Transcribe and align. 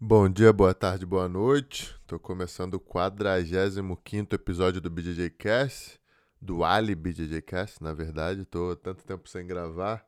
Bom 0.00 0.28
dia, 0.28 0.52
boa 0.52 0.72
tarde, 0.72 1.04
boa 1.04 1.28
noite. 1.28 1.92
Tô 2.06 2.20
começando 2.20 2.74
o 2.74 2.80
45 2.80 4.32
episódio 4.32 4.80
do 4.80 4.88
BJJ 4.88 5.28
Cast, 5.30 6.00
do 6.40 6.62
Ali 6.62 6.94
BJJ 6.94 7.42
Cast, 7.42 7.82
na 7.82 7.92
verdade. 7.92 8.44
Tô 8.44 8.76
tanto 8.76 9.04
tempo 9.04 9.28
sem 9.28 9.44
gravar 9.44 10.06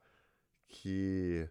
que 0.69 1.45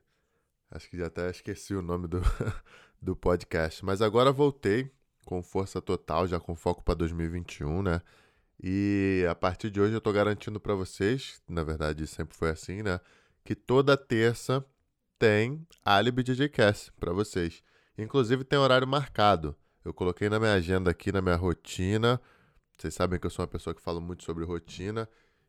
acho 0.70 0.88
que 0.88 0.96
já 0.96 1.08
até 1.08 1.28
esqueci 1.28 1.74
o 1.74 1.82
nome 1.82 2.08
do, 2.08 2.22
do 3.00 3.14
podcast. 3.14 3.84
Mas 3.84 4.00
agora 4.00 4.32
voltei 4.32 4.90
com 5.26 5.42
força 5.42 5.78
total, 5.82 6.26
já 6.26 6.40
com 6.40 6.54
foco 6.54 6.82
para 6.82 6.94
2021, 6.94 7.82
né? 7.82 8.00
E 8.58 9.22
a 9.30 9.34
partir 9.34 9.70
de 9.70 9.82
hoje 9.82 9.92
eu 9.92 10.00
tô 10.00 10.10
garantindo 10.14 10.58
para 10.58 10.74
vocês, 10.74 11.42
na 11.46 11.62
verdade 11.62 12.06
sempre 12.06 12.34
foi 12.34 12.48
assim, 12.48 12.82
né? 12.82 13.00
Que 13.44 13.54
toda 13.54 13.98
terça 13.98 14.64
tem 15.18 15.66
Ali 15.84 16.10
BJJ 16.10 16.48
Cast 16.48 16.90
para 16.92 17.12
vocês. 17.12 17.62
Inclusive 17.96 18.44
tem 18.44 18.58
horário 18.58 18.86
marcado. 18.86 19.56
Eu 19.84 19.94
coloquei 19.94 20.28
na 20.28 20.38
minha 20.38 20.54
agenda 20.54 20.90
aqui, 20.90 21.10
na 21.10 21.22
minha 21.22 21.36
rotina. 21.36 22.20
Vocês 22.76 22.94
sabem 22.94 23.18
que 23.18 23.26
eu 23.26 23.30
sou 23.30 23.42
uma 23.42 23.48
pessoa 23.48 23.74
que 23.74 23.80
fala 23.80 24.00
muito 24.00 24.24
sobre 24.24 24.44
rotina. 24.44 25.08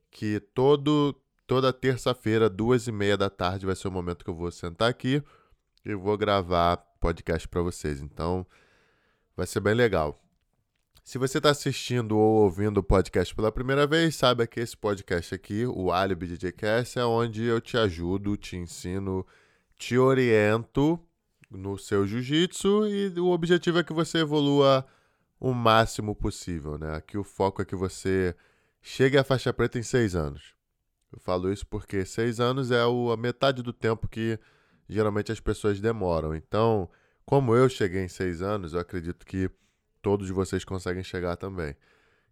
Que 0.09 0.39
todo, 0.39 1.15
toda 1.45 1.71
terça-feira, 1.71 2.49
duas 2.49 2.87
e 2.87 2.91
meia 2.91 3.17
da 3.17 3.29
tarde, 3.29 3.65
vai 3.65 3.75
ser 3.75 3.87
o 3.87 3.91
momento 3.91 4.23
que 4.23 4.29
eu 4.29 4.35
vou 4.35 4.51
sentar 4.51 4.89
aqui 4.89 5.21
e 5.85 5.93
vou 5.93 6.17
gravar 6.17 6.77
podcast 6.99 7.47
para 7.47 7.61
vocês. 7.61 8.01
Então, 8.01 8.45
vai 9.35 9.47
ser 9.47 9.59
bem 9.59 9.73
legal. 9.73 10.21
Se 11.03 11.17
você 11.17 11.39
está 11.39 11.49
assistindo 11.49 12.17
ou 12.17 12.43
ouvindo 12.43 12.77
o 12.77 12.83
podcast 12.83 13.33
pela 13.35 13.51
primeira 13.51 13.87
vez, 13.87 14.15
saiba 14.15 14.45
que 14.45 14.59
esse 14.59 14.77
podcast 14.77 15.33
aqui, 15.33 15.65
o 15.65 15.91
Alibi 15.91 16.27
DJ 16.27 16.51
Cast, 16.51 16.99
é 16.99 17.05
onde 17.05 17.43
eu 17.43 17.59
te 17.59 17.75
ajudo, 17.75 18.37
te 18.37 18.55
ensino, 18.55 19.25
te 19.77 19.97
oriento 19.97 20.99
no 21.51 21.77
seu 21.77 22.07
jiu-jitsu 22.07 22.87
e 22.87 23.19
o 23.19 23.27
objetivo 23.27 23.79
é 23.79 23.83
que 23.83 23.93
você 23.93 24.19
evolua 24.19 24.85
o 25.39 25.53
máximo 25.53 26.15
possível, 26.15 26.77
né? 26.77 26.95
Aqui 26.95 27.17
o 27.17 27.23
foco 27.23 27.61
é 27.61 27.65
que 27.65 27.75
você 27.75 28.35
chegue 28.81 29.17
à 29.17 29.23
faixa 29.23 29.51
preta 29.51 29.77
em 29.77 29.83
seis 29.83 30.15
anos. 30.15 30.55
Eu 31.11 31.19
falo 31.19 31.51
isso 31.51 31.67
porque 31.67 32.05
seis 32.05 32.39
anos 32.39 32.71
é 32.71 32.79
a 32.81 33.17
metade 33.17 33.61
do 33.61 33.73
tempo 33.73 34.07
que 34.07 34.39
geralmente 34.87 35.31
as 35.31 35.39
pessoas 35.39 35.79
demoram. 35.81 36.33
Então, 36.33 36.89
como 37.25 37.55
eu 37.55 37.67
cheguei 37.67 38.03
em 38.03 38.07
seis 38.07 38.41
anos, 38.41 38.73
eu 38.73 38.79
acredito 38.79 39.25
que 39.25 39.49
todos 40.01 40.29
vocês 40.29 40.63
conseguem 40.63 41.03
chegar 41.03 41.35
também. 41.35 41.75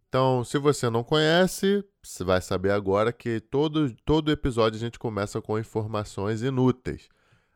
Então, 0.08 0.44
se 0.44 0.58
você 0.58 0.90
não 0.90 1.04
conhece, 1.04 1.84
você 2.02 2.24
vai 2.24 2.42
saber 2.42 2.72
agora 2.72 3.14
que 3.14 3.40
todo, 3.40 3.94
todo 4.06 4.32
episódio 4.32 4.78
a 4.78 4.80
gente 4.80 4.98
começa 4.98 5.42
com 5.42 5.60
informações 5.60 6.42
inúteis. 6.42 7.10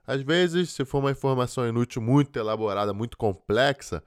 Às 0.05 0.21
vezes, 0.21 0.71
se 0.71 0.83
for 0.85 0.99
uma 0.99 1.11
informação 1.11 1.67
inútil 1.67 2.01
muito 2.01 2.37
elaborada, 2.37 2.93
muito 2.93 3.17
complexa, 3.17 4.03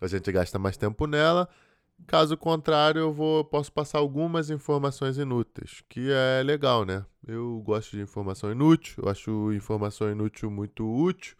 a 0.00 0.06
gente 0.06 0.30
gasta 0.32 0.58
mais 0.58 0.76
tempo 0.76 1.06
nela. 1.06 1.48
Caso 2.06 2.36
contrário, 2.36 3.00
eu 3.00 3.12
vou 3.12 3.44
posso 3.44 3.72
passar 3.72 3.98
algumas 3.98 4.50
informações 4.50 5.18
inúteis, 5.18 5.82
que 5.88 6.10
é 6.10 6.42
legal, 6.42 6.84
né? 6.84 7.04
Eu 7.26 7.60
gosto 7.64 7.96
de 7.96 8.02
informação 8.02 8.50
inútil, 8.52 9.02
eu 9.04 9.10
acho 9.10 9.52
informação 9.52 10.10
inútil 10.10 10.50
muito 10.50 10.88
útil. 10.88 11.36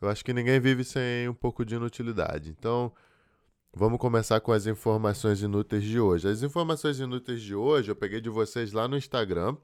Eu 0.00 0.08
acho 0.08 0.24
que 0.24 0.32
ninguém 0.32 0.58
vive 0.58 0.82
sem 0.82 1.28
um 1.28 1.34
pouco 1.34 1.64
de 1.64 1.74
inutilidade. 1.74 2.50
Então, 2.50 2.90
vamos 3.72 3.98
começar 3.98 4.40
com 4.40 4.50
as 4.50 4.66
informações 4.66 5.42
inúteis 5.42 5.84
de 5.84 6.00
hoje. 6.00 6.28
As 6.28 6.42
informações 6.42 6.98
inúteis 6.98 7.42
de 7.42 7.54
hoje 7.54 7.90
eu 7.90 7.96
peguei 7.96 8.20
de 8.20 8.30
vocês 8.30 8.72
lá 8.72 8.88
no 8.88 8.96
Instagram. 8.96 9.56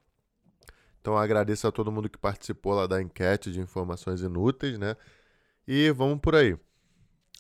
Então 1.07 1.17
agradeço 1.17 1.69
a 1.69 1.71
todo 1.71 1.93
mundo 1.93 2.09
que 2.09 2.19
participou 2.19 2.75
lá 2.75 2.85
da 2.85 3.01
enquete 3.01 3.53
de 3.53 3.61
informações 3.61 4.23
inúteis, 4.23 4.77
né? 4.77 4.97
E 5.65 5.89
vamos 5.93 6.19
por 6.19 6.35
aí. 6.35 6.59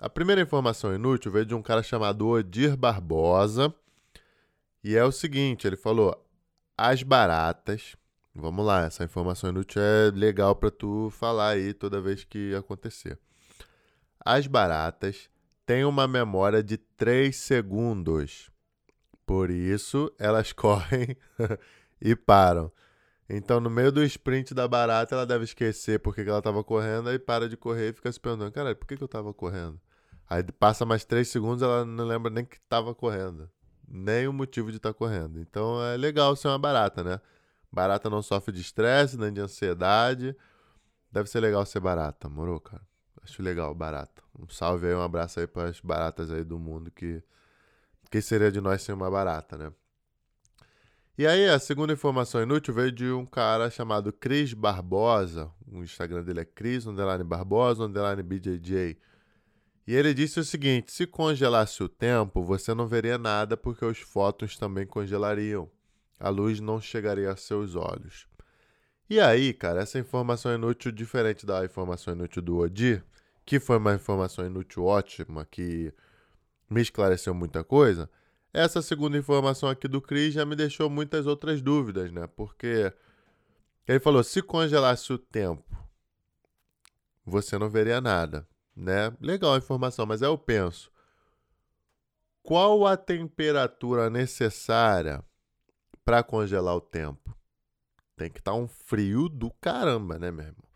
A 0.00 0.09
primeira 0.09 0.41
informação 0.41 0.95
inútil 0.95 1.33
veio 1.33 1.45
de 1.45 1.53
um 1.53 1.61
cara 1.61 1.83
chamado 1.83 2.28
Odir 2.28 2.77
Barbosa. 2.77 3.75
E 4.84 4.94
é 4.94 5.05
o 5.05 5.11
seguinte, 5.11 5.66
ele 5.66 5.76
falou: 5.76 6.16
as 6.78 7.03
baratas. 7.03 7.97
Vamos 8.32 8.65
lá, 8.65 8.84
essa 8.84 9.03
informação 9.03 9.50
inútil 9.50 9.82
é 9.82 10.12
legal 10.15 10.55
para 10.55 10.71
tu 10.71 11.10
falar 11.10 11.49
aí 11.49 11.75
toda 11.75 12.00
vez 12.00 12.22
que 12.22 12.55
acontecer. 12.55 13.19
As 14.25 14.47
baratas 14.47 15.28
têm 15.66 15.84
uma 15.84 16.06
memória 16.06 16.62
de 16.62 16.76
3 16.76 17.34
segundos. 17.34 18.49
Por 19.26 19.50
isso, 19.50 20.09
elas 20.21 20.53
correm 20.55 21.16
e 22.00 22.15
param. 22.15 22.71
Então, 23.28 23.59
no 23.60 23.69
meio 23.69 23.91
do 23.91 24.03
sprint 24.04 24.54
da 24.54 24.69
barata, 24.69 25.14
ela 25.14 25.26
deve 25.26 25.44
esquecer 25.44 25.98
porque 25.98 26.20
ela 26.20 26.38
estava 26.38 26.62
correndo, 26.62 27.09
aí 27.09 27.19
para 27.19 27.48
de 27.48 27.56
correr 27.56 27.91
e 27.91 27.92
fica 27.92 28.10
se 28.12 28.20
perguntando: 28.20 28.53
caralho, 28.53 28.76
por 28.76 28.87
que, 28.87 28.97
que 28.97 29.03
eu 29.03 29.06
estava 29.06 29.34
correndo? 29.34 29.81
Aí 30.28 30.42
passa 30.44 30.84
mais 30.84 31.04
três 31.04 31.28
segundos, 31.28 31.62
ela 31.62 31.84
não 31.84 32.04
lembra 32.04 32.31
nem 32.31 32.44
que 32.44 32.56
estava 32.56 32.94
correndo, 32.94 33.50
nem 33.87 34.28
o 34.28 34.32
motivo 34.32 34.70
de 34.70 34.76
estar 34.78 34.92
tá 34.92 34.94
correndo. 34.94 35.41
Então, 35.41 35.82
é 35.84 35.97
legal 35.97 36.34
ser 36.37 36.48
uma 36.48 36.59
barata, 36.59 37.03
né? 37.03 37.20
Barata 37.70 38.09
não 38.09 38.22
sofre 38.22 38.53
de 38.53 38.60
estresse, 38.60 39.16
nem 39.19 39.32
de 39.32 39.41
ansiedade. 39.41 40.37
Deve 41.10 41.28
ser 41.28 41.41
legal 41.41 41.64
ser 41.66 41.81
barata, 41.81 42.28
morou, 42.28 42.60
cara? 42.60 42.82
Acho 43.22 43.43
legal, 43.43 43.75
barata. 43.75 44.22
Um 44.38 44.48
salve 44.48 44.87
aí, 44.87 44.94
um 44.94 45.03
abraço 45.03 45.41
aí 45.41 45.47
para 45.47 45.69
as 45.69 45.81
baratas 45.81 46.31
aí 46.31 46.44
do 46.44 46.58
mundo 46.58 46.91
que. 46.91 47.22
Que 48.10 48.22
seria 48.22 48.53
de 48.53 48.60
nós 48.60 48.82
sem 48.82 48.94
uma 48.94 49.10
barata, 49.10 49.58
né? 49.58 49.72
E 51.19 51.27
aí, 51.27 51.49
a 51.49 51.59
segunda 51.59 51.94
informação 51.94 52.43
inútil 52.43 52.75
veio 52.75 52.93
de 52.93 53.10
um 53.10 53.25
cara 53.25 53.71
chamado 53.71 54.12
Cris 54.12 54.53
Barbosa. 54.53 55.50
O 55.66 55.82
Instagram 55.82 56.22
dele 56.22 56.41
é 56.41 56.44
Cris, 56.44 56.87
underline 56.87 57.25
Barbosa, 57.25 57.84
underline 57.84 58.22
BJJ. 58.22 58.99
E 59.87 59.94
ele 59.94 60.12
disse 60.12 60.38
o 60.38 60.44
seguinte: 60.44 60.93
se 60.93 61.06
congelasse 61.06 61.82
o 61.82 61.88
tempo, 61.88 62.43
você 62.43 62.75
não 62.75 62.87
veria 62.87 63.16
nada 63.16 63.56
porque 63.56 63.82
os 63.82 63.99
fótons 63.99 64.59
também 64.59 64.87
congelariam. 64.87 65.71
A 66.21 66.28
luz 66.28 66.60
não 66.60 66.82
chegaria 66.82 67.31
a 67.31 67.37
seus 67.37 67.75
olhos. 67.76 68.26
E 69.09 69.19
aí, 69.19 69.55
cara, 69.55 69.81
essa 69.81 69.99
informação 69.99 70.55
inútil, 70.55 70.93
diferente 70.93 71.47
da 71.47 71.65
informação 71.65 72.12
inútil 72.12 72.43
do 72.43 72.59
Odi, 72.59 73.03
que 73.47 73.59
foi 73.59 73.78
uma 73.78 73.94
informação 73.94 74.44
inútil 74.44 74.84
ótima, 74.84 75.47
que 75.50 75.94
me 76.69 76.82
esclareceu 76.82 77.32
muita 77.32 77.65
coisa 77.65 78.06
essa 78.52 78.80
segunda 78.82 79.18
informação 79.18 79.68
aqui 79.68 79.86
do 79.86 80.00
Cris 80.00 80.34
já 80.34 80.44
me 80.44 80.56
deixou 80.56 80.88
muitas 80.88 81.26
outras 81.26 81.60
dúvidas, 81.60 82.10
né? 82.10 82.26
Porque 82.26 82.92
ele 83.86 84.00
falou: 84.00 84.22
se 84.24 84.42
congelasse 84.42 85.12
o 85.12 85.18
tempo, 85.18 85.64
você 87.24 87.58
não 87.58 87.68
veria 87.68 88.00
nada, 88.00 88.48
né? 88.74 89.12
Legal 89.20 89.54
a 89.54 89.58
informação, 89.58 90.06
mas 90.06 90.22
eu 90.22 90.36
penso: 90.38 90.90
qual 92.42 92.86
a 92.86 92.96
temperatura 92.96 94.08
necessária 94.08 95.24
para 96.04 96.22
congelar 96.22 96.76
o 96.76 96.80
tempo? 96.80 97.36
Tem 98.16 98.30
que 98.30 98.38
estar 98.38 98.52
tá 98.52 98.56
um 98.56 98.66
frio 98.66 99.28
do 99.28 99.50
caramba, 99.60 100.18
né, 100.18 100.30
meu 100.30 100.46
irmão? 100.46 100.66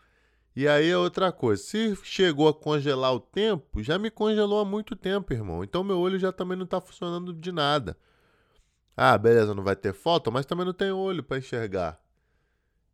E 0.54 0.66
aí 0.66 0.88
é 0.90 0.96
outra 0.98 1.30
coisa. 1.32 1.62
Se 1.62 1.96
chegou 2.02 2.48
a 2.48 2.54
congelar 2.54 3.14
o 3.14 3.20
tempo, 3.20 3.82
já 3.82 3.98
me 3.98 4.10
congelou 4.10 4.60
há 4.60 4.64
muito 4.64 4.96
tempo, 4.96 5.32
irmão. 5.32 5.62
Então 5.62 5.84
meu 5.84 5.98
olho 5.98 6.18
já 6.18 6.32
também 6.32 6.56
não 6.56 6.64
está 6.64 6.80
funcionando 6.80 7.32
de 7.32 7.52
nada. 7.52 7.96
Ah, 8.96 9.16
beleza, 9.16 9.54
não 9.54 9.62
vai 9.62 9.76
ter 9.76 9.94
foto, 9.94 10.30
mas 10.30 10.44
também 10.44 10.66
não 10.66 10.72
tem 10.72 10.90
olho 10.90 11.22
para 11.22 11.38
enxergar. 11.38 12.00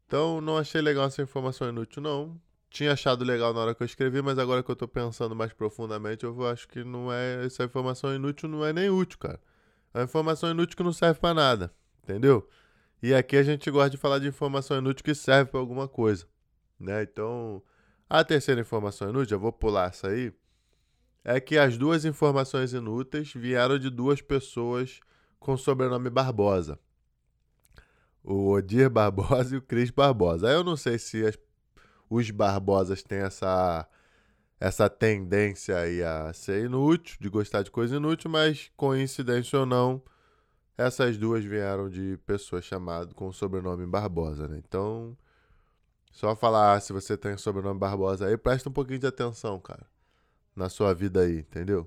Então 0.07 0.41
não 0.41 0.57
achei 0.57 0.81
legal 0.81 1.07
essa 1.07 1.23
informação 1.23 1.69
inútil, 1.69 2.03
não. 2.03 2.41
Tinha 2.71 2.93
achado 2.93 3.25
legal 3.25 3.55
na 3.55 3.61
hora 3.61 3.75
que 3.75 3.83
eu 3.83 3.87
escrevi, 3.87 4.21
mas 4.23 4.39
agora 4.39 4.63
que 4.63 4.71
eu 4.71 4.75
estou 4.75 4.87
pensando 4.87 5.35
mais 5.35 5.53
profundamente, 5.53 6.25
eu 6.25 6.47
acho 6.47 6.69
que 6.69 6.85
não 6.85 7.13
é 7.13 7.45
essa 7.47 7.65
informação 7.65 8.15
inútil 8.15 8.49
não 8.49 8.65
é 8.65 8.73
nem 8.73 8.91
útil, 8.91 9.19
cara. 9.19 9.41
É 9.95 9.99
uma 9.99 10.05
informação 10.05 10.51
inútil 10.51 10.77
que 10.77 10.83
não 10.83 10.93
serve 10.93 11.19
para 11.19 11.35
nada, 11.35 11.75
entendeu? 12.03 12.47
E 13.03 13.15
aqui 13.15 13.37
a 13.37 13.43
gente 13.43 13.71
gosta 13.71 13.91
de 13.91 13.97
falar 13.97 14.19
de 14.19 14.29
informação 14.29 14.77
inútil 14.79 15.05
que 15.05 15.15
serve 15.15 15.51
para 15.51 15.61
alguma 15.61 15.89
coisa. 15.89 16.27
Né? 16.79 17.03
Então, 17.03 17.63
a 18.09 18.23
terceira 18.23 18.61
informação 18.61 19.09
inútil, 19.09 19.37
eu 19.37 19.41
vou 19.41 19.53
pular 19.53 19.89
essa 19.89 20.09
aí, 20.09 20.33
é 21.25 21.41
que 21.41 21.59
as 21.59 21.77
duas 21.77 22.05
informações 22.05 22.73
inúteis 22.73 23.33
vieram 23.33 23.79
de 23.79 23.91
duas 23.91 24.21
pessoas 24.23 25.01
com 25.41 25.57
sobrenome 25.57 26.09
Barbosa. 26.09 26.79
O 28.23 28.51
Odir 28.51 28.89
Barbosa 28.89 29.55
e 29.57 29.59
o 29.59 29.63
Cris 29.63 29.91
Barbosa. 29.91 30.49
Eu 30.49 30.63
não 30.63 30.77
sei 30.77 30.99
se 30.99 31.27
as, 31.27 31.37
os 32.09 32.31
Barbosas 32.31 33.03
têm 33.03 33.19
essa, 33.19 33.89
essa 34.61 34.89
tendência 34.89 35.77
aí 35.79 36.03
a 36.03 36.33
ser 36.33 36.65
inútil, 36.65 37.17
de 37.21 37.29
gostar 37.29 37.63
de 37.63 37.71
coisa 37.71 37.97
inútil, 37.97 38.31
mas 38.31 38.71
coincidência 38.77 39.59
ou 39.59 39.67
não, 39.67 40.03
essas 40.79 41.17
duas 41.17 41.45
vieram 41.45 41.89
de 41.89 42.19
pessoas 42.27 42.65
chamadas 42.65 43.13
com 43.15 43.29
o 43.29 43.33
sobrenome 43.33 43.87
Barbosa, 43.87 44.47
né? 44.47 44.61
Então, 44.65 45.17
só 46.17 46.35
falar, 46.35 46.73
ah, 46.73 46.81
se 46.81 46.95
você 46.95 47.15
tem 47.15 47.35
o 47.35 47.39
sobrenome 47.39 47.79
Barbosa 47.79 48.27
aí, 48.27 48.39
presta 48.39 48.71
um 48.71 48.73
pouquinho 48.73 48.99
de 48.99 49.07
atenção, 49.07 49.61
cara. 49.61 49.87
Na 50.57 50.71
sua 50.71 50.95
vida 50.95 51.21
aí, 51.21 51.41
entendeu? 51.41 51.87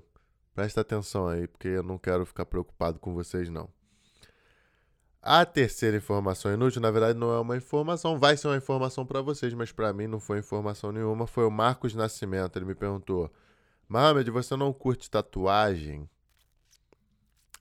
Presta 0.54 0.82
atenção 0.82 1.26
aí, 1.26 1.48
porque 1.48 1.66
eu 1.66 1.82
não 1.82 1.98
quero 1.98 2.24
ficar 2.24 2.46
preocupado 2.46 3.00
com 3.00 3.12
vocês, 3.12 3.50
não. 3.50 3.68
A 5.20 5.44
terceira 5.44 5.96
informação 5.96 6.54
inútil, 6.54 6.80
na 6.80 6.92
verdade, 6.92 7.18
não 7.18 7.32
é 7.34 7.40
uma 7.40 7.56
informação, 7.56 8.20
vai 8.20 8.36
ser 8.36 8.46
uma 8.46 8.56
informação 8.56 9.04
para 9.04 9.20
vocês, 9.20 9.52
mas 9.52 9.72
para 9.72 9.92
mim 9.92 10.06
não 10.06 10.20
foi 10.20 10.38
informação 10.38 10.92
nenhuma. 10.92 11.26
Foi 11.26 11.44
o 11.44 11.50
Marcos 11.50 11.92
Nascimento. 11.92 12.56
Ele 12.56 12.66
me 12.66 12.74
perguntou: 12.76 13.28
Mohamed, 13.88 14.30
você 14.30 14.54
não 14.54 14.72
curte 14.72 15.10
tatuagem? 15.10 16.08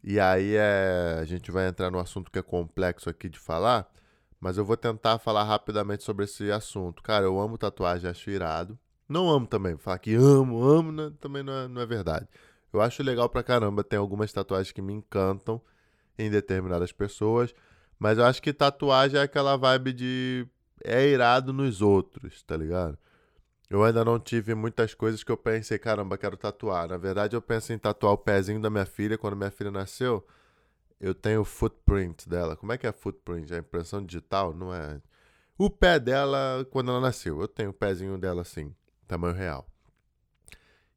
E 0.03 0.19
aí 0.19 0.55
é, 0.55 1.17
a 1.19 1.25
gente 1.25 1.49
vai 1.49 1.67
entrar 1.67 1.89
no 1.89 1.97
assunto 1.97 2.31
que 2.31 2.37
é 2.37 2.43
complexo 2.43 3.09
aqui 3.09 3.27
de 3.27 3.39
falar, 3.39 3.91
mas 4.39 4.57
eu 4.57 4.65
vou 4.65 4.77
tentar 4.77 5.19
falar 5.19 5.43
rapidamente 5.43 6.03
sobre 6.03 6.25
esse 6.25 6.51
assunto. 6.51 7.03
Cara, 7.03 7.25
eu 7.25 7.39
amo 7.39 7.57
tatuagem, 7.57 8.09
acho 8.09 8.29
irado. 8.29 8.77
Não 9.07 9.29
amo 9.29 9.47
também, 9.47 9.75
falar 9.77 9.99
que 9.99 10.13
amo, 10.13 10.63
amo, 10.63 10.91
né, 10.91 11.11
também 11.19 11.41
não 11.43 11.53
é, 11.53 11.67
não 11.67 11.81
é 11.81 11.85
verdade. 11.85 12.27
Eu 12.71 12.79
acho 12.81 13.01
legal 13.01 13.27
pra 13.27 13.41
caramba, 13.41 13.83
tem 13.83 13.97
algumas 13.97 14.31
tatuagens 14.31 14.71
que 14.71 14.81
me 14.81 14.93
encantam 14.93 15.59
em 16.17 16.29
determinadas 16.29 16.91
pessoas, 16.91 17.53
mas 17.97 18.17
eu 18.17 18.25
acho 18.25 18.41
que 18.41 18.53
tatuagem 18.53 19.19
é 19.19 19.23
aquela 19.23 19.57
vibe 19.57 19.93
de 19.93 20.47
é 20.83 21.07
irado 21.07 21.51
nos 21.51 21.81
outros, 21.81 22.43
tá 22.43 22.55
ligado? 22.55 22.97
Eu 23.69 23.83
ainda 23.83 24.03
não 24.03 24.19
tive 24.19 24.55
muitas 24.55 24.93
coisas 24.93 25.23
que 25.23 25.31
eu 25.31 25.37
pensei, 25.37 25.77
caramba, 25.77 26.17
quero 26.17 26.35
tatuar. 26.35 26.87
Na 26.87 26.97
verdade, 26.97 27.35
eu 27.35 27.41
pensei 27.41 27.75
em 27.75 27.79
tatuar 27.79 28.13
o 28.13 28.17
pezinho 28.17 28.59
da 28.59 28.69
minha 28.69 28.85
filha 28.85 29.17
quando 29.17 29.35
minha 29.35 29.51
filha 29.51 29.69
nasceu. 29.69 30.25
Eu 30.99 31.13
tenho 31.13 31.41
o 31.41 31.45
footprint 31.45 32.27
dela. 32.27 32.55
Como 32.55 32.71
é 32.71 32.77
que 32.77 32.85
é 32.85 32.91
footprint? 32.91 33.53
É 33.53 33.59
impressão 33.59 34.05
digital? 34.05 34.53
Não 34.53 34.73
é. 34.73 35.01
O 35.57 35.69
pé 35.69 35.99
dela 35.99 36.65
quando 36.71 36.91
ela 36.91 36.99
nasceu. 36.99 37.39
Eu 37.41 37.47
tenho 37.47 37.69
o 37.69 37.73
pezinho 37.73 38.17
dela 38.17 38.41
assim, 38.41 38.73
tamanho 39.07 39.35
real. 39.35 39.67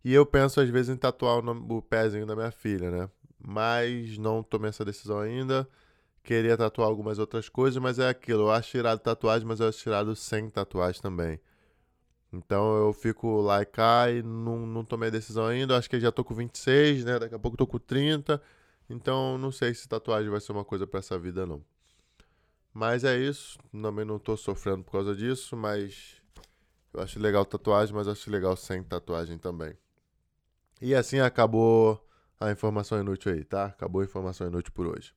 E 0.04 0.12
eu 0.12 0.26
penso 0.26 0.60
às 0.60 0.68
vezes 0.68 0.94
em 0.94 0.96
tatuar 0.96 1.38
o, 1.38 1.42
nome, 1.42 1.64
o 1.68 1.80
pezinho 1.80 2.26
da 2.26 2.34
minha 2.34 2.50
filha, 2.50 2.90
né? 2.90 3.10
Mas 3.38 4.18
não 4.18 4.42
tomei 4.42 4.70
essa 4.70 4.84
decisão 4.84 5.18
ainda. 5.20 5.68
Queria 6.24 6.56
tatuar 6.56 6.88
algumas 6.88 7.18
outras 7.18 7.48
coisas, 7.48 7.80
mas 7.82 7.98
é 7.98 8.08
aquilo. 8.08 8.42
Eu 8.42 8.50
acho 8.50 8.76
irado 8.76 9.00
tatuagem, 9.00 9.46
mas 9.46 9.60
eu 9.60 9.68
acho 9.68 9.88
irado 9.88 10.14
sem 10.16 10.48
tatuagem 10.50 11.00
também. 11.00 11.40
Então 12.32 12.76
eu 12.76 12.92
fico 12.92 13.40
lá 13.40 13.62
e 13.62 13.66
cá 13.66 14.10
e 14.10 14.22
não, 14.22 14.66
não 14.66 14.84
tomei 14.84 15.10
decisão 15.10 15.46
ainda. 15.46 15.76
Acho 15.76 15.90
que 15.90 16.00
já 16.00 16.10
tô 16.10 16.24
com 16.24 16.34
26, 16.34 17.04
né? 17.04 17.18
Daqui 17.18 17.34
a 17.34 17.38
pouco 17.38 17.56
tô 17.56 17.66
com 17.66 17.78
30. 17.78 18.40
Então 18.92 19.38
não 19.38 19.50
sei 19.50 19.72
se 19.72 19.88
tatuagem 19.88 20.30
vai 20.30 20.40
ser 20.40 20.52
uma 20.52 20.64
coisa 20.64 20.86
para 20.86 21.00
essa 21.00 21.18
vida, 21.18 21.46
não. 21.46 21.64
Mas 22.74 23.04
é 23.04 23.16
isso. 23.16 23.58
Também 23.70 24.04
não 24.04 24.18
tô 24.18 24.36
sofrendo 24.36 24.84
por 24.84 24.92
causa 24.92 25.16
disso, 25.16 25.56
mas 25.56 26.20
eu 26.92 27.00
acho 27.00 27.18
legal 27.18 27.44
tatuagem, 27.44 27.94
mas 27.94 28.06
acho 28.06 28.30
legal 28.30 28.54
sem 28.54 28.82
tatuagem 28.82 29.38
também. 29.38 29.74
E 30.80 30.94
assim 30.94 31.20
acabou 31.20 32.06
a 32.38 32.50
informação 32.50 33.00
inútil 33.00 33.32
aí, 33.32 33.44
tá? 33.44 33.66
Acabou 33.66 34.02
a 34.02 34.04
informação 34.04 34.46
inútil 34.46 34.72
por 34.74 34.86
hoje. 34.86 35.14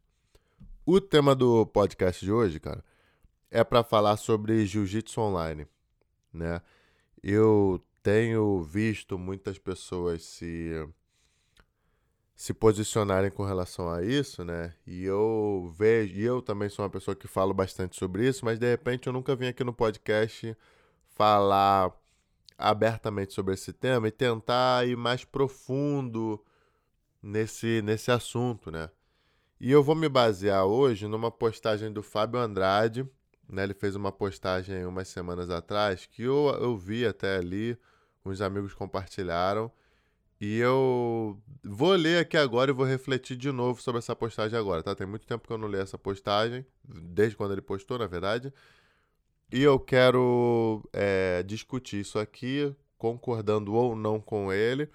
O 0.86 1.02
tema 1.02 1.36
do 1.36 1.66
podcast 1.66 2.24
de 2.24 2.32
hoje, 2.32 2.60
cara, 2.62 2.84
é 3.52 3.64
para 3.64 3.84
falar 3.84 4.16
sobre 4.16 4.66
jiu-jitsu 4.66 5.20
online, 5.20 5.68
né? 6.32 6.62
Eu 7.22 7.84
tenho 8.02 8.62
visto 8.62 9.18
muitas 9.18 9.58
pessoas 9.58 10.24
se 10.24 10.88
se 12.36 12.54
posicionarem 12.54 13.32
com 13.32 13.46
relação 13.46 13.90
a 13.90 14.04
isso, 14.04 14.44
né? 14.44 14.74
E 14.86 15.06
eu 15.06 15.74
vejo, 15.78 16.14
e 16.16 16.24
eu 16.24 16.42
também 16.42 16.68
sou 16.68 16.84
uma 16.84 16.92
pessoa 16.92 17.16
que 17.16 17.28
falo 17.28 17.54
bastante 17.54 17.96
sobre 17.96 18.28
isso, 18.28 18.44
mas 18.44 18.60
de 18.60 18.70
repente 18.70 19.08
eu 19.08 19.14
nunca 19.14 19.36
vim 19.36 19.48
aqui 19.48 19.64
no 19.64 19.74
podcast 19.74 20.56
falar 21.08 21.92
abertamente 22.58 23.34
sobre 23.34 23.54
esse 23.54 23.72
tema 23.72 24.08
e 24.10 24.12
tentar 24.12 24.86
ir 24.88 24.98
mais 24.98 25.24
profundo 25.24 26.44
nesse 27.24 27.82
nesse 27.82 28.12
assunto, 28.12 28.70
né? 28.70 28.90
E 29.60 29.72
eu 29.72 29.82
vou 29.82 29.96
me 29.96 30.10
basear 30.10 30.66
hoje 30.66 31.08
numa 31.08 31.32
postagem 31.32 31.92
do 31.92 32.04
Fábio 32.04 32.40
Andrade, 32.40 33.10
né? 33.48 33.64
Ele 33.64 33.74
fez 33.74 33.96
uma 33.96 34.12
postagem 34.12 34.86
umas 34.86 35.08
semanas 35.08 35.50
atrás 35.50 36.06
que 36.06 36.24
eu, 36.24 36.50
eu 36.60 36.78
vi 36.78 37.06
até 37.06 37.38
ali, 37.38 37.78
uns 38.26 38.42
amigos 38.42 38.74
compartilharam. 38.74 39.72
E 40.40 40.58
eu 40.58 41.42
vou 41.64 41.94
ler 41.94 42.20
aqui 42.20 42.36
agora 42.38 42.72
e 42.72 42.74
vou 42.74 42.86
refletir 42.86 43.38
de 43.38 43.52
novo 43.52 43.82
sobre 43.82 44.00
essa 44.00 44.16
postagem 44.16 44.58
agora, 44.58 44.84
tá? 44.84 44.94
Tem 44.94 45.08
muito 45.08 45.26
tempo 45.26 45.48
que 45.48 45.54
eu 45.54 45.58
não 45.58 45.68
leio 45.68 45.84
essa 45.84 45.98
postagem, 45.98 46.66
desde 46.84 47.38
quando 47.38 47.54
ele 47.54 47.62
postou, 47.62 47.98
na 47.98 48.08
verdade. 48.08 48.54
E 49.52 49.62
eu 49.62 49.80
quero 49.80 50.84
é, 50.92 51.44
discutir 51.44 52.02
isso 52.02 52.20
aqui, 52.20 52.76
concordando 52.98 53.74
ou 53.74 53.96
não 53.96 54.20
com 54.20 54.52
ele, 54.52 54.90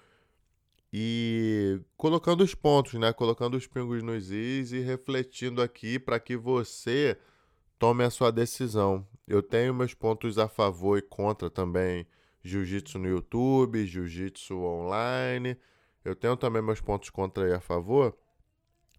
e 0.93 1.79
colocando 1.95 2.43
os 2.43 2.53
pontos, 2.53 2.93
né? 2.93 3.13
Colocando 3.13 3.55
os 3.55 3.65
pingos 3.65 4.03
nos 4.03 4.29
is 4.29 4.71
e 4.73 4.79
refletindo 4.79 5.61
aqui 5.61 5.97
para 5.97 6.19
que 6.19 6.35
você 6.35 7.17
tome 7.79 8.03
a 8.03 8.09
sua 8.09 8.29
decisão. 8.31 9.07
Eu 9.27 9.41
tenho 9.41 9.73
meus 9.73 9.93
pontos 9.93 10.37
a 10.37 10.47
favor 10.47 10.97
e 10.97 11.01
contra 11.01 11.49
também. 11.49 12.05
Jiu-jitsu 12.43 12.97
no 12.99 13.07
YouTube, 13.07 13.85
jiu-jitsu 13.85 14.55
online. 14.55 15.57
Eu 16.03 16.15
tenho 16.15 16.35
também 16.35 16.61
meus 16.61 16.81
pontos 16.81 17.09
contra 17.09 17.47
e 17.47 17.53
a 17.53 17.59
favor. 17.59 18.17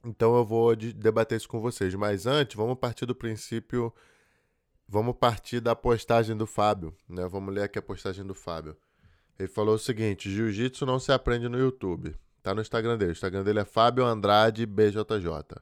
Então 0.04 0.36
eu 0.36 0.44
vou 0.44 0.74
debater 0.76 1.36
isso 1.36 1.48
com 1.48 1.60
vocês. 1.60 1.94
Mas 1.94 2.26
antes, 2.26 2.56
vamos 2.56 2.78
partir 2.78 3.06
do 3.06 3.14
princípio. 3.14 3.92
Vamos 4.88 5.16
partir 5.16 5.60
da 5.60 5.74
postagem 5.74 6.36
do 6.36 6.46
Fábio. 6.46 6.94
Né? 7.08 7.26
Vamos 7.26 7.54
ler 7.54 7.62
aqui 7.62 7.78
a 7.78 7.82
postagem 7.82 8.24
do 8.24 8.34
Fábio. 8.34 8.76
Ele 9.38 9.48
falou 9.48 9.74
o 9.74 9.78
seguinte: 9.78 10.30
Jiu-jitsu 10.30 10.86
não 10.86 10.98
se 10.98 11.12
aprende 11.12 11.48
no 11.48 11.58
YouTube. 11.58 12.14
Tá 12.42 12.54
no 12.54 12.60
Instagram 12.60 12.98
dele. 12.98 13.10
O 13.10 13.12
Instagram 13.12 13.44
dele 13.44 13.60
é 13.60 13.64
Fábio 13.64 14.04
Andrade 14.04 14.66
BJJ. 14.66 15.60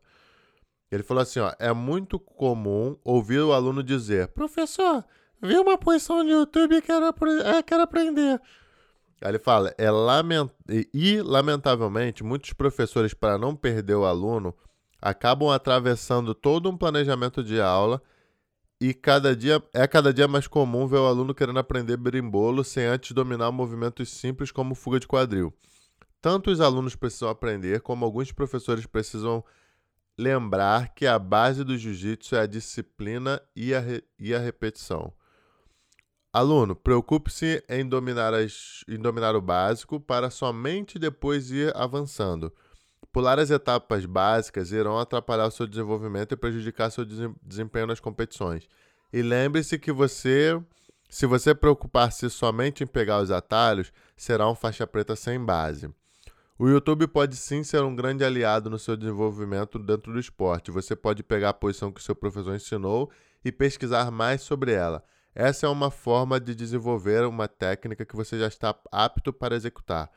Ele 0.91 1.03
falou 1.03 1.23
assim: 1.23 1.41
ó, 1.41 1.53
é 1.59 1.73
muito 1.73 2.19
comum 2.19 2.97
ouvir 3.05 3.41
o 3.41 3.53
aluno 3.53 3.83
dizer: 3.83 4.29
professor, 4.29 5.05
vi 5.43 5.57
uma 5.59 5.79
posição 5.79 6.23
no 6.23 6.31
YouTube 6.31 6.83
quero, 6.83 7.07
é, 7.45 7.63
quero 7.63 7.83
aprender. 7.83 8.41
Aí 9.21 9.31
ele 9.31 9.39
fala: 9.39 9.75
é 9.77 9.91
lament... 9.91 10.51
e, 10.95 11.21
lamentavelmente, 11.21 12.25
muitos 12.25 12.53
professores, 12.53 13.13
para 13.13 13.37
não 13.39 13.55
perder 13.55 13.95
o 13.95 14.05
aluno, 14.05 14.55
acabam 15.01 15.51
atravessando 15.51 16.35
todo 16.35 16.71
um 16.71 16.77
planejamento 16.77 17.43
de 17.43 17.61
aula 17.61 18.03
e 18.81 18.95
cada 18.95 19.37
dia 19.37 19.63
é 19.75 19.87
cada 19.87 20.13
dia 20.13 20.27
mais 20.27 20.47
comum 20.47 20.87
ver 20.87 20.97
o 20.97 21.07
aluno 21.07 21.35
querendo 21.35 21.59
aprender 21.59 21.99
berimbolo 21.99 22.65
sem 22.65 22.87
antes 22.87 23.13
dominar 23.13 23.53
movimentos 23.53 24.09
simples 24.09 24.51
como 24.51 24.75
fuga 24.75 24.99
de 24.99 25.07
quadril. 25.07 25.53
Tanto 26.21 26.51
os 26.51 26.61
alunos 26.61 26.97
precisam 26.97 27.29
aprender, 27.29 27.81
como 27.81 28.05
alguns 28.05 28.33
professores 28.33 28.87
precisam 28.87 29.45
lembrar 30.19 30.95
que 30.95 31.07
a 31.07 31.19
base 31.19 31.65
do 31.65 31.77
jiu-jitsu 31.77 32.37
é 32.37 32.41
a 32.41 32.47
disciplina 32.47 33.41
e 33.57 33.75
a, 33.75 33.83
e 34.19 34.35
a 34.35 34.39
repetição. 34.39 35.13
Aluno, 36.33 36.77
preocupe-se 36.77 37.61
em 37.69 37.85
dominar, 37.85 38.33
em 38.89 38.99
dominar 38.99 39.35
o 39.35 39.41
básico 39.41 39.99
para 39.99 40.31
somente 40.31 40.97
depois 40.97 41.51
ir 41.51 41.77
avançando. 41.77 42.53
Pular 43.13 43.41
as 43.41 43.51
etapas 43.51 44.07
básicas 44.07 44.71
irão 44.71 44.97
atrapalhar 44.97 45.47
o 45.47 45.51
seu 45.51 45.67
desenvolvimento 45.67 46.31
e 46.33 46.37
prejudicar 46.37 46.91
seu 46.91 47.05
desempenho 47.05 47.89
nas 47.89 47.99
competições. 47.99 48.69
E 49.13 49.23
lembre-se 49.23 49.77
que 49.77 49.91
você, 49.91 50.57
se 51.09 51.27
você 51.27 51.53
preocupar-se 51.53 52.31
somente 52.31 52.85
em 52.85 52.87
pegar 52.87 53.21
os 53.21 53.33
atalhos, 53.33 53.93
será 54.17 54.49
um 54.49 54.55
faixa 54.55 54.87
preta 54.87 55.17
sem 55.17 55.45
base. 55.45 55.93
O 56.57 56.69
YouTube 56.69 57.09
pode 57.09 57.35
sim 57.35 57.65
ser 57.65 57.83
um 57.83 57.97
grande 57.97 58.23
aliado 58.23 58.71
no 58.71 58.79
seu 58.79 58.97
desenvolvimento 58.97 59.81
dentro 59.81 60.13
do 60.13 60.21
esporte. 60.21 60.71
Você 60.71 60.95
pode 60.95 61.25
pegar 61.25 61.49
a 61.49 61.55
posição 61.55 61.91
que 61.91 62.01
seu 62.01 62.15
professor 62.15 62.55
ensinou 62.55 63.11
e 63.45 63.51
pesquisar 63.51 64.13
mais 64.13 64.43
sobre 64.43 64.71
ela. 64.71 65.03
Essa 65.35 65.67
é 65.67 65.69
uma 65.69 65.91
forma 65.91 66.41
de 66.41 66.55
desenvolver 66.55 67.25
uma 67.25 67.47
técnica 67.47 68.05
que 68.05 68.17
você 68.17 68.39
já 68.39 68.49
está 68.49 68.75
apto 68.91 69.33
para 69.33 69.55
executar. 69.55 70.11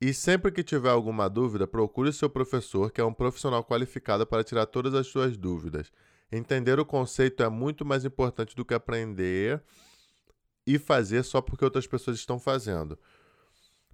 E 0.00 0.12
sempre 0.12 0.50
que 0.50 0.62
tiver 0.62 0.90
alguma 0.90 1.28
dúvida, 1.28 1.66
procure 1.66 2.12
seu 2.12 2.28
professor, 2.28 2.90
que 2.90 3.00
é 3.00 3.04
um 3.04 3.14
profissional 3.14 3.64
qualificado 3.64 4.26
para 4.26 4.44
tirar 4.44 4.66
todas 4.66 4.94
as 4.94 5.06
suas 5.06 5.36
dúvidas. 5.36 5.92
Entender 6.30 6.80
o 6.80 6.84
conceito 6.84 7.42
é 7.42 7.48
muito 7.48 7.84
mais 7.84 8.04
importante 8.04 8.56
do 8.56 8.64
que 8.64 8.74
aprender 8.74 9.62
e 10.66 10.78
fazer 10.78 11.22
só 11.22 11.40
porque 11.40 11.64
outras 11.64 11.86
pessoas 11.86 12.18
estão 12.18 12.38
fazendo. 12.38 12.98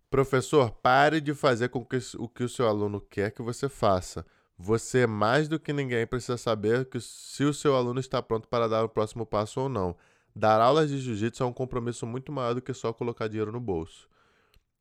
Professor, 0.08 0.70
pare 0.70 1.20
de 1.20 1.34
fazer 1.34 1.68
com 1.68 1.84
que 1.84 1.98
o 2.18 2.28
que 2.28 2.42
o 2.42 2.48
seu 2.48 2.66
aluno 2.66 3.00
quer 3.00 3.30
que 3.30 3.42
você 3.42 3.68
faça. 3.68 4.26
Você, 4.58 5.06
mais 5.06 5.48
do 5.48 5.58
que 5.58 5.72
ninguém, 5.72 6.06
precisa 6.06 6.36
saber 6.36 6.86
que 6.86 7.00
se 7.00 7.44
o 7.44 7.54
seu 7.54 7.74
aluno 7.76 8.00
está 8.00 8.20
pronto 8.20 8.48
para 8.48 8.68
dar 8.68 8.84
o 8.84 8.88
próximo 8.88 9.24
passo 9.24 9.60
ou 9.60 9.68
não. 9.68 9.96
Dar 10.34 10.60
aulas 10.60 10.90
de 10.90 10.98
jiu-jitsu 10.98 11.42
é 11.42 11.46
um 11.46 11.52
compromisso 11.52 12.06
muito 12.06 12.30
maior 12.30 12.54
do 12.54 12.62
que 12.62 12.72
só 12.72 12.92
colocar 12.92 13.28
dinheiro 13.28 13.52
no 13.52 13.60
bolso. 13.60 14.08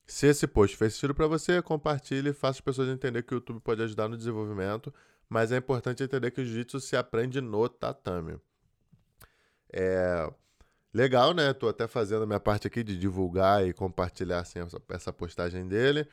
Se 0.05 0.27
esse 0.27 0.47
post 0.47 0.75
fez 0.75 0.93
sentido 0.93 1.13
para 1.13 1.27
você, 1.27 1.61
compartilhe 1.61 2.29
e 2.29 2.33
faça 2.33 2.57
as 2.57 2.61
pessoas 2.61 2.89
entenderem 2.89 3.25
que 3.25 3.33
o 3.33 3.37
YouTube 3.37 3.59
pode 3.59 3.81
ajudar 3.81 4.07
no 4.07 4.17
desenvolvimento, 4.17 4.93
mas 5.27 5.51
é 5.51 5.57
importante 5.57 6.03
entender 6.03 6.31
que 6.31 6.41
o 6.41 6.45
jiu-jitsu 6.45 6.79
se 6.79 6.95
aprende 6.95 7.41
no 7.41 7.69
tatame. 7.69 8.39
É, 9.71 10.27
Legal, 10.93 11.33
né? 11.33 11.53
Tô 11.53 11.67
até 11.67 11.87
fazendo 11.87 12.23
a 12.23 12.25
minha 12.25 12.39
parte 12.39 12.65
aqui 12.65 12.83
de 12.83 12.97
divulgar 12.97 13.65
e 13.65 13.73
compartilhar 13.73 14.39
assim, 14.39 14.59
essa 14.89 15.13
postagem 15.13 15.67
dele. 15.67 16.07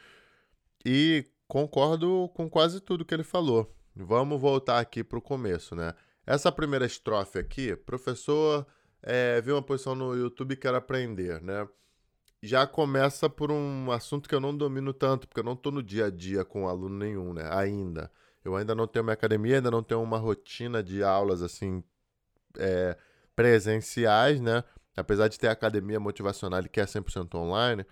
E 0.85 1.25
concordo 1.49 2.31
com 2.35 2.49
quase 2.49 2.81
tudo 2.81 3.05
que 3.05 3.15
ele 3.15 3.25
falou. 3.25 3.75
Vamos 3.95 4.39
voltar 4.39 4.79
aqui 4.79 5.03
para 5.03 5.19
o 5.19 5.23
começo, 5.23 5.75
né? 5.75 5.95
Essa 6.27 6.53
primeira 6.53 6.85
estrofe 6.85 7.39
aqui, 7.39 7.75
professor 7.75 8.67
é, 9.03 9.41
viu 9.41 9.57
uma 9.57 9.63
posição 9.63 9.95
no 9.95 10.15
YouTube 10.15 10.53
e 10.53 10.57
quer 10.57 10.75
aprender, 10.75 11.41
né? 11.43 11.69
já 12.43 12.67
começa 12.67 13.29
por 13.29 13.51
um 13.51 13.91
assunto 13.91 14.29
que 14.29 14.35
eu 14.35 14.41
não 14.41 14.57
domino 14.57 14.93
tanto, 14.93 15.27
porque 15.27 15.41
eu 15.41 15.45
não 15.45 15.55
estou 15.55 15.73
no 15.73 15.83
dia 15.83 16.07
a 16.07 16.11
dia 16.11 16.45
com 16.45 16.69
aluno 16.69 16.97
nenhum, 16.97 17.33
né? 17.33 17.49
Ainda. 17.51 18.11
Eu 18.45 18.55
ainda 18.55 18.75
não 18.75 18.87
tenho 18.87 19.05
minha 19.05 19.15
academia, 19.15 19.57
ainda 19.57 19.71
não 19.71 19.83
tenho 19.83 20.03
uma 20.03 20.19
rotina 20.19 20.83
de 20.83 21.03
aulas 21.03 21.43
assim 21.43 21.83
é, 22.59 22.97
presenciais, 23.35 24.41
né? 24.41 24.63
Apesar 24.97 25.29
de 25.29 25.39
ter 25.39 25.49
academia 25.49 25.99
motivacional 25.99 26.63
que 26.65 26.81
é 26.81 26.85
100% 26.85 27.35
online, 27.35 27.85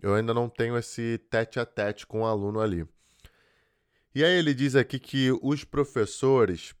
eu 0.00 0.14
ainda 0.14 0.32
não 0.32 0.48
tenho 0.48 0.78
esse 0.78 1.18
tete 1.30 1.58
a 1.58 1.66
tete 1.66 2.06
com 2.06 2.22
o 2.22 2.26
aluno 2.26 2.60
ali. 2.60 2.86
E 4.14 4.24
aí 4.24 4.38
ele 4.38 4.54
diz 4.54 4.76
aqui 4.76 4.98
que 4.98 5.30
os 5.42 5.64
professores, 5.64 6.74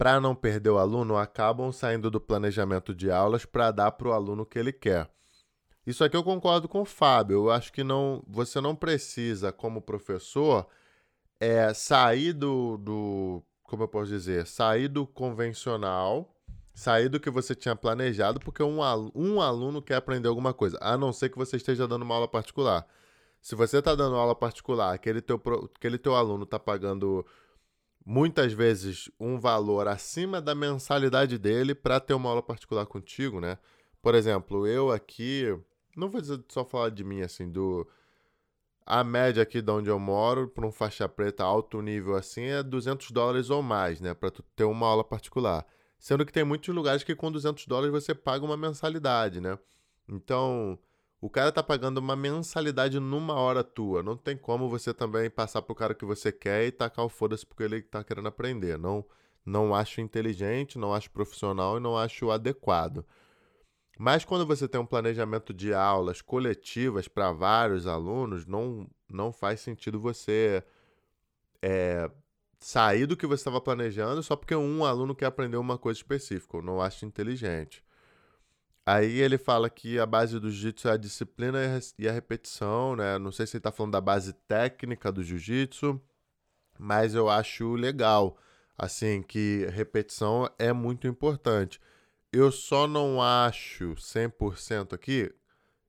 para 0.00 0.18
não 0.18 0.34
perder 0.34 0.70
o 0.70 0.78
aluno, 0.78 1.18
acabam 1.18 1.70
saindo 1.70 2.10
do 2.10 2.18
planejamento 2.18 2.94
de 2.94 3.10
aulas 3.10 3.44
para 3.44 3.70
dar 3.70 3.90
para 3.90 4.08
o 4.08 4.12
aluno 4.12 4.44
o 4.44 4.46
que 4.46 4.58
ele 4.58 4.72
quer. 4.72 5.10
Isso 5.86 6.02
aqui 6.02 6.16
eu 6.16 6.24
concordo 6.24 6.66
com 6.66 6.80
o 6.80 6.86
Fábio. 6.86 7.34
Eu 7.34 7.50
acho 7.50 7.70
que 7.70 7.84
não, 7.84 8.24
você 8.26 8.62
não 8.62 8.74
precisa, 8.74 9.52
como 9.52 9.82
professor, 9.82 10.66
é, 11.38 11.74
sair 11.74 12.32
do, 12.32 12.78
do. 12.78 13.42
Como 13.62 13.82
eu 13.82 13.88
posso 13.88 14.10
dizer? 14.10 14.46
Sair 14.46 14.88
do 14.88 15.06
convencional, 15.06 16.34
sair 16.72 17.10
do 17.10 17.20
que 17.20 17.28
você 17.28 17.54
tinha 17.54 17.76
planejado, 17.76 18.40
porque 18.40 18.62
um, 18.62 18.78
um 19.14 19.38
aluno 19.42 19.82
quer 19.82 19.96
aprender 19.96 20.28
alguma 20.28 20.54
coisa, 20.54 20.78
a 20.80 20.96
não 20.96 21.12
ser 21.12 21.28
que 21.28 21.36
você 21.36 21.58
esteja 21.58 21.86
dando 21.86 22.04
uma 22.04 22.14
aula 22.14 22.26
particular. 22.26 22.86
Se 23.42 23.54
você 23.54 23.80
está 23.80 23.94
dando 23.94 24.16
aula 24.16 24.34
particular, 24.34 24.94
aquele 24.94 25.20
teu, 25.20 25.38
aquele 25.76 25.98
teu 25.98 26.16
aluno 26.16 26.44
está 26.44 26.58
pagando 26.58 27.22
muitas 28.04 28.52
vezes 28.52 29.10
um 29.18 29.38
valor 29.38 29.88
acima 29.88 30.40
da 30.40 30.54
mensalidade 30.54 31.38
dele 31.38 31.74
para 31.74 32.00
ter 32.00 32.14
uma 32.14 32.30
aula 32.30 32.42
particular 32.42 32.86
contigo, 32.86 33.40
né? 33.40 33.58
Por 34.02 34.14
exemplo, 34.14 34.66
eu 34.66 34.90
aqui, 34.90 35.56
não 35.96 36.08
vou 36.08 36.20
dizer 36.20 36.42
só 36.48 36.64
falar 36.64 36.90
de 36.90 37.04
mim 37.04 37.20
assim, 37.20 37.50
do 37.50 37.86
a 38.86 39.04
média 39.04 39.42
aqui 39.42 39.62
de 39.62 39.70
onde 39.70 39.88
eu 39.88 39.98
moro 40.00 40.48
para 40.48 40.66
um 40.66 40.72
faixa 40.72 41.08
preta 41.08 41.44
alto 41.44 41.80
nível 41.80 42.16
assim 42.16 42.44
é 42.44 42.62
200 42.62 43.10
dólares 43.12 43.50
ou 43.50 43.62
mais, 43.62 44.00
né, 44.00 44.14
para 44.14 44.30
tu 44.30 44.42
ter 44.56 44.64
uma 44.64 44.86
aula 44.86 45.04
particular. 45.04 45.64
Sendo 45.98 46.24
que 46.24 46.32
tem 46.32 46.42
muitos 46.44 46.74
lugares 46.74 47.04
que 47.04 47.14
com 47.14 47.30
200 47.30 47.66
dólares 47.66 47.92
você 47.92 48.14
paga 48.14 48.44
uma 48.44 48.56
mensalidade, 48.56 49.40
né? 49.40 49.58
Então, 50.08 50.78
o 51.20 51.28
cara 51.28 51.52
tá 51.52 51.62
pagando 51.62 51.98
uma 51.98 52.16
mensalidade 52.16 52.98
numa 52.98 53.34
hora 53.34 53.62
tua. 53.62 54.02
Não 54.02 54.16
tem 54.16 54.36
como 54.36 54.68
você 54.68 54.94
também 54.94 55.28
passar 55.28 55.60
pro 55.62 55.74
cara 55.74 55.94
que 55.94 56.04
você 56.04 56.32
quer 56.32 56.66
e 56.66 56.72
tacar 56.72 57.04
o 57.04 57.08
foda-se 57.08 57.44
porque 57.44 57.62
ele 57.62 57.82
tá 57.82 58.02
querendo 58.02 58.28
aprender. 58.28 58.78
Não, 58.78 59.04
não 59.44 59.74
acho 59.74 60.00
inteligente, 60.00 60.78
não 60.78 60.94
acho 60.94 61.10
profissional 61.10 61.76
e 61.76 61.80
não 61.80 61.96
acho 61.96 62.30
adequado. 62.30 63.04
Mas 63.98 64.24
quando 64.24 64.46
você 64.46 64.66
tem 64.66 64.80
um 64.80 64.86
planejamento 64.86 65.52
de 65.52 65.74
aulas 65.74 66.22
coletivas 66.22 67.06
para 67.06 67.32
vários 67.32 67.86
alunos, 67.86 68.46
não, 68.46 68.88
não 69.06 69.30
faz 69.30 69.60
sentido 69.60 70.00
você 70.00 70.64
é, 71.60 72.10
sair 72.58 73.04
do 73.04 73.14
que 73.14 73.26
você 73.26 73.42
estava 73.42 73.60
planejando 73.60 74.22
só 74.22 74.36
porque 74.36 74.54
um 74.54 74.86
aluno 74.86 75.14
quer 75.14 75.26
aprender 75.26 75.58
uma 75.58 75.76
coisa 75.76 75.98
específica. 75.98 76.56
Eu 76.56 76.62
não 76.62 76.80
acho 76.80 77.04
inteligente. 77.04 77.84
Aí 78.92 79.20
ele 79.20 79.38
fala 79.38 79.70
que 79.70 80.00
a 80.00 80.04
base 80.04 80.40
do 80.40 80.50
jiu-jitsu 80.50 80.88
é 80.88 80.92
a 80.94 80.96
disciplina 80.96 81.60
e 81.96 82.08
a 82.08 82.12
repetição, 82.12 82.96
né? 82.96 83.18
Não 83.20 83.30
sei 83.30 83.46
se 83.46 83.56
ele 83.56 83.60
está 83.60 83.70
falando 83.70 83.92
da 83.92 84.00
base 84.00 84.32
técnica 84.32 85.12
do 85.12 85.22
jiu-jitsu, 85.22 86.00
mas 86.76 87.14
eu 87.14 87.30
acho 87.30 87.74
legal, 87.74 88.36
assim, 88.76 89.22
que 89.22 89.64
repetição 89.70 90.50
é 90.58 90.72
muito 90.72 91.06
importante. 91.06 91.80
Eu 92.32 92.50
só 92.50 92.88
não 92.88 93.22
acho 93.22 93.94
100% 93.94 94.92
aqui, 94.92 95.32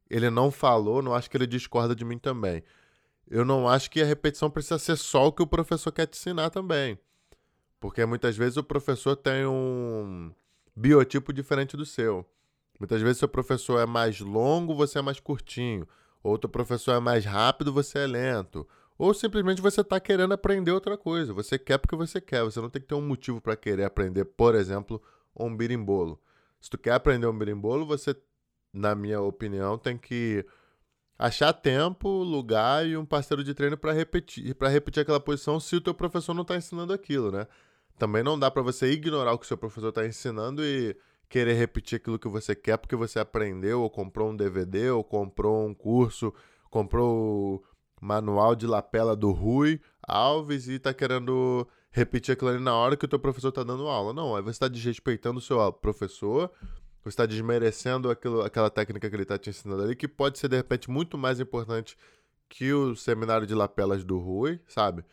ele 0.08 0.30
não 0.30 0.52
falou, 0.52 1.02
não 1.02 1.16
acho 1.16 1.28
que 1.28 1.36
ele 1.36 1.48
discorda 1.48 1.96
de 1.96 2.06
mim 2.06 2.20
também. 2.20 2.64
Eu 3.28 3.44
não 3.44 3.68
acho 3.68 3.90
que 3.90 4.00
a 4.00 4.06
repetição 4.06 4.48
precisa 4.48 4.78
ser 4.78 4.96
só 4.96 5.26
o 5.26 5.32
que 5.32 5.42
o 5.42 5.48
professor 5.48 5.92
quer 5.92 6.06
te 6.06 6.20
ensinar 6.20 6.52
também. 6.52 7.00
Porque 7.80 8.06
muitas 8.06 8.38
vezes 8.38 8.58
o 8.58 8.64
professor 8.64 9.16
tem 9.16 9.44
um 9.48 10.32
biotipo 10.76 11.34
diferente 11.34 11.76
do 11.76 11.84
seu. 11.84 12.30
Muitas 12.82 13.00
vezes 13.00 13.20
seu 13.20 13.28
professor 13.28 13.80
é 13.80 13.86
mais 13.86 14.20
longo, 14.20 14.74
você 14.74 14.98
é 14.98 15.04
mais 15.04 15.20
curtinho. 15.20 15.88
Outro 16.24 16.50
professor 16.50 16.94
é 16.94 17.00
mais 17.00 17.24
rápido, 17.24 17.72
você 17.72 18.00
é 18.00 18.08
lento. 18.08 18.68
Ou 18.98 19.14
simplesmente 19.14 19.62
você 19.62 19.82
está 19.82 20.00
querendo 20.00 20.34
aprender 20.34 20.72
outra 20.72 20.98
coisa. 20.98 21.32
Você 21.32 21.60
quer 21.60 21.78
porque 21.78 21.96
você 21.96 22.20
quer. 22.20 22.44
Você 22.44 22.60
não 22.60 22.72
tem 22.72 22.82
que 22.82 22.88
ter 22.88 22.96
um 22.96 23.02
motivo 23.08 23.40
para 23.40 23.56
querer 23.56 23.84
aprender, 23.84 24.26
por 24.26 24.56
exemplo, 24.56 25.00
um 25.40 25.56
birimbolo. 25.56 26.20
Se 26.60 26.72
tu 26.72 26.78
quer 26.80 26.94
aprender 26.94 27.28
um 27.28 27.38
birimbolo, 27.38 27.86
você, 27.86 28.16
na 28.74 28.96
minha 28.96 29.22
opinião, 29.22 29.78
tem 29.78 29.96
que 29.96 30.44
achar 31.20 31.54
tempo, 31.54 32.10
lugar 32.10 32.84
e 32.88 32.98
um 32.98 33.06
parceiro 33.06 33.44
de 33.44 33.54
treino 33.54 33.78
para 33.78 33.92
repetir, 33.92 34.56
para 34.56 34.70
repetir 34.70 35.02
aquela 35.02 35.20
posição 35.20 35.60
se 35.60 35.76
o 35.76 35.82
teu 35.82 35.94
professor 35.94 36.34
não 36.34 36.42
está 36.42 36.56
ensinando 36.56 36.94
aquilo, 36.94 37.32
né? 37.32 37.46
Também 38.00 38.24
não 38.24 38.40
dá 38.40 38.50
para 38.50 38.64
você 38.64 38.92
ignorar 38.92 39.34
o 39.34 39.38
que 39.38 39.46
o 39.46 39.48
seu 39.48 39.56
professor 39.56 39.90
está 39.90 40.04
ensinando 40.04 40.66
e 40.66 40.98
querer 41.32 41.54
repetir 41.54 41.96
aquilo 41.96 42.20
que 42.20 42.28
você 42.28 42.54
quer 42.54 42.78
porque 42.78 42.96
você 42.96 43.18
aprendeu, 43.18 43.82
ou 43.82 43.90
comprou 43.90 44.30
um 44.30 44.36
DVD, 44.36 44.92
ou 44.92 45.02
comprou 45.02 45.66
um 45.66 45.74
curso, 45.74 46.34
comprou 46.70 47.56
o 47.56 47.64
manual 48.02 48.54
de 48.54 48.68
lapela 48.68 49.16
do 49.16 49.32
Rui 49.32 49.80
Alves 50.06 50.68
e 50.68 50.74
está 50.74 50.94
querendo 50.94 51.66
repetir 51.90 52.34
aquilo 52.34 52.50
ali 52.52 52.60
na 52.60 52.76
hora 52.76 52.98
que 52.98 53.06
o 53.06 53.08
teu 53.08 53.18
professor 53.18 53.48
está 53.48 53.64
dando 53.64 53.88
aula. 53.88 54.12
Não, 54.12 54.36
aí 54.36 54.42
você 54.42 54.52
está 54.52 54.68
desrespeitando 54.68 55.40
o 55.40 55.42
seu 55.42 55.72
professor, 55.72 56.52
você 57.02 57.10
está 57.10 57.26
desmerecendo 57.26 58.12
aquilo, 58.12 58.42
aquela 58.42 58.70
técnica 58.70 59.10
que 59.10 59.16
ele 59.16 59.24
está 59.24 59.38
te 59.38 59.50
ensinando 59.50 59.84
ali, 59.84 59.96
que 59.96 60.10
pode 60.10 60.38
ser, 60.38 60.50
de 60.50 60.58
repente, 60.58 60.92
muito 60.92 61.18
mais 61.18 61.40
importante 61.40 61.98
que 62.50 62.74
o 62.74 62.94
seminário 62.94 63.48
de 63.48 63.56
lapelas 63.56 64.04
do 64.04 64.20
Rui, 64.20 64.60
sabe? 64.68 65.06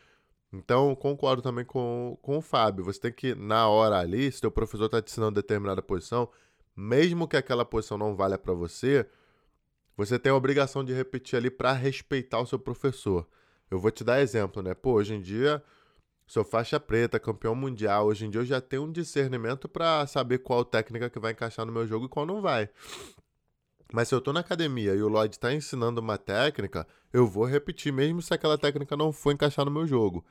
Então, 0.51 0.95
concordo 0.95 1.41
também 1.41 1.63
com, 1.63 2.17
com 2.21 2.37
o 2.37 2.41
Fábio. 2.41 2.83
Você 2.85 2.99
tem 2.99 3.11
que, 3.11 3.35
na 3.35 3.67
hora 3.67 3.99
ali, 3.99 4.31
se 4.31 4.45
o 4.45 4.51
professor 4.51 4.85
está 4.85 5.01
te 5.01 5.11
ensinando 5.11 5.35
determinada 5.35 5.81
posição, 5.81 6.29
mesmo 6.75 7.27
que 7.27 7.37
aquela 7.37 7.63
posição 7.63 7.97
não 7.97 8.15
valha 8.15 8.37
para 8.37 8.53
você, 8.53 9.07
você 9.95 10.17
tem 10.17 10.31
a 10.31 10.35
obrigação 10.35 10.83
de 10.83 10.93
repetir 10.93 11.37
ali 11.37 11.51
para 11.51 11.73
respeitar 11.73 12.39
o 12.39 12.47
seu 12.47 12.57
professor. 12.57 13.27
Eu 13.69 13.77
vou 13.77 13.91
te 13.91 14.03
dar 14.03 14.21
exemplo, 14.21 14.63
né? 14.63 14.73
Pô, 14.73 14.93
hoje 14.93 15.13
em 15.13 15.21
dia, 15.21 15.61
sou 16.25 16.43
faixa 16.43 16.79
preta, 16.79 17.19
campeão 17.19 17.53
mundial. 17.53 18.07
Hoje 18.07 18.25
em 18.25 18.29
dia 18.29 18.41
eu 18.41 18.45
já 18.45 18.61
tenho 18.61 18.83
um 18.83 18.91
discernimento 18.91 19.69
para 19.69 20.07
saber 20.07 20.39
qual 20.39 20.65
técnica 20.65 21.09
que 21.09 21.19
vai 21.19 21.33
encaixar 21.33 21.65
no 21.65 21.71
meu 21.71 21.85
jogo 21.85 22.05
e 22.05 22.09
qual 22.09 22.25
não 22.25 22.41
vai. 22.41 22.69
Mas 23.91 24.07
se 24.07 24.15
eu 24.15 24.21
tô 24.21 24.31
na 24.31 24.39
academia 24.39 24.93
e 24.93 25.01
o 25.01 25.07
Lloyd 25.07 25.35
está 25.35 25.53
ensinando 25.53 25.99
uma 25.99 26.17
técnica, 26.17 26.87
eu 27.11 27.27
vou 27.27 27.45
repetir, 27.45 27.91
mesmo 27.91 28.21
se 28.21 28.33
aquela 28.33 28.57
técnica 28.57 28.95
não 28.95 29.11
for 29.11 29.31
encaixar 29.33 29.65
no 29.65 29.71
meu 29.71 29.85
jogo. 29.85 30.23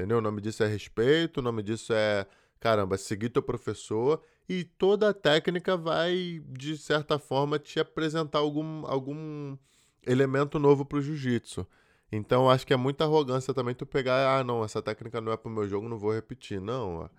Entendeu? 0.00 0.16
O 0.16 0.22
nome 0.22 0.40
disso 0.40 0.64
é 0.64 0.66
respeito, 0.66 1.40
o 1.40 1.42
nome 1.42 1.62
disso 1.62 1.92
é, 1.92 2.26
caramba, 2.58 2.96
seguir 2.96 3.28
teu 3.28 3.42
professor 3.42 4.22
e 4.48 4.64
toda 4.64 5.10
a 5.10 5.14
técnica 5.14 5.76
vai, 5.76 6.42
de 6.48 6.78
certa 6.78 7.18
forma, 7.18 7.58
te 7.58 7.78
apresentar 7.78 8.38
algum, 8.38 8.86
algum 8.86 9.58
elemento 10.06 10.58
novo 10.58 10.86
pro 10.86 11.02
jiu-jitsu. 11.02 11.66
Então, 12.10 12.48
acho 12.48 12.66
que 12.66 12.72
é 12.72 12.78
muita 12.78 13.04
arrogância 13.04 13.52
também 13.52 13.74
tu 13.74 13.84
pegar, 13.84 14.38
ah, 14.38 14.42
não, 14.42 14.64
essa 14.64 14.80
técnica 14.80 15.20
não 15.20 15.32
é 15.32 15.36
pro 15.36 15.50
meu 15.50 15.68
jogo, 15.68 15.86
não 15.86 15.98
vou 15.98 16.14
repetir. 16.14 16.62
Não, 16.62 17.10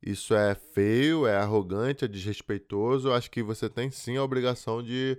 isso 0.00 0.32
é 0.32 0.54
feio, 0.54 1.26
é 1.26 1.36
arrogante, 1.36 2.04
é 2.04 2.08
desrespeitoso. 2.08 3.12
Acho 3.12 3.32
que 3.32 3.42
você 3.42 3.68
tem 3.68 3.90
sim 3.90 4.16
a 4.16 4.22
obrigação 4.22 4.80
de, 4.80 5.18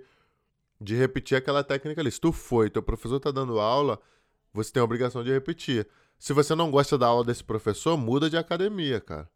de 0.80 0.96
repetir 0.96 1.36
aquela 1.36 1.62
técnica 1.62 2.00
ali. 2.00 2.10
Se 2.10 2.18
tu 2.20 2.32
foi, 2.32 2.70
teu 2.70 2.82
professor 2.82 3.20
tá 3.20 3.30
dando 3.30 3.60
aula, 3.60 4.00
você 4.54 4.72
tem 4.72 4.80
a 4.80 4.84
obrigação 4.84 5.22
de 5.22 5.30
repetir. 5.30 5.86
Se 6.20 6.34
você 6.34 6.54
não 6.54 6.70
gosta 6.70 6.98
da 6.98 7.06
aula 7.06 7.24
desse 7.24 7.42
professor, 7.42 7.96
muda 7.96 8.28
de 8.28 8.36
academia, 8.36 9.00
cara. 9.00 9.26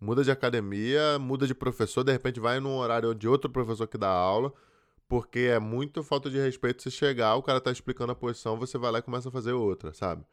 Muda 0.00 0.22
de 0.22 0.30
academia, 0.30 1.18
muda 1.18 1.48
de 1.48 1.52
professor, 1.52 2.04
de 2.04 2.12
repente 2.12 2.38
vai 2.38 2.60
num 2.60 2.76
horário 2.76 3.12
de 3.12 3.26
outro 3.26 3.50
professor 3.50 3.88
que 3.88 3.98
dá 3.98 4.08
aula, 4.08 4.52
porque 5.08 5.40
é 5.40 5.58
muito 5.58 6.00
falta 6.00 6.30
de 6.30 6.38
respeito 6.38 6.80
se 6.80 6.92
chegar, 6.92 7.34
o 7.34 7.42
cara 7.42 7.60
tá 7.60 7.72
explicando 7.72 8.12
a 8.12 8.14
posição, 8.14 8.56
você 8.56 8.78
vai 8.78 8.92
lá 8.92 9.00
e 9.00 9.02
começa 9.02 9.28
a 9.28 9.32
fazer 9.32 9.52
outra, 9.52 9.92
sabe? 9.92 10.24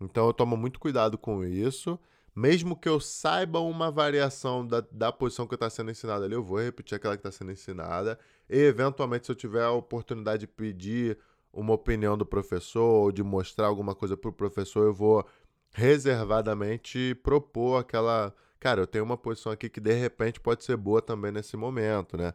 Então 0.00 0.26
eu 0.26 0.32
tomo 0.32 0.56
muito 0.56 0.80
cuidado 0.80 1.18
com 1.18 1.44
isso. 1.44 1.98
Mesmo 2.34 2.74
que 2.74 2.88
eu 2.88 2.98
saiba 2.98 3.60
uma 3.60 3.90
variação 3.90 4.66
da, 4.66 4.82
da 4.90 5.12
posição 5.12 5.46
que 5.46 5.54
está 5.54 5.68
sendo 5.68 5.90
ensinada 5.90 6.24
ali, 6.24 6.34
eu 6.34 6.42
vou 6.42 6.60
repetir 6.60 6.96
aquela 6.96 7.14
que 7.14 7.20
está 7.20 7.30
sendo 7.30 7.52
ensinada. 7.52 8.18
E, 8.48 8.56
eventualmente, 8.56 9.26
se 9.26 9.32
eu 9.32 9.36
tiver 9.36 9.62
a 9.62 9.70
oportunidade 9.70 10.40
de 10.40 10.46
pedir 10.46 11.18
uma 11.52 11.74
opinião 11.74 12.16
do 12.16 12.24
professor 12.24 12.82
ou 12.82 13.12
de 13.12 13.22
mostrar 13.22 13.66
alguma 13.66 13.94
coisa 13.94 14.16
para 14.16 14.30
o 14.30 14.32
professor, 14.32 14.86
eu 14.86 14.94
vou 14.94 15.26
reservadamente 15.72 17.14
propor 17.22 17.80
aquela. 17.80 18.34
Cara, 18.60 18.82
eu 18.82 18.86
tenho 18.86 19.04
uma 19.04 19.16
posição 19.16 19.52
aqui 19.52 19.68
que 19.68 19.80
de 19.80 19.92
repente 19.92 20.40
pode 20.40 20.64
ser 20.64 20.76
boa 20.76 21.02
também 21.02 21.32
nesse 21.32 21.56
momento, 21.56 22.16
né? 22.16 22.32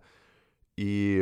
E 0.77 1.19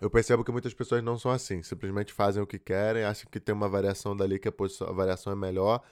eu 0.00 0.10
percebo 0.10 0.44
que 0.44 0.52
muitas 0.52 0.74
pessoas 0.74 1.02
não 1.02 1.18
são 1.18 1.30
assim, 1.30 1.62
simplesmente 1.62 2.12
fazem 2.12 2.42
o 2.42 2.46
que 2.46 2.58
querem, 2.58 3.04
acham 3.04 3.30
que 3.30 3.40
tem 3.40 3.54
uma 3.54 3.68
variação 3.68 4.16
dali 4.16 4.38
que 4.38 4.48
a, 4.48 4.52
posição, 4.52 4.88
a 4.88 4.92
variação 4.92 5.32
é 5.32 5.36
melhor 5.36 5.82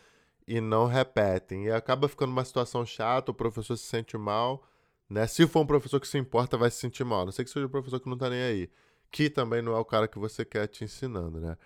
e 0.46 0.60
não 0.60 0.86
repetem. 0.86 1.66
E 1.66 1.70
acaba 1.70 2.08
ficando 2.08 2.32
uma 2.32 2.44
situação 2.44 2.84
chata, 2.84 3.30
o 3.30 3.34
professor 3.34 3.76
se 3.76 3.84
sente 3.86 4.16
mal, 4.18 4.64
né? 5.08 5.26
Se 5.26 5.46
for 5.46 5.60
um 5.60 5.66
professor 5.66 6.00
que 6.00 6.08
se 6.08 6.18
importa, 6.18 6.56
vai 6.58 6.70
se 6.70 6.78
sentir 6.78 7.04
mal. 7.04 7.24
Não 7.24 7.32
sei 7.32 7.44
que 7.44 7.50
seja 7.50 7.66
um 7.66 7.70
professor 7.70 8.00
que 8.00 8.08
não 8.08 8.18
tá 8.18 8.28
nem 8.30 8.42
aí. 8.42 8.70
que 9.10 9.30
também 9.30 9.62
não 9.62 9.74
é 9.74 9.78
o 9.78 9.84
cara 9.84 10.08
que 10.08 10.18
você 10.18 10.44
quer 10.44 10.66
te 10.68 10.84
ensinando, 10.84 11.40
né? 11.40 11.56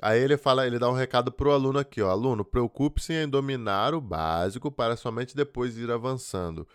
Aí 0.00 0.20
ele 0.20 0.36
fala, 0.36 0.66
ele 0.66 0.78
dá 0.78 0.90
um 0.90 0.94
recado 0.94 1.30
pro 1.30 1.52
aluno 1.52 1.78
aqui, 1.78 2.02
ó, 2.02 2.10
aluno, 2.10 2.44
preocupe-se 2.44 3.12
em 3.12 3.28
dominar 3.28 3.94
o 3.94 4.00
básico 4.00 4.70
para 4.70 4.96
somente 4.96 5.36
depois 5.36 5.78
ir 5.78 5.90
avançando. 5.90 6.66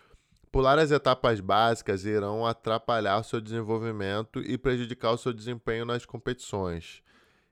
Pular 0.50 0.78
as 0.78 0.90
etapas 0.90 1.38
básicas 1.38 2.04
irão 2.04 2.44
atrapalhar 2.44 3.18
o 3.18 3.24
seu 3.24 3.40
desenvolvimento 3.40 4.40
e 4.40 4.58
prejudicar 4.58 5.12
o 5.12 5.18
seu 5.18 5.32
desempenho 5.32 5.84
nas 5.84 6.04
competições. 6.04 7.02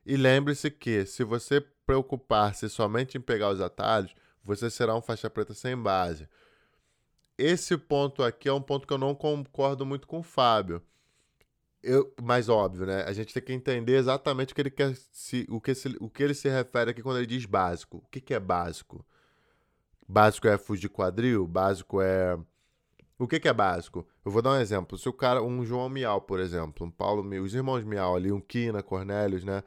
E 0.05 0.17
lembre-se 0.17 0.71
que, 0.71 1.07
se 1.07 1.23
você 1.23 1.61
preocupar-se 1.87 2.69
somente 2.69 3.17
em 3.17 3.21
pegar 3.21 3.51
os 3.51 3.61
atalhos, 3.61 4.17
você 4.43 4.69
será 4.69 4.97
um 4.97 5.03
faixa 5.03 5.31
preta 5.31 5.55
sem 5.55 5.77
base. 5.77 6.29
Esse 7.37 7.77
ponto 7.77 8.23
aqui 8.23 8.49
é 8.49 8.53
um 8.53 8.61
ponto 8.61 8.87
que 8.87 8.93
eu 8.93 8.99
não 8.99 9.15
concordo 9.15 9.87
muito 9.87 10.09
com 10.09 10.19
o 10.19 10.23
Fábio. 10.25 10.83
Eu, 11.83 12.13
mais 12.21 12.49
óbvio, 12.49 12.87
né? 12.87 13.03
A 13.03 13.13
gente 13.13 13.33
tem 13.33 13.43
que 13.43 13.53
entender 13.53 13.97
exatamente 13.97 14.53
o 14.53 14.55
que 14.55 14.61
ele 14.61 14.71
quer 14.71 14.97
se, 15.13 15.47
o 15.49 15.61
que, 15.61 15.75
se, 15.75 15.97
o 16.01 16.11
que 16.11 16.23
ele 16.23 16.35
se 16.35 16.49
refere 16.49 16.91
aqui 16.91 17.03
quando 17.03 17.19
ele 17.19 17.27
diz 17.27 17.45
básico. 17.45 17.99
O 17.99 18.09
que, 18.11 18.21
que 18.21 18.35
é 18.35 18.41
básico? 18.41 19.05
Básico 20.09 20.49
é 20.49 20.59
fugir 20.59 20.89
quadril, 20.89 21.47
básico 21.47 22.01
é 22.01 22.39
o 23.19 23.27
que, 23.27 23.41
que, 23.41 23.49
é 23.49 23.53
básico? 23.53 24.07
Eu 24.25 24.31
vou 24.31 24.41
dar 24.41 24.53
um 24.53 24.61
exemplo. 24.61 24.97
Se 24.97 25.09
o 25.09 25.13
cara, 25.13 25.43
um 25.43 25.65
João 25.65 25.89
Miau, 25.89 26.21
por 26.21 26.39
exemplo, 26.39 26.87
um 26.87 26.91
Paulo 26.91 27.25
Miau, 27.25 27.43
os 27.43 27.53
irmãos 27.53 27.83
Miau 27.85 28.15
ali, 28.15 28.31
um 28.31 28.41
Kina, 28.41 28.81
Cornélios, 28.81 29.45
né? 29.45 29.65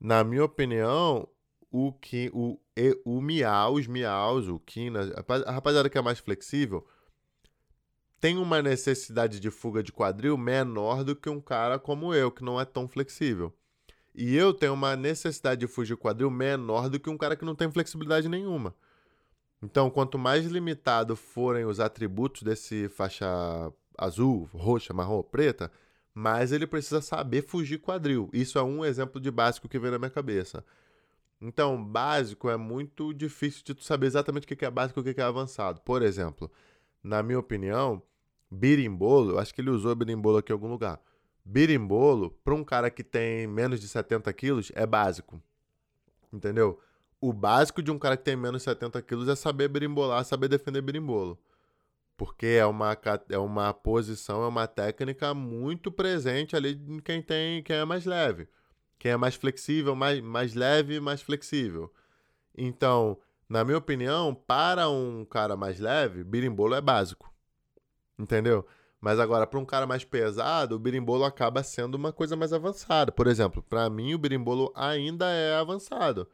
Na 0.00 0.24
minha 0.24 0.44
opinião, 0.44 1.28
o, 1.70 1.92
que, 1.92 2.30
o, 2.34 2.58
o 3.04 3.20
Miau, 3.22 3.74
os 3.74 3.86
Miaus, 3.86 4.48
o 4.48 4.58
Kina, 4.58 5.00
a 5.46 5.52
rapaziada 5.52 5.88
que 5.88 5.96
é 5.96 6.02
mais 6.02 6.18
flexível, 6.18 6.84
tem 8.22 8.38
uma 8.38 8.62
necessidade 8.62 9.40
de 9.40 9.50
fuga 9.50 9.82
de 9.82 9.90
quadril 9.90 10.38
menor 10.38 11.02
do 11.02 11.16
que 11.16 11.28
um 11.28 11.40
cara 11.40 11.76
como 11.76 12.14
eu, 12.14 12.30
que 12.30 12.44
não 12.44 12.60
é 12.60 12.64
tão 12.64 12.86
flexível. 12.86 13.52
E 14.14 14.36
eu 14.36 14.54
tenho 14.54 14.74
uma 14.74 14.94
necessidade 14.94 15.62
de 15.62 15.66
fugir 15.66 15.96
quadril 15.96 16.30
menor 16.30 16.88
do 16.88 17.00
que 17.00 17.10
um 17.10 17.18
cara 17.18 17.34
que 17.34 17.44
não 17.44 17.56
tem 17.56 17.68
flexibilidade 17.68 18.28
nenhuma. 18.28 18.76
Então, 19.60 19.90
quanto 19.90 20.20
mais 20.20 20.46
limitado 20.46 21.16
forem 21.16 21.64
os 21.64 21.80
atributos 21.80 22.44
desse 22.44 22.88
faixa 22.90 23.26
azul, 23.98 24.48
roxa, 24.52 24.94
marrom 24.94 25.20
preta, 25.24 25.68
mais 26.14 26.52
ele 26.52 26.66
precisa 26.66 27.00
saber 27.00 27.42
fugir 27.42 27.78
quadril. 27.78 28.30
Isso 28.32 28.56
é 28.56 28.62
um 28.62 28.84
exemplo 28.84 29.20
de 29.20 29.32
básico 29.32 29.68
que 29.68 29.80
vem 29.80 29.90
na 29.90 29.98
minha 29.98 30.10
cabeça. 30.10 30.64
Então, 31.40 31.84
básico 31.84 32.48
é 32.48 32.56
muito 32.56 33.12
difícil 33.12 33.64
de 33.64 33.74
tu 33.74 33.82
saber 33.82 34.06
exatamente 34.06 34.44
o 34.44 34.56
que 34.56 34.64
é 34.64 34.70
básico 34.70 35.00
e 35.00 35.10
o 35.10 35.14
que 35.14 35.20
é 35.20 35.24
avançado. 35.24 35.80
Por 35.80 36.02
exemplo, 36.02 36.48
na 37.02 37.20
minha 37.20 37.40
opinião, 37.40 38.00
birimbolo, 38.52 39.38
acho 39.38 39.54
que 39.54 39.60
ele 39.60 39.70
usou 39.70 39.94
birimbolo 39.94 40.38
aqui 40.38 40.52
em 40.52 40.54
algum 40.54 40.68
lugar. 40.68 41.00
Birimbolo, 41.44 42.30
para 42.44 42.54
um 42.54 42.62
cara 42.62 42.90
que 42.90 43.02
tem 43.02 43.46
menos 43.46 43.80
de 43.80 43.88
70 43.88 44.32
quilos, 44.32 44.70
é 44.74 44.86
básico. 44.86 45.42
Entendeu? 46.32 46.78
o 47.22 47.32
básico 47.32 47.80
de 47.80 47.90
um 47.92 47.98
cara 48.00 48.16
que 48.16 48.24
tem 48.24 48.34
menos 48.34 48.62
de 48.62 48.64
70 48.64 49.00
quilos 49.02 49.28
é 49.28 49.36
saber 49.36 49.68
berimbolar, 49.68 50.24
saber 50.24 50.48
defender 50.48 50.82
berimbolo. 50.82 51.38
Porque 52.16 52.46
é 52.46 52.66
uma, 52.66 52.98
é 53.30 53.38
uma 53.38 53.72
posição, 53.72 54.42
é 54.42 54.48
uma 54.48 54.66
técnica 54.66 55.32
muito 55.32 55.92
presente 55.92 56.56
ali 56.56 56.72
em 56.88 56.98
quem 56.98 57.22
tem, 57.22 57.62
quem 57.62 57.76
é 57.76 57.84
mais 57.84 58.04
leve. 58.04 58.48
Quem 58.98 59.12
é 59.12 59.16
mais 59.16 59.36
flexível, 59.36 59.94
mais, 59.94 60.20
mais 60.20 60.54
leve, 60.54 60.98
mais 60.98 61.22
flexível. 61.22 61.92
Então, 62.58 63.16
na 63.48 63.64
minha 63.64 63.78
opinião, 63.78 64.34
para 64.34 64.88
um 64.88 65.24
cara 65.24 65.56
mais 65.56 65.78
leve, 65.78 66.24
birimbolo 66.24 66.74
é 66.74 66.80
básico. 66.80 67.31
Entendeu? 68.18 68.66
Mas 69.00 69.18
agora, 69.18 69.46
para 69.46 69.58
um 69.58 69.64
cara 69.64 69.84
mais 69.84 70.04
pesado, 70.04 70.76
o 70.76 70.78
birimbolo 70.78 71.24
acaba 71.24 71.62
sendo 71.64 71.96
uma 71.96 72.12
coisa 72.12 72.36
mais 72.36 72.52
avançada. 72.52 73.10
Por 73.10 73.26
exemplo, 73.26 73.60
para 73.60 73.90
mim, 73.90 74.14
o 74.14 74.18
birimbolo 74.18 74.72
ainda 74.76 75.28
é 75.28 75.56
avançado. 75.56 76.28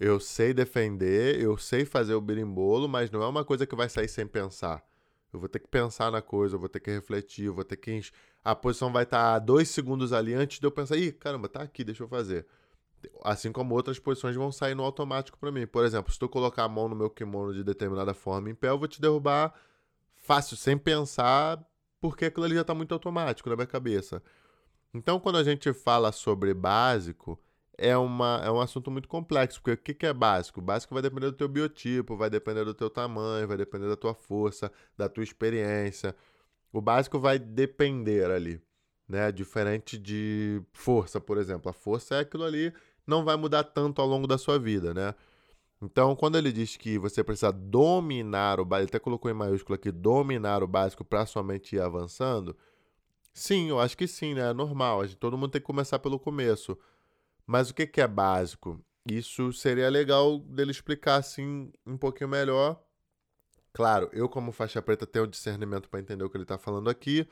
Eu 0.00 0.18
sei 0.18 0.54
defender, 0.54 1.38
eu 1.38 1.58
sei 1.58 1.84
fazer 1.84 2.14
o 2.14 2.20
berimbolo, 2.20 2.88
mas 2.88 3.10
não 3.10 3.22
é 3.22 3.26
uma 3.26 3.44
coisa 3.44 3.66
que 3.66 3.76
vai 3.76 3.90
sair 3.90 4.08
sem 4.08 4.26
pensar. 4.26 4.82
Eu 5.30 5.38
vou 5.38 5.50
ter 5.50 5.58
que 5.58 5.68
pensar 5.68 6.10
na 6.10 6.22
coisa, 6.22 6.54
eu 6.54 6.58
vou 6.58 6.68
ter 6.68 6.80
que 6.80 6.90
refletir, 6.90 7.44
eu 7.44 7.54
vou 7.54 7.64
ter 7.64 7.76
que. 7.76 8.00
A 8.42 8.54
posição 8.54 8.90
vai 8.90 9.02
estar 9.02 9.38
dois 9.40 9.68
segundos 9.68 10.14
ali 10.14 10.32
antes 10.32 10.58
de 10.58 10.66
eu 10.66 10.70
pensar, 10.70 10.96
ih, 10.96 11.12
caramba, 11.12 11.46
tá 11.46 11.60
aqui, 11.60 11.84
deixa 11.84 12.04
eu 12.04 12.08
fazer. 12.08 12.46
Assim 13.22 13.52
como 13.52 13.74
outras 13.74 13.98
posições 13.98 14.34
vão 14.34 14.50
sair 14.50 14.74
no 14.74 14.82
automático 14.82 15.38
para 15.38 15.52
mim. 15.52 15.66
Por 15.66 15.84
exemplo, 15.84 16.10
se 16.10 16.18
tu 16.18 16.26
colocar 16.26 16.64
a 16.64 16.68
mão 16.68 16.88
no 16.88 16.96
meu 16.96 17.10
kimono 17.10 17.52
de 17.52 17.62
determinada 17.62 18.14
forma 18.14 18.48
em 18.48 18.54
pé, 18.54 18.70
eu 18.70 18.78
vou 18.78 18.88
te 18.88 18.98
derrubar 18.98 19.54
fácil, 20.26 20.56
sem 20.56 20.76
pensar, 20.76 21.64
porque 22.00 22.26
aquilo 22.26 22.44
ali 22.44 22.54
já 22.56 22.62
está 22.62 22.74
muito 22.74 22.92
automático 22.92 23.48
na 23.48 23.56
minha 23.56 23.66
cabeça. 23.66 24.22
Então, 24.92 25.20
quando 25.20 25.36
a 25.36 25.44
gente 25.44 25.72
fala 25.72 26.10
sobre 26.12 26.52
básico, 26.54 27.38
é, 27.78 27.96
uma, 27.96 28.40
é 28.42 28.50
um 28.50 28.60
assunto 28.60 28.90
muito 28.90 29.08
complexo, 29.08 29.60
porque 29.60 29.72
o 29.72 29.76
que, 29.76 29.94
que 29.94 30.06
é 30.06 30.12
básico? 30.12 30.60
O 30.60 30.62
básico 30.62 30.94
vai 30.94 31.02
depender 31.02 31.26
do 31.26 31.36
teu 31.36 31.48
biotipo, 31.48 32.16
vai 32.16 32.30
depender 32.30 32.64
do 32.64 32.74
teu 32.74 32.88
tamanho, 32.90 33.46
vai 33.46 33.56
depender 33.56 33.88
da 33.88 33.96
tua 33.96 34.14
força, 34.14 34.72
da 34.96 35.08
tua 35.08 35.22
experiência. 35.22 36.14
O 36.72 36.80
básico 36.80 37.18
vai 37.18 37.38
depender 37.38 38.30
ali, 38.30 38.60
né? 39.08 39.30
Diferente 39.30 39.98
de 39.98 40.62
força, 40.72 41.20
por 41.20 41.38
exemplo. 41.38 41.70
A 41.70 41.72
força 41.74 42.16
é 42.16 42.20
aquilo 42.20 42.44
ali, 42.44 42.72
não 43.06 43.24
vai 43.24 43.36
mudar 43.36 43.64
tanto 43.64 44.00
ao 44.00 44.08
longo 44.08 44.26
da 44.26 44.38
sua 44.38 44.58
vida, 44.58 44.94
né? 44.94 45.14
Então, 45.80 46.16
quando 46.16 46.38
ele 46.38 46.50
diz 46.50 46.76
que 46.76 46.98
você 46.98 47.22
precisa 47.22 47.52
dominar 47.52 48.58
o 48.58 48.64
básico, 48.64 48.90
até 48.90 48.98
colocou 48.98 49.30
em 49.30 49.34
maiúsculo 49.34 49.74
aqui, 49.74 49.92
dominar 49.92 50.62
o 50.62 50.66
básico 50.66 51.04
para 51.04 51.26
somente 51.26 51.76
ir 51.76 51.80
avançando, 51.80 52.56
sim, 53.32 53.68
eu 53.68 53.78
acho 53.78 53.96
que 53.96 54.08
sim, 54.08 54.34
né? 54.34 54.50
É 54.50 54.54
normal, 54.54 55.06
gente, 55.06 55.18
todo 55.18 55.36
mundo 55.36 55.50
tem 55.50 55.60
que 55.60 55.66
começar 55.66 55.98
pelo 55.98 56.18
começo. 56.18 56.78
Mas 57.46 57.70
o 57.70 57.74
que, 57.74 57.86
que 57.86 58.00
é 58.00 58.08
básico? 58.08 58.80
Isso 59.08 59.52
seria 59.52 59.88
legal 59.88 60.38
dele 60.40 60.70
explicar 60.70 61.16
assim 61.16 61.70
um 61.86 61.96
pouquinho 61.96 62.28
melhor. 62.30 62.82
Claro, 63.72 64.08
eu 64.12 64.28
como 64.28 64.52
faixa 64.52 64.80
preta 64.82 65.06
tenho 65.06 65.26
discernimento 65.26 65.88
para 65.88 66.00
entender 66.00 66.24
o 66.24 66.30
que 66.30 66.36
ele 66.36 66.44
está 66.44 66.58
falando 66.58 66.88
aqui, 66.88 67.28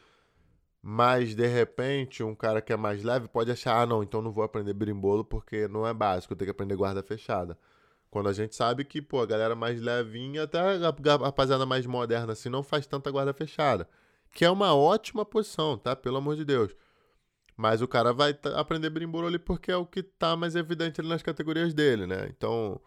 mas 0.82 1.34
de 1.34 1.46
repente 1.46 2.22
um 2.22 2.34
cara 2.34 2.60
que 2.60 2.72
é 2.72 2.76
mais 2.76 3.02
leve 3.02 3.28
pode 3.28 3.50
achar, 3.50 3.80
ah 3.80 3.86
não, 3.86 4.02
então 4.02 4.20
não 4.20 4.30
vou 4.30 4.44
aprender 4.44 4.74
berimbolo 4.74 5.24
porque 5.24 5.66
não 5.68 5.86
é 5.86 5.94
básico, 5.94 6.34
eu 6.34 6.36
tenho 6.36 6.46
que 6.48 6.50
aprender 6.50 6.76
guarda 6.76 7.02
fechada. 7.02 7.58
Quando 8.14 8.28
a 8.28 8.32
gente 8.32 8.54
sabe 8.54 8.84
que, 8.84 9.02
pô, 9.02 9.20
a 9.20 9.26
galera 9.26 9.56
mais 9.56 9.80
levinha, 9.80 10.44
até 10.44 10.60
a 10.60 11.16
rapaziada 11.16 11.66
mais 11.66 11.84
moderna 11.84 12.32
assim, 12.32 12.48
não 12.48 12.62
faz 12.62 12.86
tanta 12.86 13.10
guarda 13.10 13.34
fechada. 13.34 13.88
Que 14.30 14.44
é 14.44 14.50
uma 14.50 14.72
ótima 14.72 15.24
posição, 15.24 15.76
tá? 15.76 15.96
Pelo 15.96 16.18
amor 16.18 16.36
de 16.36 16.44
Deus. 16.44 16.76
Mas 17.56 17.82
o 17.82 17.88
cara 17.88 18.12
vai 18.12 18.38
aprender 18.54 18.88
berimbolo 18.88 19.26
ali 19.26 19.36
porque 19.36 19.68
é 19.72 19.76
o 19.76 19.84
que 19.84 20.00
tá 20.00 20.36
mais 20.36 20.54
evidente 20.54 21.00
ali 21.00 21.10
nas 21.10 21.22
categorias 21.22 21.74
dele, 21.74 22.06
né? 22.06 22.28
Então. 22.30 22.80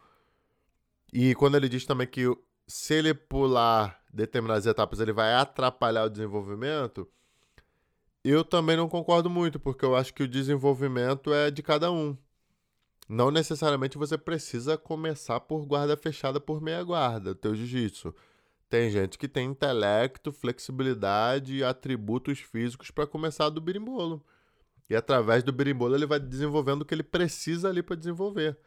E 1.11 1.35
quando 1.35 1.55
ele 1.57 1.67
diz 1.67 1.85
também 1.85 2.07
que 2.07 2.23
se 2.65 2.93
ele 2.93 3.13
pular 3.13 4.01
determinadas 4.13 4.65
etapas 4.65 5.01
ele 5.01 5.11
vai 5.11 5.33
atrapalhar 5.33 6.05
o 6.05 6.09
desenvolvimento, 6.09 7.05
eu 8.23 8.45
também 8.45 8.77
não 8.77 8.87
concordo 8.87 9.29
muito, 9.29 9.59
porque 9.59 9.83
eu 9.83 9.93
acho 9.93 10.13
que 10.13 10.23
o 10.23 10.27
desenvolvimento 10.27 11.33
é 11.33 11.51
de 11.51 11.61
cada 11.61 11.91
um. 11.91 12.17
Não 13.07 13.31
necessariamente 13.31 13.97
você 13.97 14.17
precisa 14.17 14.77
começar 14.77 15.39
por 15.39 15.65
guarda 15.65 15.95
fechada 15.95 16.39
por 16.41 16.61
meia 16.61 16.83
guarda, 16.83 17.33
teu 17.33 17.55
jiu-jitsu. 17.55 18.13
Tem 18.69 18.89
gente 18.89 19.17
que 19.17 19.29
tem 19.29 19.49
intelecto, 19.49 20.31
flexibilidade 20.31 21.55
e 21.55 21.63
atributos 21.63 22.39
físicos 22.39 22.91
para 22.91 23.07
começar 23.07 23.49
do 23.49 23.61
birimbolo. 23.61 24.21
E 24.89 24.95
através 24.95 25.41
do 25.43 25.53
berimbolo 25.53 25.95
ele 25.95 26.05
vai 26.05 26.19
desenvolvendo 26.19 26.81
o 26.81 26.85
que 26.85 26.93
ele 26.93 27.03
precisa 27.03 27.69
ali 27.69 27.81
para 27.81 27.95
desenvolver. 27.95 28.57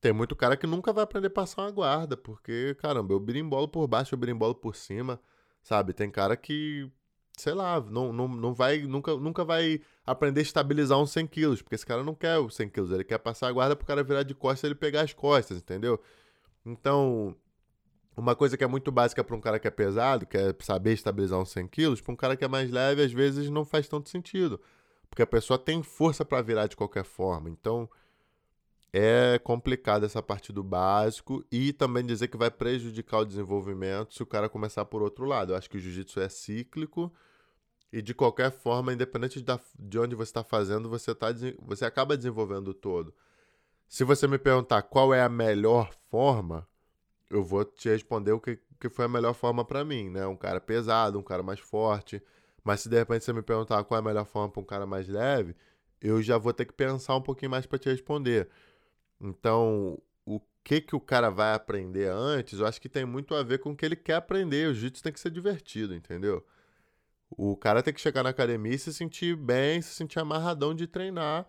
Tem 0.00 0.12
muito 0.12 0.36
cara 0.36 0.56
que 0.56 0.66
nunca 0.66 0.92
vai 0.92 1.02
aprender 1.02 1.26
a 1.26 1.30
passar 1.30 1.62
uma 1.62 1.70
guarda, 1.72 2.16
porque, 2.16 2.76
caramba, 2.78 3.12
eu 3.14 3.18
berimbolo 3.20 3.66
por 3.66 3.86
baixo, 3.88 4.14
eu 4.14 4.18
berimbolo 4.18 4.54
por 4.54 4.76
cima, 4.76 5.20
sabe? 5.60 5.92
Tem 5.92 6.08
cara 6.08 6.36
que, 6.36 6.88
sei 7.38 7.54
lá, 7.54 7.80
não, 7.80 8.12
não, 8.12 8.28
não 8.28 8.54
vai, 8.54 8.78
nunca, 8.82 9.16
nunca 9.16 9.44
vai 9.44 9.80
aprender 10.06 10.40
a 10.40 10.42
estabilizar 10.42 10.98
uns 10.98 11.10
100 11.12 11.26
quilos, 11.26 11.62
porque 11.62 11.74
esse 11.74 11.86
cara 11.86 12.02
não 12.02 12.14
quer 12.14 12.38
os 12.38 12.54
100 12.54 12.68
quilos, 12.68 12.90
ele 12.90 13.04
quer 13.04 13.18
passar 13.18 13.48
a 13.48 13.52
guarda 13.52 13.76
pro 13.76 13.86
cara 13.86 14.02
virar 14.02 14.22
de 14.22 14.34
costas 14.34 14.64
ele 14.64 14.74
pegar 14.74 15.02
as 15.02 15.12
costas, 15.12 15.58
entendeu? 15.58 16.00
Então, 16.66 17.34
uma 18.16 18.34
coisa 18.34 18.56
que 18.56 18.64
é 18.64 18.66
muito 18.66 18.90
básica 18.90 19.22
para 19.22 19.36
um 19.36 19.40
cara 19.40 19.58
que 19.58 19.68
é 19.68 19.70
pesado, 19.70 20.26
que 20.26 20.36
é 20.36 20.54
saber 20.60 20.92
estabilizar 20.92 21.38
uns 21.38 21.50
100 21.50 21.68
quilos, 21.68 22.00
para 22.00 22.12
um 22.12 22.16
cara 22.16 22.36
que 22.36 22.44
é 22.44 22.48
mais 22.48 22.70
leve, 22.70 23.02
às 23.02 23.12
vezes 23.12 23.48
não 23.48 23.64
faz 23.64 23.88
tanto 23.88 24.08
sentido. 24.08 24.60
Porque 25.08 25.22
a 25.22 25.26
pessoa 25.26 25.58
tem 25.58 25.82
força 25.82 26.24
para 26.24 26.42
virar 26.42 26.66
de 26.66 26.76
qualquer 26.76 27.04
forma. 27.04 27.48
Então, 27.48 27.88
é 28.92 29.38
complicado 29.38 30.04
essa 30.06 30.22
parte 30.22 30.52
do 30.52 30.62
básico 30.62 31.44
e 31.52 31.72
também 31.72 32.04
dizer 32.04 32.28
que 32.28 32.36
vai 32.36 32.50
prejudicar 32.50 33.18
o 33.20 33.24
desenvolvimento 33.26 34.14
se 34.14 34.22
o 34.22 34.26
cara 34.26 34.48
começar 34.48 34.84
por 34.86 35.02
outro 35.02 35.24
lado. 35.26 35.52
Eu 35.52 35.56
acho 35.56 35.68
que 35.68 35.76
o 35.76 35.80
jiu-jitsu 35.80 36.20
é 36.20 36.28
cíclico 36.28 37.12
e 37.92 38.02
de 38.02 38.14
qualquer 38.14 38.50
forma, 38.50 38.92
independente 38.92 39.44
de 39.78 39.98
onde 39.98 40.14
você 40.14 40.30
está 40.30 40.44
fazendo, 40.44 40.88
você, 40.88 41.14
tá, 41.14 41.28
você 41.60 41.84
acaba 41.84 42.16
desenvolvendo 42.16 42.74
todo. 42.74 43.14
Se 43.88 44.04
você 44.04 44.26
me 44.28 44.38
perguntar 44.38 44.82
qual 44.82 45.14
é 45.14 45.22
a 45.22 45.28
melhor 45.28 45.92
forma, 46.10 46.66
eu 47.30 47.42
vou 47.44 47.64
te 47.64 47.88
responder 47.88 48.32
o 48.32 48.40
que, 48.40 48.58
que 48.80 48.88
foi 48.88 49.06
a 49.06 49.08
melhor 49.08 49.34
forma 49.34 49.64
para 49.64 49.84
mim, 49.84 50.10
né? 50.10 50.26
Um 50.26 50.36
cara 50.36 50.60
pesado, 50.60 51.18
um 51.18 51.22
cara 51.22 51.42
mais 51.42 51.60
forte 51.60 52.22
Mas 52.64 52.80
se 52.82 52.88
de 52.88 52.96
repente 52.98 53.24
você 53.24 53.32
me 53.32 53.42
perguntar 53.42 53.82
qual 53.84 53.98
é 53.98 54.00
a 54.00 54.04
melhor 54.04 54.26
forma 54.26 54.50
para 54.50 54.60
um 54.60 54.64
cara 54.64 54.86
mais 54.86 55.08
leve, 55.08 55.56
eu 56.00 56.22
já 56.22 56.38
vou 56.38 56.52
ter 56.52 56.66
que 56.66 56.72
pensar 56.72 57.16
um 57.16 57.22
pouquinho 57.22 57.50
mais 57.50 57.66
para 57.66 57.78
te 57.78 57.88
responder. 57.88 58.48
Então, 59.20 60.00
o 60.24 60.40
que 60.62 60.80
que 60.80 60.94
o 60.96 61.00
cara 61.00 61.30
vai 61.30 61.54
aprender 61.54 62.08
antes, 62.08 62.60
eu 62.60 62.66
acho 62.66 62.80
que 62.80 62.88
tem 62.88 63.04
muito 63.04 63.34
a 63.34 63.42
ver 63.42 63.58
com 63.58 63.70
o 63.70 63.76
que 63.76 63.84
ele 63.84 63.96
quer 63.96 64.14
aprender. 64.14 64.68
O 64.68 64.74
jiu-jitsu 64.74 65.02
tem 65.02 65.12
que 65.12 65.20
ser 65.20 65.30
divertido, 65.30 65.94
entendeu? 65.94 66.44
O 67.30 67.56
cara 67.56 67.82
tem 67.82 67.92
que 67.92 68.00
chegar 68.00 68.22
na 68.22 68.30
academia 68.30 68.74
e 68.74 68.78
se 68.78 68.92
sentir 68.92 69.36
bem, 69.36 69.82
se 69.82 69.94
sentir 69.94 70.18
amarradão 70.18 70.74
de 70.74 70.86
treinar. 70.86 71.46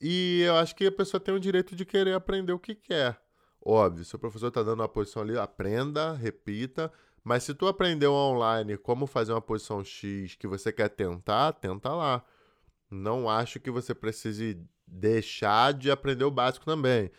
E 0.00 0.42
eu 0.42 0.56
acho 0.56 0.74
que 0.74 0.86
a 0.86 0.92
pessoa 0.92 1.20
tem 1.20 1.34
o 1.34 1.40
direito 1.40 1.76
de 1.76 1.84
querer 1.84 2.14
aprender 2.14 2.52
o 2.52 2.58
que 2.58 2.74
quer. 2.74 3.20
Óbvio, 3.64 4.04
se 4.04 4.16
o 4.16 4.18
professor 4.18 4.48
está 4.48 4.62
dando 4.62 4.80
uma 4.80 4.88
posição 4.88 5.22
ali, 5.22 5.38
aprenda, 5.38 6.12
repita. 6.14 6.92
Mas 7.22 7.44
se 7.44 7.54
tu 7.54 7.68
aprendeu 7.68 8.12
online 8.12 8.76
como 8.76 9.06
fazer 9.06 9.32
uma 9.32 9.40
posição 9.40 9.84
X 9.84 10.34
que 10.34 10.46
você 10.46 10.72
quer 10.72 10.88
tentar, 10.88 11.52
tenta 11.52 11.90
lá. 11.94 12.24
Não 12.90 13.28
acho 13.30 13.60
que 13.60 13.70
você 13.70 13.94
precise 13.94 14.60
deixar 14.92 15.72
de 15.72 15.90
aprender 15.90 16.24
o 16.24 16.30
básico 16.30 16.66
também. 16.66 17.10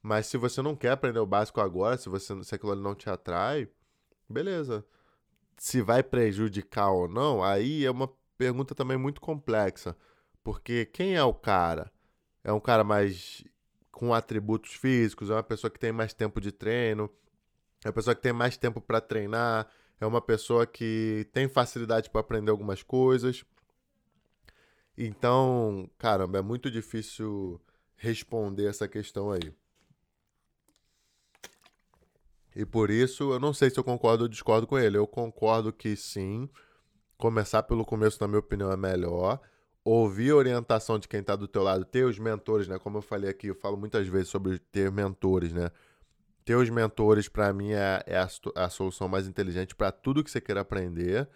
Mas 0.00 0.26
se 0.26 0.36
você 0.36 0.62
não 0.62 0.76
quer 0.76 0.92
aprender 0.92 1.18
o 1.18 1.26
básico 1.26 1.60
agora, 1.60 1.96
se, 1.96 2.08
você, 2.08 2.42
se 2.44 2.54
aquilo 2.54 2.76
não 2.76 2.94
te 2.94 3.10
atrai, 3.10 3.68
beleza. 4.28 4.86
Se 5.56 5.82
vai 5.82 6.02
prejudicar 6.02 6.90
ou 6.90 7.08
não, 7.08 7.42
aí 7.42 7.84
é 7.84 7.90
uma 7.90 8.08
pergunta 8.38 8.74
também 8.74 8.96
muito 8.96 9.20
complexa. 9.20 9.96
Porque 10.44 10.86
quem 10.86 11.16
é 11.16 11.24
o 11.24 11.34
cara? 11.34 11.90
É 12.44 12.52
um 12.52 12.60
cara 12.60 12.84
mais 12.84 13.42
com 13.90 14.14
atributos 14.14 14.74
físicos, 14.74 15.30
é 15.30 15.32
uma 15.32 15.42
pessoa 15.42 15.70
que 15.70 15.80
tem 15.80 15.90
mais 15.90 16.12
tempo 16.12 16.40
de 16.40 16.52
treino, 16.52 17.10
é 17.84 17.88
uma 17.88 17.92
pessoa 17.94 18.14
que 18.14 18.22
tem 18.22 18.32
mais 18.32 18.56
tempo 18.56 18.80
para 18.80 19.00
treinar, 19.00 19.66
é 20.00 20.06
uma 20.06 20.20
pessoa 20.20 20.66
que 20.66 21.26
tem 21.32 21.48
facilidade 21.48 22.10
para 22.10 22.20
aprender 22.20 22.50
algumas 22.50 22.82
coisas. 22.82 23.44
Então, 24.96 25.90
caramba, 25.98 26.38
é 26.38 26.42
muito 26.42 26.70
difícil 26.70 27.60
responder 27.96 28.66
essa 28.66 28.88
questão 28.88 29.30
aí. 29.30 29.52
E 32.54 32.64
por 32.64 32.90
isso, 32.90 33.32
eu 33.32 33.38
não 33.38 33.52
sei 33.52 33.68
se 33.68 33.78
eu 33.78 33.84
concordo 33.84 34.24
ou 34.24 34.28
discordo 34.28 34.66
com 34.66 34.78
ele. 34.78 34.96
Eu 34.96 35.06
concordo 35.06 35.70
que 35.70 35.94
sim, 35.94 36.48
começar 37.18 37.62
pelo 37.64 37.84
começo, 37.84 38.16
na 38.20 38.26
minha 38.26 38.38
opinião, 38.38 38.72
é 38.72 38.76
melhor. 38.76 39.38
Ouvir 39.84 40.30
a 40.30 40.36
orientação 40.36 40.98
de 40.98 41.06
quem 41.06 41.20
está 41.20 41.36
do 41.36 41.46
teu 41.46 41.62
lado, 41.62 41.84
ter 41.84 42.04
os 42.04 42.18
mentores, 42.18 42.66
né? 42.66 42.78
Como 42.78 42.96
eu 42.96 43.02
falei 43.02 43.28
aqui, 43.28 43.48
eu 43.48 43.54
falo 43.54 43.76
muitas 43.76 44.08
vezes 44.08 44.28
sobre 44.28 44.58
ter 44.58 44.90
mentores, 44.90 45.52
né? 45.52 45.70
Ter 46.46 46.56
os 46.56 46.70
mentores, 46.70 47.28
para 47.28 47.52
mim, 47.52 47.72
é, 47.72 48.02
é 48.06 48.16
a, 48.16 48.28
a 48.54 48.70
solução 48.70 49.06
mais 49.06 49.28
inteligente 49.28 49.74
para 49.74 49.92
tudo 49.92 50.24
que 50.24 50.30
você 50.30 50.40
queira 50.40 50.62
aprender. 50.62 51.28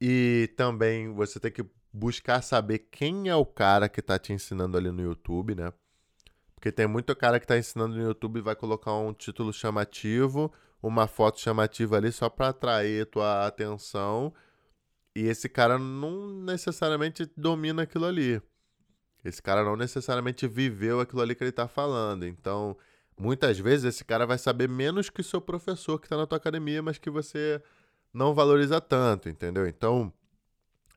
E 0.00 0.52
também 0.56 1.12
você 1.12 1.40
tem 1.40 1.50
que 1.50 1.64
buscar 1.92 2.42
saber 2.42 2.78
quem 2.90 3.28
é 3.28 3.36
o 3.36 3.44
cara 3.44 3.88
que 3.88 4.00
está 4.00 4.18
te 4.18 4.32
ensinando 4.32 4.76
ali 4.78 4.90
no 4.90 5.02
YouTube, 5.02 5.54
né? 5.54 5.72
Porque 6.54 6.72
tem 6.72 6.86
muito 6.86 7.14
cara 7.16 7.38
que 7.38 7.44
está 7.44 7.58
ensinando 7.58 7.96
no 7.96 8.02
YouTube 8.02 8.38
e 8.38 8.42
vai 8.42 8.54
colocar 8.54 8.94
um 8.94 9.12
título 9.12 9.52
chamativo, 9.52 10.52
uma 10.82 11.06
foto 11.06 11.40
chamativa 11.40 11.96
ali 11.96 12.12
só 12.12 12.28
para 12.28 12.48
atrair 12.48 13.04
tua 13.06 13.46
atenção. 13.46 14.32
E 15.14 15.22
esse 15.22 15.48
cara 15.48 15.78
não 15.78 16.28
necessariamente 16.44 17.30
domina 17.36 17.82
aquilo 17.82 18.06
ali. 18.06 18.40
Esse 19.24 19.42
cara 19.42 19.64
não 19.64 19.76
necessariamente 19.76 20.46
viveu 20.48 21.00
aquilo 21.00 21.20
ali 21.20 21.34
que 21.34 21.42
ele 21.42 21.50
está 21.50 21.68
falando. 21.68 22.24
Então, 22.24 22.76
muitas 23.18 23.58
vezes 23.58 23.84
esse 23.84 24.04
cara 24.04 24.24
vai 24.26 24.38
saber 24.38 24.68
menos 24.68 25.10
que 25.10 25.20
o 25.20 25.24
seu 25.24 25.40
professor 25.40 25.98
que 25.98 26.06
está 26.06 26.16
na 26.16 26.26
tua 26.26 26.38
academia, 26.38 26.82
mas 26.82 26.96
que 26.96 27.10
você 27.10 27.62
não 28.12 28.34
valoriza 28.34 28.80
tanto, 28.80 29.28
entendeu? 29.28 29.66
Então, 29.66 30.12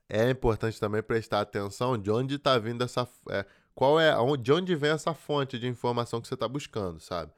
é 0.08 0.30
importante 0.30 0.80
também 0.80 1.02
prestar 1.02 1.42
atenção 1.42 1.98
de 1.98 2.12
onde 2.12 2.36
está 2.36 2.58
vindo 2.58 2.84
essa. 2.84 3.08
É, 3.30 3.46
qual 3.74 4.00
é. 4.00 4.14
De 4.38 4.52
onde 4.52 4.76
vem 4.76 4.92
essa 4.92 5.14
fonte 5.14 5.58
de 5.58 5.68
informação 5.68 6.22
que 6.22 6.28
você 6.28 6.36
está 6.36 6.48
buscando, 6.48 7.00
sabe? 7.00 7.32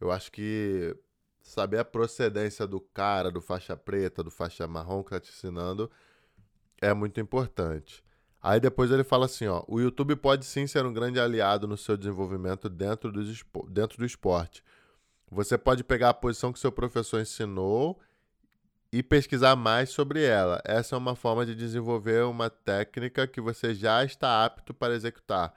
Eu 0.00 0.10
acho 0.10 0.30
que 0.30 0.96
saber 1.42 1.78
a 1.78 1.84
procedência 1.84 2.66
do 2.66 2.80
cara, 2.80 3.30
do 3.30 3.40
faixa 3.40 3.76
preta, 3.76 4.22
do 4.22 4.30
faixa 4.30 4.66
marrom 4.66 5.02
que 5.02 5.14
está 5.14 5.20
te 5.20 5.30
ensinando, 5.30 5.90
é 6.80 6.94
muito 6.94 7.20
importante. 7.20 8.02
Aí 8.40 8.58
depois 8.58 8.90
ele 8.90 9.04
fala 9.04 9.26
assim, 9.26 9.46
ó, 9.46 9.62
o 9.68 9.80
YouTube 9.80 10.16
pode 10.16 10.44
sim 10.44 10.66
ser 10.66 10.84
um 10.84 10.92
grande 10.92 11.20
aliado 11.20 11.66
no 11.68 11.76
seu 11.76 11.96
desenvolvimento 11.96 12.68
dentro, 12.68 13.12
dos, 13.12 13.44
dentro 13.68 13.98
do 13.98 14.04
esporte. 14.04 14.64
Você 15.30 15.56
pode 15.56 15.84
pegar 15.84 16.10
a 16.10 16.14
posição 16.14 16.52
que 16.52 16.58
seu 16.58 16.72
professor 16.72 17.20
ensinou 17.20 18.00
e 18.92 19.02
pesquisar 19.02 19.56
mais 19.56 19.88
sobre 19.88 20.22
ela. 20.22 20.60
Essa 20.64 20.94
é 20.94 20.98
uma 20.98 21.16
forma 21.16 21.46
de 21.46 21.54
desenvolver 21.54 22.24
uma 22.24 22.50
técnica 22.50 23.26
que 23.26 23.40
você 23.40 23.74
já 23.74 24.04
está 24.04 24.44
apto 24.44 24.74
para 24.74 24.94
executar. 24.94 25.54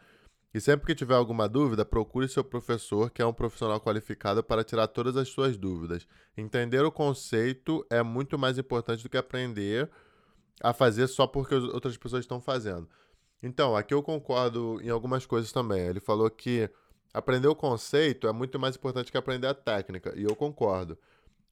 E 0.54 0.62
sempre 0.62 0.86
que 0.86 0.96
tiver 0.96 1.16
alguma 1.16 1.50
dúvida, 1.50 1.84
procure 1.84 2.30
seu 2.30 2.42
professor, 2.42 3.12
que 3.12 3.22
é 3.22 3.26
um 3.26 3.34
profissional 3.34 3.82
qualificado 3.82 4.42
para 4.42 4.64
tirar 4.64 4.88
todas 4.88 5.18
as 5.18 5.28
suas 5.28 5.58
dúvidas. 5.58 6.08
Entender 6.38 6.80
o 6.86 6.92
conceito 6.92 7.86
é 7.90 8.02
muito 8.02 8.40
mais 8.40 8.58
importante 8.58 9.04
do 9.04 9.10
que 9.10 9.18
aprender 9.18 9.92
a 10.64 10.72
fazer 10.72 11.08
só 11.08 11.28
porque 11.28 11.56
outras 11.56 11.98
pessoas 11.98 12.24
estão 12.24 12.40
fazendo. 12.40 12.88
Então, 13.44 13.76
aqui 13.76 13.94
eu 13.94 14.02
concordo 14.02 14.80
em 14.82 14.90
algumas 14.90 15.26
coisas 15.26 15.52
também. 15.52 15.82
Ele 15.82 16.00
falou 16.00 16.30
que 16.30 16.70
aprender 17.14 17.50
o 17.50 17.56
conceito 17.56 18.26
é 18.26 18.32
muito 18.32 18.58
mais 18.58 18.78
importante 18.78 19.12
que 19.12 19.18
aprender 19.18 19.48
a 19.48 19.54
técnica, 19.54 20.14
e 20.16 20.24
eu 20.24 20.38
concordo. 20.38 20.98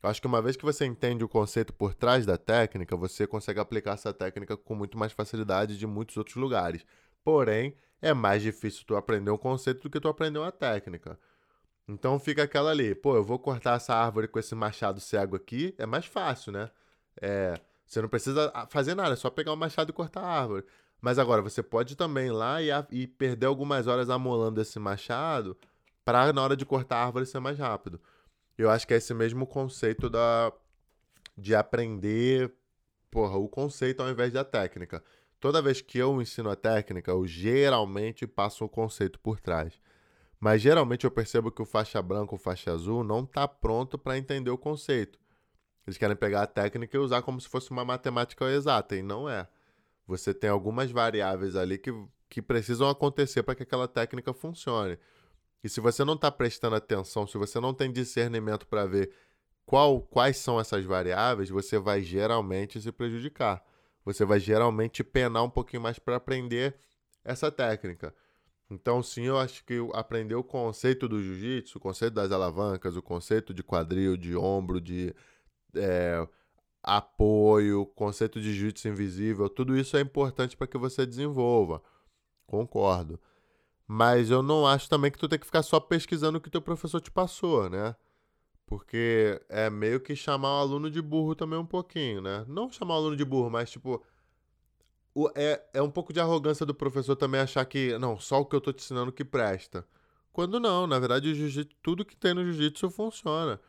Acho 0.04 0.20
que 0.20 0.28
uma 0.28 0.42
vez 0.42 0.58
que 0.58 0.66
você 0.66 0.86
entende 0.86 1.24
o 1.24 1.30
conceito 1.30 1.74
por 1.74 1.94
trás 1.94 2.26
da 2.26 2.38
técnica, 2.38 2.96
você 2.96 3.26
consegue 3.26 3.60
aplicar 3.60 3.94
essa 3.94 4.14
técnica 4.14 4.58
com 4.58 4.76
muito 4.76 4.98
mais 4.98 5.14
facilidade 5.14 5.78
de 5.78 5.88
muitos 5.88 6.18
outros 6.18 6.36
lugares. 6.36 6.86
Porém, 7.24 7.76
é 8.02 8.14
mais 8.14 8.42
difícil 8.42 8.84
tu 8.86 8.98
aprender 8.98 9.32
um 9.32 9.38
conceito 9.38 9.82
do 9.84 9.90
que 9.90 10.02
tu 10.02 10.10
aprender 10.10 10.40
uma 10.40 10.52
técnica. 10.52 11.18
Então 11.88 12.20
fica 12.20 12.44
aquela 12.44 12.72
ali, 12.72 12.94
pô, 12.94 13.16
eu 13.16 13.24
vou 13.24 13.40
cortar 13.40 13.78
essa 13.78 13.96
árvore 13.96 14.28
com 14.28 14.40
esse 14.40 14.54
machado 14.56 15.00
cego 15.00 15.38
aqui, 15.38 15.74
é 15.78 15.86
mais 15.86 16.06
fácil, 16.06 16.52
né? 16.52 16.70
É, 17.22 17.54
você 17.86 18.02
não 18.02 18.10
precisa 18.10 18.52
fazer 18.70 18.96
nada, 18.96 19.14
é 19.14 19.16
só 19.16 19.30
pegar 19.30 19.54
o 19.54 19.58
machado 19.58 19.90
e 19.90 19.94
cortar 19.94 20.22
a 20.22 20.42
árvore. 20.42 20.66
Mas 21.02 21.20
agora, 21.20 21.42
você 21.42 21.62
pode 21.64 21.96
também 21.96 22.28
ir 22.28 22.32
lá 22.32 22.62
e, 22.62 22.70
e 22.92 23.08
perder 23.08 23.46
algumas 23.46 23.88
horas 23.88 24.10
amolando 24.10 24.62
esse 24.62 24.80
machado 24.80 25.58
para 26.06 26.32
na 26.34 26.42
hora 26.42 26.56
de 26.58 26.66
cortar 26.66 26.98
a 26.98 27.06
árvore 27.06 27.26
ser 27.26 27.40
mais 27.40 27.58
rápido. 27.58 28.02
Eu 28.58 28.70
acho 28.70 28.88
que 28.88 28.94
é 28.94 28.98
esse 28.98 29.14
mesmo 29.14 29.48
conceito 29.48 30.10
da 30.10 30.52
de 31.36 31.56
aprender, 31.56 32.54
porra, 33.10 33.38
o 33.38 33.50
conceito 33.50 34.02
ao 34.02 34.10
invés 34.10 34.32
da 34.32 34.44
técnica. 34.44 35.04
Toda 35.40 35.62
vez 35.62 35.82
que 35.82 35.98
eu 35.98 36.22
ensino 36.22 36.50
a 36.50 36.56
técnica, 36.56 37.12
eu 37.12 37.26
geralmente 37.28 38.26
passo 38.28 38.64
o 38.64 38.70
conceito 38.70 39.20
por 39.20 39.40
trás. 39.40 39.80
Mas 40.40 40.62
geralmente 40.62 41.06
eu 41.06 41.12
percebo 41.12 41.52
que 41.52 41.62
o 41.62 41.66
faixa 41.66 42.02
branca 42.02 42.34
ou 42.34 42.38
faixa 42.38 42.72
azul 42.72 43.04
não 43.04 43.24
está 43.24 43.48
pronto 43.48 43.98
para 43.98 44.18
entender 44.18 44.52
o 44.52 44.58
conceito. 44.58 45.20
Eles 45.86 45.98
querem 45.98 46.16
pegar 46.16 46.44
a 46.44 46.48
técnica 46.48 46.96
e 46.96 47.00
usar 47.00 47.22
como 47.22 47.42
se 47.42 47.48
fosse 47.48 47.72
uma 47.72 47.84
matemática 47.84 48.46
exata, 48.46 48.96
e 48.96 49.02
não 49.02 49.30
é. 49.30 49.48
Você 50.08 50.34
tem 50.34 50.50
algumas 50.50 50.92
variáveis 50.92 51.56
ali 51.56 51.78
que, 51.78 51.92
que 52.30 52.42
precisam 52.42 52.90
acontecer 52.90 53.44
para 53.44 53.56
que 53.56 53.64
aquela 53.64 53.88
técnica 53.88 54.34
funcione. 54.34 54.98
E 55.64 55.70
se 55.70 55.80
você 55.80 56.04
não 56.04 56.16
está 56.16 56.30
prestando 56.32 56.76
atenção, 56.76 57.26
se 57.26 57.38
você 57.38 57.60
não 57.60 57.74
tem 57.74 57.92
discernimento 57.92 58.68
para 58.68 58.86
ver 58.86 59.12
qual, 59.66 60.02
quais 60.02 60.38
são 60.38 60.60
essas 60.60 60.84
variáveis, 60.84 61.50
você 61.50 61.80
vai 61.80 62.02
geralmente 62.02 62.82
se 62.82 62.92
prejudicar. 62.92 63.64
Você 64.04 64.26
vai 64.26 64.40
geralmente 64.40 65.04
penar 65.04 65.44
um 65.44 65.50
pouquinho 65.50 65.82
mais 65.82 65.98
para 65.98 66.18
aprender 66.18 66.76
essa 67.24 67.50
técnica. 67.50 68.14
Então, 68.70 69.02
sim, 69.04 69.24
eu 69.24 69.38
acho 69.38 69.64
que 69.64 69.78
aprender 69.94 70.36
o 70.36 70.44
conceito 70.44 71.08
do 71.08 71.22
jiu-jitsu, 71.22 71.78
o 71.78 71.82
conceito 71.82 72.14
das 72.14 72.32
alavancas, 72.32 72.96
o 72.98 73.02
conceito 73.02 73.54
de 73.54 73.64
quadril, 73.64 74.18
de 74.18 74.36
ombro, 74.36 74.82
de 74.82 75.14
é, 75.76 76.28
apoio, 76.82 77.82
o 77.82 77.86
conceito 77.86 78.42
de 78.42 78.54
jiu-jitsu 78.54 78.90
invisível, 78.90 79.50
tudo 79.50 79.78
isso 79.78 79.96
é 79.96 80.02
importante 80.02 80.58
para 80.58 80.68
que 80.68 80.78
você 80.78 81.06
desenvolva. 81.06 81.82
Concordo. 82.46 83.20
Mas 83.96 84.32
eu 84.32 84.42
não 84.42 84.66
acho 84.66 84.90
também 84.90 85.12
que 85.12 85.20
tu 85.20 85.30
tem 85.30 85.38
que 85.38 85.46
ficar 85.46 85.62
só 85.62 85.80
pesquisando 85.80 86.40
o 86.40 86.42
que 86.42 86.50
teu 86.50 86.64
professor 86.64 87.00
te 87.00 87.12
passou, 87.12 87.70
né? 87.70 87.96
Porque 88.66 89.40
é 89.48 89.70
meio 89.70 90.00
que 90.00 90.16
chamar 90.16 90.48
o 90.50 90.62
aluno 90.62 90.90
de 90.90 91.00
burro 91.00 91.36
também 91.36 91.60
um 91.60 91.66
pouquinho, 91.66 92.20
né? 92.20 92.44
Não 92.48 92.72
chamar 92.72 92.96
o 92.96 92.98
aluno 92.98 93.16
de 93.16 93.24
burro, 93.24 93.52
mas 93.52 93.70
tipo. 93.70 94.04
O, 95.14 95.30
é, 95.36 95.64
é 95.76 95.80
um 95.80 95.92
pouco 95.92 96.12
de 96.12 96.20
arrogância 96.20 96.66
do 96.66 96.74
professor 96.74 97.16
também 97.16 97.40
achar 97.40 97.64
que, 97.66 97.96
não, 98.00 98.18
só 98.20 98.42
o 98.42 98.46
que 98.48 98.56
eu 98.56 98.62
tô 98.62 98.74
te 98.74 98.84
ensinando 98.84 99.12
que 99.12 99.24
presta. 99.24 99.86
Quando 100.32 100.60
não, 100.60 100.88
na 100.88 100.98
verdade, 100.98 101.32
o 101.32 101.66
tudo 101.84 102.04
que 102.04 102.18
tem 102.18 102.34
no 102.34 102.44
jiu-jitsu 102.44 102.90
funciona. 102.90 103.62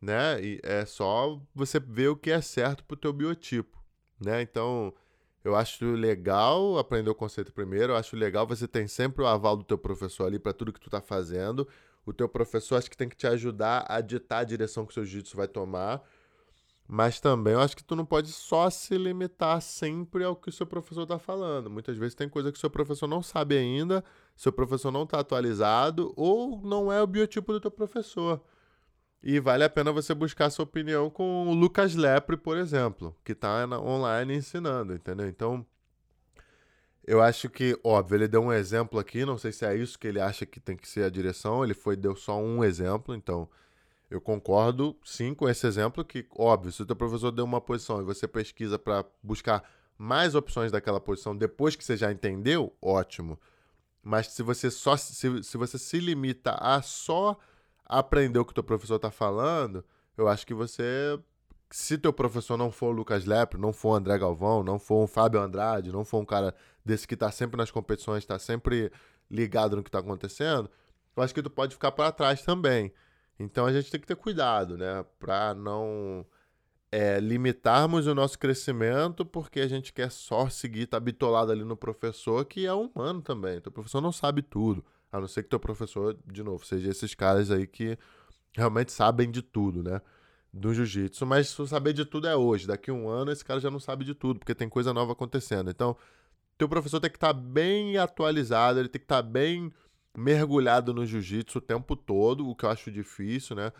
Né? 0.00 0.42
E 0.42 0.60
é 0.62 0.86
só 0.86 1.38
você 1.54 1.78
ver 1.78 2.08
o 2.08 2.16
que 2.16 2.30
é 2.30 2.40
certo 2.40 2.82
pro 2.82 2.96
teu 2.96 3.12
biotipo. 3.12 3.78
Né? 4.18 4.40
Então, 4.40 4.94
eu 5.42 5.56
acho 5.56 5.84
legal 5.92 6.78
aprender 6.78 7.10
o 7.10 7.14
conceito 7.14 7.52
primeiro, 7.52 7.92
eu 7.92 7.96
acho 7.96 8.14
legal 8.14 8.46
você 8.46 8.68
tem 8.68 8.86
sempre 8.86 9.22
o 9.22 9.26
aval 9.26 9.56
do 9.56 9.64
teu 9.64 9.78
professor 9.78 10.26
ali 10.26 10.38
para 10.38 10.52
tudo 10.52 10.72
que 10.72 10.80
tu 10.80 10.90
tá 10.90 11.00
fazendo. 11.00 11.66
O 12.04 12.12
teu 12.12 12.28
professor 12.28 12.76
acho 12.76 12.90
que 12.90 12.96
tem 12.96 13.08
que 13.08 13.16
te 13.16 13.26
ajudar 13.26 13.86
a 13.88 14.00
ditar 14.00 14.38
a 14.38 14.44
direção 14.44 14.84
que 14.84 14.92
o 14.92 14.94
seu 14.94 15.04
jiu-jitsu 15.04 15.36
vai 15.36 15.48
tomar. 15.48 16.02
Mas 16.92 17.20
também 17.20 17.52
eu 17.52 17.60
acho 17.60 17.76
que 17.76 17.84
tu 17.84 17.94
não 17.94 18.04
pode 18.04 18.32
só 18.32 18.68
se 18.68 18.98
limitar 18.98 19.62
sempre 19.62 20.24
ao 20.24 20.34
que 20.34 20.48
o 20.48 20.52
seu 20.52 20.66
professor 20.66 21.04
está 21.04 21.20
falando. 21.20 21.70
Muitas 21.70 21.96
vezes 21.96 22.16
tem 22.16 22.28
coisa 22.28 22.50
que 22.50 22.58
o 22.58 22.60
seu 22.60 22.68
professor 22.68 23.06
não 23.06 23.22
sabe 23.22 23.56
ainda, 23.56 24.04
seu 24.36 24.52
professor 24.52 24.90
não 24.90 25.04
está 25.04 25.20
atualizado 25.20 26.12
ou 26.16 26.60
não 26.62 26.92
é 26.92 27.00
o 27.00 27.06
biotipo 27.06 27.52
do 27.52 27.60
teu 27.60 27.70
professor. 27.70 28.42
E 29.22 29.38
vale 29.38 29.64
a 29.64 29.70
pena 29.70 29.92
você 29.92 30.14
buscar 30.14 30.48
sua 30.48 30.64
opinião 30.64 31.10
com 31.10 31.48
o 31.48 31.54
Lucas 31.54 31.94
Lepre, 31.94 32.36
por 32.36 32.56
exemplo, 32.56 33.14
que 33.22 33.32
está 33.32 33.66
online 33.66 34.34
ensinando, 34.34 34.94
entendeu? 34.94 35.28
Então, 35.28 35.66
eu 37.06 37.20
acho 37.20 37.50
que, 37.50 37.78
óbvio, 37.84 38.16
ele 38.16 38.28
deu 38.28 38.40
um 38.40 38.52
exemplo 38.52 38.98
aqui, 38.98 39.24
não 39.24 39.36
sei 39.36 39.52
se 39.52 39.66
é 39.66 39.76
isso 39.76 39.98
que 39.98 40.06
ele 40.06 40.20
acha 40.20 40.46
que 40.46 40.58
tem 40.58 40.76
que 40.76 40.88
ser 40.88 41.04
a 41.04 41.10
direção, 41.10 41.62
ele 41.62 41.74
foi 41.74 41.96
deu 41.96 42.16
só 42.16 42.38
um 42.38 42.64
exemplo, 42.64 43.14
então 43.14 43.48
eu 44.10 44.20
concordo 44.20 44.96
sim 45.04 45.34
com 45.34 45.48
esse 45.48 45.66
exemplo 45.66 46.04
que, 46.04 46.26
óbvio, 46.34 46.72
se 46.72 46.82
o 46.82 46.86
teu 46.86 46.96
professor 46.96 47.30
deu 47.30 47.44
uma 47.44 47.60
posição 47.60 48.00
e 48.00 48.04
você 48.04 48.26
pesquisa 48.26 48.78
para 48.78 49.04
buscar 49.22 49.62
mais 49.98 50.34
opções 50.34 50.72
daquela 50.72 50.98
posição 51.00 51.36
depois 51.36 51.76
que 51.76 51.84
você 51.84 51.96
já 51.96 52.10
entendeu, 52.10 52.74
ótimo. 52.80 53.38
Mas 54.02 54.28
se 54.28 54.42
você 54.42 54.70
só 54.70 54.96
se, 54.96 55.42
se 55.42 55.56
você 55.58 55.78
se 55.78 56.00
limita 56.00 56.52
a 56.52 56.80
só 56.80 57.38
aprender 57.98 58.38
o 58.38 58.44
que 58.44 58.52
o 58.52 58.54
teu 58.54 58.64
professor 58.64 58.96
está 58.96 59.10
falando, 59.10 59.84
eu 60.16 60.28
acho 60.28 60.46
que 60.46 60.54
você 60.54 61.18
se 61.70 61.96
teu 61.96 62.12
professor 62.12 62.56
não 62.56 62.70
for 62.70 62.88
o 62.88 62.90
Lucas 62.90 63.24
Lepre, 63.24 63.58
não 63.58 63.72
for 63.72 63.90
o 63.90 63.94
André 63.94 64.18
Galvão, 64.18 64.62
não 64.62 64.78
for 64.78 65.04
um 65.04 65.06
Fábio 65.06 65.40
Andrade, 65.40 65.92
não 65.92 66.04
for 66.04 66.20
um 66.20 66.24
cara 66.24 66.54
desse 66.84 67.06
que 67.06 67.14
está 67.14 67.30
sempre 67.30 67.56
nas 67.56 67.70
competições, 67.70 68.24
está 68.24 68.38
sempre 68.38 68.90
ligado 69.30 69.76
no 69.76 69.82
que 69.82 69.88
está 69.88 70.00
acontecendo, 70.00 70.68
eu 71.16 71.22
acho 71.22 71.34
que 71.34 71.42
tu 71.42 71.50
pode 71.50 71.74
ficar 71.74 71.92
para 71.92 72.10
trás 72.10 72.42
também. 72.42 72.92
Então 73.38 73.66
a 73.66 73.72
gente 73.72 73.90
tem 73.90 74.00
que 74.00 74.06
ter 74.06 74.16
cuidado, 74.16 74.76
né? 74.76 75.04
Para 75.18 75.54
não 75.54 76.26
é, 76.90 77.20
limitarmos 77.20 78.06
o 78.06 78.14
nosso 78.14 78.38
crescimento 78.38 79.24
porque 79.24 79.60
a 79.60 79.68
gente 79.68 79.92
quer 79.92 80.10
só 80.10 80.48
seguir, 80.48 80.86
tá 80.86 80.98
bitolado 80.98 81.52
ali 81.52 81.64
no 81.64 81.76
professor, 81.76 82.44
que 82.44 82.66
é 82.66 82.72
humano 82.72 83.22
também. 83.22 83.58
O 83.58 83.70
professor 83.70 84.00
não 84.00 84.12
sabe 84.12 84.42
tudo. 84.42 84.84
A 85.12 85.20
não 85.20 85.26
ser 85.26 85.42
que 85.42 85.48
teu 85.48 85.60
professor, 85.60 86.16
de 86.26 86.42
novo, 86.42 86.64
seja 86.64 86.90
esses 86.90 87.14
caras 87.14 87.50
aí 87.50 87.66
que 87.66 87.98
realmente 88.56 88.92
sabem 88.92 89.30
de 89.30 89.42
tudo, 89.42 89.82
né? 89.82 90.00
Do 90.52 90.72
jiu-jitsu. 90.74 91.26
Mas 91.26 91.48
se 91.48 91.66
saber 91.66 91.92
de 91.92 92.04
tudo 92.04 92.26
é 92.26 92.36
hoje. 92.36 92.66
Daqui 92.66 92.90
a 92.90 92.94
um 92.94 93.08
ano, 93.08 93.30
esse 93.30 93.44
cara 93.44 93.60
já 93.60 93.70
não 93.70 93.80
sabe 93.80 94.04
de 94.04 94.14
tudo, 94.14 94.38
porque 94.38 94.54
tem 94.54 94.68
coisa 94.68 94.92
nova 94.92 95.12
acontecendo. 95.12 95.70
Então, 95.70 95.96
teu 96.58 96.68
professor 96.68 97.00
tem 97.00 97.10
que 97.10 97.16
estar 97.16 97.34
tá 97.34 97.40
bem 97.40 97.96
atualizado, 97.96 98.78
ele 98.78 98.88
tem 98.88 99.00
que 99.00 99.04
estar 99.04 99.22
tá 99.22 99.28
bem 99.28 99.72
mergulhado 100.16 100.92
no 100.92 101.06
jiu-jitsu 101.06 101.58
o 101.58 101.62
tempo 101.62 101.96
todo, 101.96 102.48
o 102.48 102.54
que 102.54 102.64
eu 102.64 102.70
acho 102.70 102.90
difícil, 102.90 103.56
né? 103.56 103.72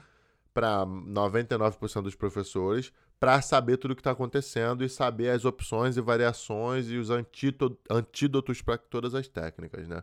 Para 0.54 0.84
99% 0.86 2.02
dos 2.02 2.14
professores, 2.14 2.92
para 3.18 3.40
saber 3.42 3.76
tudo 3.76 3.92
o 3.92 3.94
que 3.94 4.00
está 4.00 4.12
acontecendo 4.12 4.82
e 4.82 4.88
saber 4.88 5.30
as 5.30 5.44
opções 5.44 5.96
e 5.96 6.00
variações 6.00 6.88
e 6.88 6.96
os 6.96 7.10
antídotos 7.10 8.62
para 8.62 8.78
todas 8.78 9.14
as 9.14 9.28
técnicas, 9.28 9.86
né? 9.86 10.02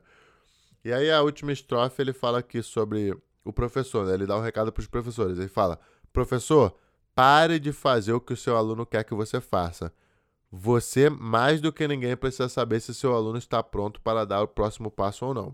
E 0.88 0.94
aí 0.94 1.12
a 1.12 1.22
última 1.22 1.52
estrofe 1.52 2.02
ele 2.02 2.14
fala 2.14 2.40
aqui 2.40 2.64
sobre 2.64 3.14
o 3.44 3.52
professor, 3.52 4.06
né? 4.06 4.14
Ele 4.14 4.26
dá 4.26 4.38
um 4.38 4.42
recado 4.42 4.72
para 4.72 4.80
os 4.80 4.88
professores. 4.88 5.38
Ele 5.38 5.50
fala: 5.50 5.78
"Professor, 6.14 6.74
pare 7.14 7.60
de 7.60 7.74
fazer 7.74 8.14
o 8.14 8.22
que 8.22 8.32
o 8.32 8.38
seu 8.38 8.56
aluno 8.56 8.86
quer 8.86 9.04
que 9.04 9.14
você 9.14 9.42
faça. 9.42 9.92
Você, 10.50 11.10
mais 11.10 11.60
do 11.60 11.74
que 11.74 11.86
ninguém, 11.90 12.16
precisa 12.16 12.48
saber 12.48 12.80
se 12.80 12.94
seu 12.96 13.14
aluno 13.14 13.38
está 13.38 13.62
pronto 13.62 14.00
para 14.00 14.24
dar 14.24 14.42
o 14.42 14.48
próximo 14.48 14.90
passo 14.90 15.26
ou 15.26 15.34
não." 15.34 15.54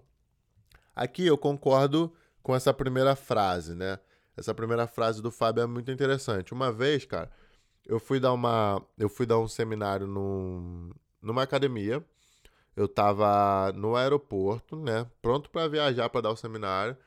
Aqui 0.95 1.25
eu 1.25 1.35
concordo 1.35 2.13
com 2.43 2.55
essa 2.55 2.71
primeira 2.71 3.15
frase, 3.15 3.73
né? 3.73 3.97
Essa 4.37 4.53
primeira 4.53 4.85
frase 4.85 5.19
do 5.19 5.31
Fábio 5.31 5.63
é 5.63 5.65
muito 5.65 5.89
interessante. 5.89 6.53
Uma 6.53 6.71
vez, 6.71 7.05
cara, 7.05 7.31
eu 7.87 7.99
fui 7.99 8.19
dar 8.19 8.33
uma, 8.33 8.79
eu 8.99 9.09
fui 9.09 9.25
dar 9.25 9.39
um 9.39 9.47
seminário 9.47 10.05
num, 10.05 10.91
numa 11.19 11.41
academia. 11.41 12.05
Eu 12.75 12.87
tava 12.87 13.71
no 13.73 13.95
aeroporto, 13.95 14.75
né, 14.75 15.07
pronto 15.21 15.49
para 15.49 15.67
viajar 15.67 16.09
para 16.09 16.21
dar 16.21 16.31
o 16.31 16.35
seminário. 16.35 16.97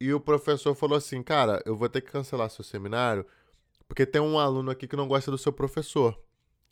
E 0.00 0.12
o 0.12 0.20
professor 0.20 0.74
falou 0.74 0.96
assim: 0.96 1.22
"Cara, 1.22 1.62
eu 1.66 1.76
vou 1.76 1.88
ter 1.88 2.00
que 2.00 2.10
cancelar 2.10 2.50
seu 2.50 2.64
seminário 2.64 3.26
porque 3.88 4.04
tem 4.06 4.20
um 4.20 4.38
aluno 4.38 4.70
aqui 4.70 4.88
que 4.88 4.96
não 4.96 5.08
gosta 5.08 5.30
do 5.30 5.38
seu 5.38 5.52
professor". 5.52 6.18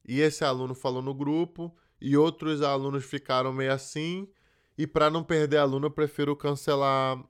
E 0.07 0.21
esse 0.21 0.45
aluno 0.45 0.75
falou 0.75 1.03
no 1.03 1.15
grupo 1.15 1.75
e 2.01 2.17
outros 2.17 2.63
alunos 2.63 3.05
ficaram 3.05 3.53
meio 3.53 3.73
assim. 3.73 4.29
E 4.77 4.87
para 4.87 5.09
não 5.11 5.25
perder 5.25 5.59
aluno, 5.59 5.87
eu 5.87 5.91
prefiro 5.91 6.37
cancelar 6.37 7.23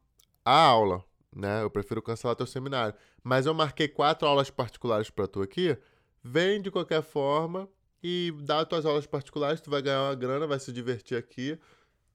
a 0.44 0.58
aula, 0.66 1.04
né? 1.34 1.62
Eu 1.62 1.70
prefiro 1.70 2.02
cancelar 2.02 2.34
teu 2.36 2.46
seminário. 2.46 2.94
Mas 3.22 3.46
eu 3.46 3.54
marquei 3.54 3.86
quatro 3.88 4.26
aulas 4.26 4.50
particulares 4.50 5.10
para 5.10 5.28
tu 5.28 5.42
aqui. 5.42 5.76
Vem 6.22 6.60
de 6.60 6.70
qualquer 6.70 7.02
forma 7.02 7.68
e 8.06 8.30
dá 8.42 8.62
tuas 8.66 8.84
aulas 8.84 9.06
particulares, 9.06 9.62
tu 9.62 9.70
vai 9.70 9.80
ganhar 9.80 10.02
uma 10.02 10.14
grana, 10.14 10.46
vai 10.46 10.60
se 10.60 10.70
divertir 10.70 11.16
aqui 11.16 11.58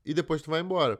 e 0.05 0.13
depois 0.13 0.39
tu 0.39 0.51
vai 0.51 0.61
embora. 0.61 0.99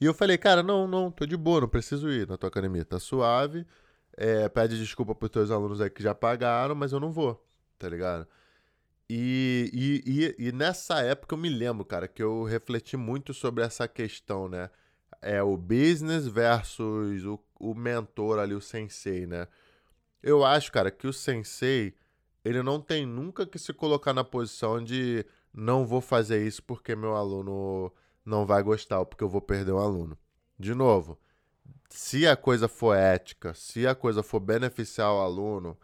E 0.00 0.04
eu 0.04 0.14
falei, 0.14 0.38
cara, 0.38 0.62
não, 0.62 0.86
não, 0.86 1.10
tô 1.10 1.26
de 1.26 1.36
boa, 1.36 1.62
não 1.62 1.68
preciso 1.68 2.08
ir 2.08 2.28
na 2.28 2.38
tua 2.38 2.48
academia, 2.48 2.84
tá 2.84 3.00
suave. 3.00 3.66
É, 4.16 4.48
pede 4.48 4.78
desculpa 4.78 5.12
pros 5.12 5.30
teus 5.32 5.50
alunos 5.50 5.80
aí 5.80 5.90
que 5.90 6.04
já 6.04 6.14
pagaram, 6.14 6.76
mas 6.76 6.92
eu 6.92 7.00
não 7.00 7.10
vou, 7.10 7.44
tá 7.76 7.88
ligado? 7.88 8.28
E, 9.08 9.68
e, 9.72 10.36
e, 10.38 10.48
e, 10.48 10.52
nessa 10.52 11.00
época 11.00 11.34
eu 11.34 11.38
me 11.38 11.48
lembro, 11.48 11.84
cara, 11.84 12.06
que 12.06 12.22
eu 12.22 12.44
refleti 12.44 12.96
muito 12.96 13.34
sobre 13.34 13.64
essa 13.64 13.88
questão, 13.88 14.48
né? 14.48 14.70
É 15.20 15.42
o 15.42 15.56
business 15.56 16.28
versus 16.28 17.24
o, 17.24 17.40
o 17.58 17.74
mentor 17.74 18.38
ali, 18.38 18.54
o 18.54 18.60
sensei, 18.60 19.26
né? 19.26 19.48
Eu 20.22 20.44
acho, 20.44 20.70
cara, 20.70 20.92
que 20.92 21.08
o 21.08 21.12
sensei, 21.12 21.94
ele 22.44 22.62
não 22.62 22.80
tem 22.80 23.06
nunca 23.06 23.46
que 23.46 23.58
se 23.58 23.72
colocar 23.72 24.12
na 24.12 24.24
posição 24.24 24.82
de 24.82 25.24
não 25.52 25.86
vou 25.86 26.00
fazer 26.00 26.46
isso 26.46 26.62
porque 26.62 26.94
meu 26.96 27.16
aluno 27.16 27.92
não 28.24 28.46
vai 28.46 28.62
gostar 28.62 29.00
ou 29.00 29.06
porque 29.06 29.24
eu 29.24 29.28
vou 29.28 29.40
perder 29.40 29.72
um 29.72 29.78
aluno. 29.78 30.16
De 30.58 30.74
novo, 30.74 31.18
se 31.88 32.26
a 32.26 32.36
coisa 32.36 32.68
for 32.68 32.94
ética, 32.94 33.54
se 33.54 33.86
a 33.86 33.94
coisa 33.94 34.22
for 34.22 34.40
beneficiar 34.40 35.12
o 35.12 35.20
aluno, 35.20 35.76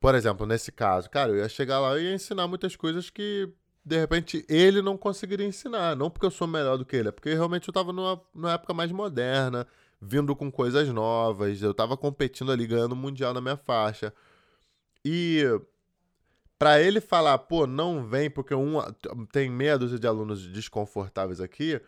por 0.00 0.14
exemplo, 0.14 0.46
nesse 0.46 0.70
caso, 0.70 1.10
cara, 1.10 1.32
eu 1.32 1.38
ia 1.38 1.48
chegar 1.48 1.80
lá 1.80 1.98
e 1.98 2.04
ia 2.04 2.14
ensinar 2.14 2.46
muitas 2.46 2.76
coisas 2.76 3.10
que, 3.10 3.48
de 3.84 3.98
repente, 3.98 4.44
ele 4.48 4.82
não 4.82 4.96
conseguiria 4.96 5.46
ensinar. 5.46 5.96
Não 5.96 6.10
porque 6.10 6.26
eu 6.26 6.30
sou 6.30 6.46
melhor 6.46 6.76
do 6.76 6.84
que 6.84 6.96
ele, 6.96 7.08
é 7.08 7.12
porque 7.12 7.32
realmente 7.34 7.68
eu 7.68 7.72
estava 7.72 7.92
numa, 7.92 8.20
numa 8.34 8.52
época 8.52 8.74
mais 8.74 8.92
moderna, 8.92 9.66
vindo 10.00 10.36
com 10.36 10.50
coisas 10.52 10.88
novas, 10.90 11.62
eu 11.62 11.72
estava 11.72 11.96
competindo 11.96 12.52
ali, 12.52 12.66
ganhando 12.66 12.94
Mundial 12.94 13.34
na 13.34 13.40
minha 13.40 13.56
faixa. 13.56 14.12
E 15.04 15.42
para 16.58 16.80
ele 16.80 17.00
falar, 17.00 17.38
pô, 17.38 17.66
não 17.66 18.04
vem 18.04 18.28
porque 18.28 18.54
um 18.54 18.78
tem 19.30 19.48
meia 19.48 19.78
dúzia 19.78 19.98
de 19.98 20.06
alunos 20.06 20.46
desconfortáveis 20.48 21.40
aqui, 21.40 21.80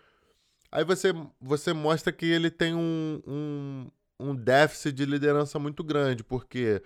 aí 0.71 0.85
você, 0.85 1.13
você 1.41 1.73
mostra 1.73 2.13
que 2.13 2.27
ele 2.27 2.51
tem 2.51 2.75
um, 2.75 3.21
um, 3.27 3.91
um 4.21 4.35
déficit 4.35 4.93
de 4.93 5.05
liderança 5.05 5.59
muito 5.59 5.83
grande, 5.83 6.23
porque 6.23 6.81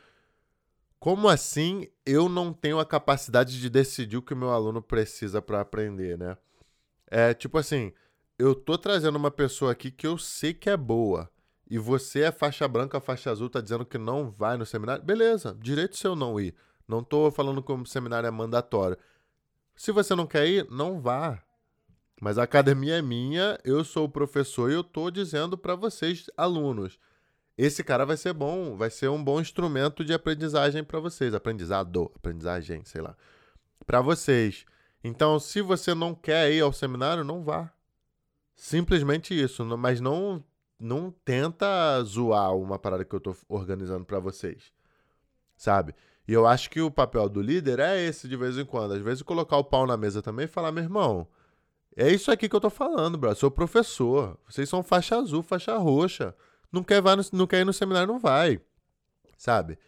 como 0.99 1.29
assim 1.29 1.87
eu 2.07 2.29
não 2.29 2.53
tenho 2.53 2.79
a 2.79 2.87
capacidade 2.87 3.61
de 3.61 3.69
decidir 3.69 4.17
o 4.17 4.23
que 4.23 4.33
o 4.33 4.37
meu 4.37 4.51
aluno 4.51 4.81
precisa 4.81 5.43
para 5.43 5.61
aprender, 5.61 6.17
né? 6.17 6.39
É 7.11 7.35
tipo 7.35 7.59
assim, 7.59 7.93
eu 8.39 8.55
tô 8.55 8.79
trazendo 8.79 9.17
uma 9.17 9.31
pessoa 9.31 9.73
aqui 9.73 9.91
que 9.91 10.07
eu 10.07 10.17
sei 10.17 10.55
que 10.55 10.71
é 10.71 10.77
boa 10.77 11.31
e 11.71 11.79
você 11.79 12.23
é 12.23 12.33
faixa 12.33 12.67
branca, 12.67 12.99
faixa 13.01 13.31
azul, 13.31 13.51
tá 13.51 13.61
dizendo 13.61 13.85
que 13.85 13.99
não 13.99 14.31
vai 14.31 14.57
no 14.57 14.65
seminário, 14.65 15.05
beleza, 15.05 15.55
direito 15.61 15.99
seu 15.99 16.17
não 16.17 16.41
ir. 16.41 16.55
Não 16.87 17.03
tô 17.03 17.31
falando 17.31 17.63
que 17.63 17.73
o 17.73 17.87
seminário 17.87 18.27
é 18.27 18.31
mandatório. 18.31 18.99
Se 19.75 19.91
você 19.91 20.15
não 20.15 20.27
quer 20.27 20.47
ir, 20.47 20.67
não 20.71 21.01
vá. 21.01 21.43
Mas 22.21 22.39
a 22.39 22.45
academia 22.45 22.99
é 22.99 23.03
minha, 23.03 23.59
eu 23.65 23.85
sou 23.85 24.05
o 24.05 24.09
professor 24.09 24.71
e 24.71 24.75
eu 24.75 24.85
tô 24.85 25.11
dizendo 25.11 25.59
para 25.59 25.75
vocês, 25.75 26.31
alunos, 26.37 26.99
esse 27.59 27.83
cara 27.83 28.05
vai 28.05 28.17
ser 28.17 28.33
bom, 28.33 28.77
vai 28.77 28.91
ser 28.91 29.09
um 29.09 29.23
bom 29.23 29.41
instrumento 29.41 30.05
de 30.05 30.13
aprendizagem 30.13 30.83
para 30.85 31.01
vocês, 31.01 31.35
aprendizado, 31.35 32.11
aprendizagem, 32.15 32.85
sei 32.85 33.01
lá, 33.01 33.17
para 33.87 34.01
vocês. 34.01 34.65
Então, 35.03 35.39
se 35.39 35.61
você 35.61 35.95
não 35.95 36.15
quer 36.15 36.53
ir 36.53 36.61
ao 36.61 36.73
seminário, 36.73 37.25
não 37.25 37.45
vá. 37.45 37.73
Simplesmente 38.57 39.39
isso, 39.39 39.65
mas 39.77 40.01
não 40.01 40.43
não 40.79 41.11
tenta 41.25 42.03
zoar 42.03 42.55
uma 42.55 42.79
parada 42.79 43.05
que 43.05 43.15
eu 43.15 43.21
tô 43.21 43.35
organizando 43.49 44.05
para 44.05 44.19
vocês. 44.19 44.73
Sabe? 45.57 45.95
E 46.27 46.33
eu 46.33 46.47
acho 46.47 46.71
que 46.71 46.81
o 46.81 46.91
papel 46.91 47.29
do 47.29 47.41
líder 47.41 47.79
é 47.79 48.01
esse 48.01 48.27
de 48.27 48.37
vez 48.37 48.57
em 48.57 48.65
quando, 48.65 48.95
às 48.95 49.03
vezes 49.03 49.23
colocar 49.23 49.59
o 49.59 49.65
pau 49.65 49.87
na 49.87 49.97
mesa 49.97 50.23
também 50.23 50.47
e 50.47 50.49
falar, 50.49 50.73
meu 50.73 50.83
irmão, 50.83 51.29
é 51.97 52.11
isso 52.11 52.31
aqui 52.31 52.49
que 52.49 52.57
eu 52.57 52.61
tô 52.61 52.71
falando, 52.71 53.17
bro. 53.17 53.31
Eu 53.31 53.37
sou 53.37 53.51
professor. 53.51 54.37
Vocês 54.49 54.69
são 54.69 54.83
faixa 54.83 55.17
azul, 55.17 55.43
faixa 55.43 55.77
roxa. 55.77 56.35
Não 56.73 56.83
quer, 56.83 57.01
vai 57.01 57.15
no, 57.15 57.23
não 57.33 57.47
quer 57.47 57.61
ir 57.61 57.65
no 57.65 57.73
seminário, 57.73 58.09
não 58.09 58.19
vai. 58.19 58.61
Sabe? 59.37 59.79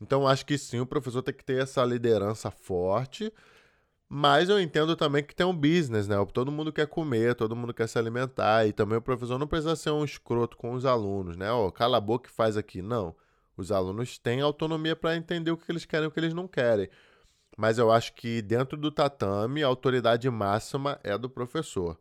Então, 0.00 0.28
acho 0.28 0.46
que 0.46 0.56
sim, 0.58 0.78
o 0.80 0.86
professor 0.86 1.22
tem 1.22 1.34
que 1.34 1.44
ter 1.44 1.62
essa 1.62 1.84
liderança 1.84 2.50
forte. 2.50 3.32
Mas 4.08 4.48
eu 4.48 4.60
entendo 4.60 4.94
também 4.94 5.24
que 5.24 5.34
tem 5.34 5.44
um 5.44 5.56
business, 5.56 6.06
né? 6.06 6.16
Todo 6.32 6.52
mundo 6.52 6.72
quer 6.72 6.86
comer, 6.86 7.34
todo 7.34 7.56
mundo 7.56 7.74
quer 7.74 7.88
se 7.88 7.98
alimentar. 7.98 8.66
E 8.66 8.72
também 8.72 8.98
o 8.98 9.02
professor 9.02 9.38
não 9.38 9.48
precisa 9.48 9.74
ser 9.74 9.90
um 9.90 10.04
escroto 10.04 10.56
com 10.56 10.72
os 10.72 10.84
alunos, 10.86 11.36
né? 11.36 11.50
Ó, 11.50 11.66
oh, 11.66 11.72
cala 11.72 11.96
a 11.96 12.00
boca 12.00 12.28
e 12.30 12.32
faz 12.32 12.56
aqui. 12.56 12.80
Não. 12.80 13.16
Os 13.56 13.72
alunos 13.72 14.18
têm 14.18 14.40
autonomia 14.40 14.94
para 14.94 15.16
entender 15.16 15.50
o 15.50 15.56
que 15.56 15.70
eles 15.70 15.84
querem 15.84 16.04
e 16.04 16.08
o 16.08 16.10
que 16.10 16.20
eles 16.20 16.34
não 16.34 16.46
querem. 16.46 16.88
Mas 17.56 17.78
eu 17.78 17.90
acho 17.90 18.12
que 18.14 18.42
dentro 18.42 18.76
do 18.76 18.90
tatame, 18.90 19.62
a 19.62 19.66
autoridade 19.66 20.28
máxima 20.28 21.00
é 21.02 21.16
do 21.16 21.30
professor. 21.30 21.98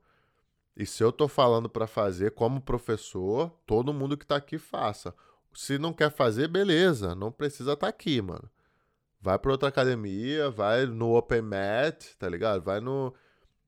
E 0.75 0.85
se 0.85 1.01
eu 1.01 1.09
estou 1.09 1.29
falando 1.29 1.69
para 1.69 1.87
fazer 1.87 2.31
como 2.31 2.59
professor, 2.59 3.49
todo 3.65 3.93
mundo 3.93 4.17
que 4.17 4.25
está 4.25 4.35
aqui 4.35 4.57
faça. 4.57 5.15
Se 5.53 5.77
não 5.77 5.93
quer 5.93 6.11
fazer, 6.11 6.49
beleza, 6.49 7.15
não 7.15 7.31
precisa 7.31 7.73
estar 7.73 7.85
tá 7.85 7.89
aqui, 7.89 8.21
mano. 8.21 8.49
Vai 9.21 9.39
para 9.39 9.51
outra 9.51 9.69
academia, 9.69 10.49
vai 10.49 10.85
no 10.85 11.15
Open 11.15 11.41
Mat, 11.41 12.15
tá 12.19 12.27
ligado? 12.27 12.61
Vai 12.61 12.81
no 12.81 13.13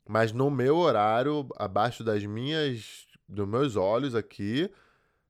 mas 0.08 0.32
no 0.32 0.50
meu 0.50 0.78
horário, 0.78 1.48
abaixo 1.58 2.04
das 2.04 2.26
minhas 2.26 3.06
dos 3.28 3.48
meus 3.48 3.76
olhos 3.76 4.16
aqui, 4.16 4.72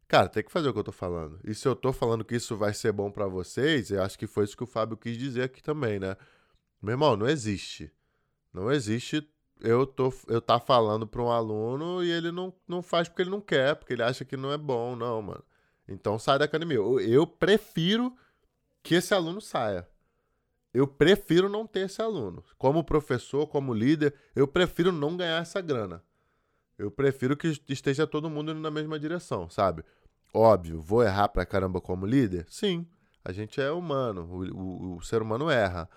cara, 0.08 0.30
tem 0.30 0.44
que 0.44 0.52
fazer 0.52 0.70
o 0.70 0.74
que 0.74 0.80
eu 0.80 0.84
tô 0.84 0.92
falando. 0.92 1.40
E 1.44 1.54
se 1.54 1.68
eu 1.68 1.76
tô 1.76 1.92
falando 1.94 2.26
que 2.26 2.36
isso 2.36 2.56
vai 2.56 2.74
ser 2.74 2.92
bom 2.92 3.12
para 3.12 3.28
vocês, 3.28 3.92
eu 3.92 4.02
acho 4.02 4.18
que 4.18 4.28
foi 4.28 4.46
isso 4.46 4.58
que 4.58 4.64
o 4.64 4.68
Fábio 4.68 4.98
quis 4.98 5.18
dizer 5.18 5.44
aqui 5.44 5.62
também, 5.62 6.00
né? 6.00 6.16
Meu 6.82 6.94
irmão, 6.94 7.16
não 7.18 7.28
existe. 7.28 7.92
Não 8.54 8.72
existe 8.72 9.28
eu 9.62 9.86
tô 9.86 10.14
eu 10.28 10.42
tá 10.42 10.60
falando 10.60 11.08
para 11.08 11.22
um 11.22 11.32
aluno 11.32 12.04
e 12.04 12.12
ele 12.12 12.32
não, 12.32 12.54
não 12.68 12.82
faz 12.82 13.08
porque 13.08 13.24
ele 13.24 13.32
não 13.32 13.42
quer, 13.42 13.76
porque 13.76 13.94
ele 13.94 14.04
acha 14.04 14.24
que 14.24 14.38
não 14.38 14.52
é 14.52 14.58
bom, 14.58 14.96
não, 14.96 15.22
mano. 15.22 15.44
Então 15.88 16.20
sai 16.20 16.40
da 16.40 16.46
academia. 16.46 16.78
Eu, 16.78 17.00
eu 17.00 17.26
prefiro 17.26 18.16
que 18.84 18.96
esse 18.96 19.14
aluno 19.14 19.42
saia. 19.42 19.88
Eu 20.74 20.88
prefiro 20.88 21.50
não 21.50 21.66
ter 21.66 21.86
esse 21.86 22.02
aluno. 22.02 22.44
Como 22.58 22.84
professor, 22.84 23.48
como 23.48 23.74
líder, 23.74 24.14
eu 24.36 24.48
prefiro 24.48 24.92
não 24.92 25.18
ganhar 25.18 25.42
essa 25.42 25.62
grana. 25.62 26.04
Eu 26.78 26.92
prefiro 26.92 27.36
que 27.36 27.48
esteja 27.70 28.06
todo 28.06 28.30
mundo 28.30 28.54
na 28.54 28.70
mesma 28.70 29.00
direção, 29.00 29.50
sabe? 29.50 29.84
Óbvio, 30.34 30.82
vou 30.82 31.04
errar 31.04 31.30
pra 31.30 31.46
caramba 31.46 31.82
como 31.82 32.06
líder? 32.06 32.46
Sim, 32.50 32.86
a 33.24 33.32
gente 33.32 33.60
é 33.60 33.72
humano, 33.72 34.24
o, 34.24 34.44
o, 34.56 34.96
o 34.98 35.02
ser 35.02 35.22
humano 35.22 35.50
erra. 35.50 35.90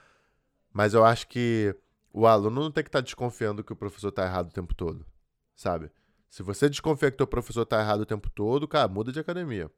Mas 0.72 0.94
eu 0.94 1.04
acho 1.04 1.28
que 1.28 1.74
o 2.12 2.26
aluno 2.26 2.60
não 2.60 2.70
tem 2.70 2.84
que 2.84 2.88
estar 2.88 3.00
tá 3.00 3.04
desconfiando 3.04 3.62
que 3.64 3.72
o 3.72 3.76
professor 3.76 4.08
está 4.08 4.24
errado 4.24 4.48
o 4.48 4.52
tempo 4.52 4.74
todo, 4.74 5.04
sabe? 5.54 5.90
Se 6.28 6.42
você 6.42 6.68
desconfia 6.68 7.10
que 7.10 7.22
o 7.22 7.26
professor 7.26 7.62
está 7.62 7.80
errado 7.80 8.00
o 8.00 8.06
tempo 8.06 8.30
todo, 8.30 8.68
cara, 8.68 8.88
muda 8.88 9.12
de 9.12 9.18
academia. 9.18 9.70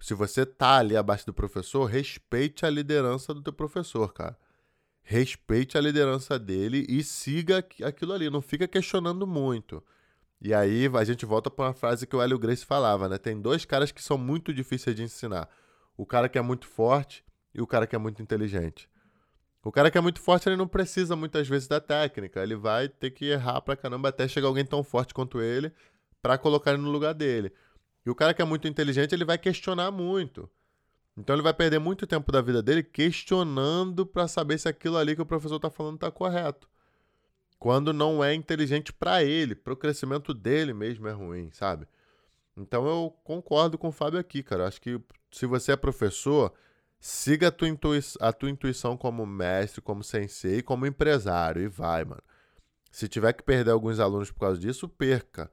Se 0.00 0.14
você 0.14 0.46
tá 0.46 0.78
ali 0.78 0.96
abaixo 0.96 1.26
do 1.26 1.34
professor, 1.34 1.84
respeite 1.84 2.64
a 2.64 2.70
liderança 2.70 3.34
do 3.34 3.42
teu 3.42 3.52
professor, 3.52 4.12
cara. 4.12 4.36
Respeite 5.02 5.76
a 5.76 5.80
liderança 5.80 6.38
dele 6.38 6.86
e 6.88 7.02
siga 7.04 7.58
aquilo 7.84 8.12
ali, 8.12 8.30
não 8.30 8.40
fica 8.40 8.66
questionando 8.66 9.26
muito. 9.26 9.82
E 10.42 10.54
aí 10.54 10.90
a 10.94 11.04
gente 11.04 11.26
volta 11.26 11.50
para 11.50 11.66
uma 11.66 11.74
frase 11.74 12.06
que 12.06 12.16
o 12.16 12.22
Hélio 12.22 12.38
Grace 12.38 12.64
falava, 12.64 13.08
né? 13.08 13.18
Tem 13.18 13.38
dois 13.38 13.64
caras 13.64 13.92
que 13.92 14.02
são 14.02 14.16
muito 14.16 14.54
difíceis 14.54 14.96
de 14.96 15.02
ensinar. 15.02 15.48
O 15.96 16.06
cara 16.06 16.28
que 16.28 16.38
é 16.38 16.42
muito 16.42 16.66
forte 16.66 17.22
e 17.54 17.60
o 17.60 17.66
cara 17.66 17.86
que 17.86 17.94
é 17.94 17.98
muito 17.98 18.22
inteligente. 18.22 18.88
O 19.62 19.70
cara 19.70 19.90
que 19.90 19.98
é 19.98 20.00
muito 20.00 20.20
forte, 20.20 20.48
ele 20.48 20.56
não 20.56 20.66
precisa 20.66 21.14
muitas 21.14 21.46
vezes 21.46 21.68
da 21.68 21.78
técnica. 21.78 22.42
Ele 22.42 22.56
vai 22.56 22.88
ter 22.88 23.10
que 23.10 23.26
errar 23.26 23.60
pra 23.60 23.76
caramba 23.76 24.08
até 24.08 24.26
chegar 24.26 24.48
alguém 24.48 24.64
tão 24.64 24.82
forte 24.82 25.12
quanto 25.12 25.42
ele 25.42 25.70
para 26.22 26.38
colocar 26.38 26.72
ele 26.72 26.82
no 26.82 26.90
lugar 26.90 27.12
dele. 27.12 27.52
E 28.04 28.08
o 28.08 28.14
cara 28.14 28.32
que 28.32 28.40
é 28.40 28.44
muito 28.44 28.66
inteligente, 28.66 29.14
ele 29.14 29.26
vai 29.26 29.36
questionar 29.36 29.90
muito. 29.90 30.48
Então 31.16 31.36
ele 31.36 31.42
vai 31.42 31.52
perder 31.52 31.78
muito 31.78 32.06
tempo 32.06 32.32
da 32.32 32.40
vida 32.40 32.62
dele 32.62 32.82
questionando 32.82 34.06
para 34.06 34.26
saber 34.26 34.58
se 34.58 34.68
aquilo 34.68 34.96
ali 34.96 35.14
que 35.14 35.20
o 35.20 35.26
professor 35.26 35.56
está 35.56 35.68
falando 35.68 35.96
está 35.96 36.10
correto. 36.10 36.66
Quando 37.60 37.92
não 37.92 38.24
é 38.24 38.32
inteligente 38.32 38.90
para 38.90 39.22
ele, 39.22 39.54
para 39.54 39.74
o 39.74 39.76
crescimento 39.76 40.32
dele 40.32 40.72
mesmo 40.72 41.06
é 41.06 41.12
ruim, 41.12 41.50
sabe? 41.52 41.86
Então 42.56 42.86
eu 42.88 43.14
concordo 43.22 43.76
com 43.76 43.88
o 43.88 43.92
Fábio 43.92 44.18
aqui, 44.18 44.42
cara. 44.42 44.66
Acho 44.66 44.80
que 44.80 44.98
se 45.30 45.44
você 45.44 45.72
é 45.72 45.76
professor, 45.76 46.54
siga 46.98 47.48
a 47.48 47.50
tua, 47.50 47.68
intui 47.68 48.00
a 48.18 48.32
tua 48.32 48.48
intuição 48.48 48.96
como 48.96 49.26
mestre, 49.26 49.82
como 49.82 50.02
sensei, 50.02 50.62
como 50.62 50.86
empresário 50.86 51.60
e 51.60 51.68
vai, 51.68 52.02
mano. 52.02 52.22
Se 52.90 53.06
tiver 53.06 53.34
que 53.34 53.42
perder 53.42 53.72
alguns 53.72 54.00
alunos 54.00 54.30
por 54.30 54.40
causa 54.40 54.58
disso, 54.58 54.88
perca. 54.88 55.50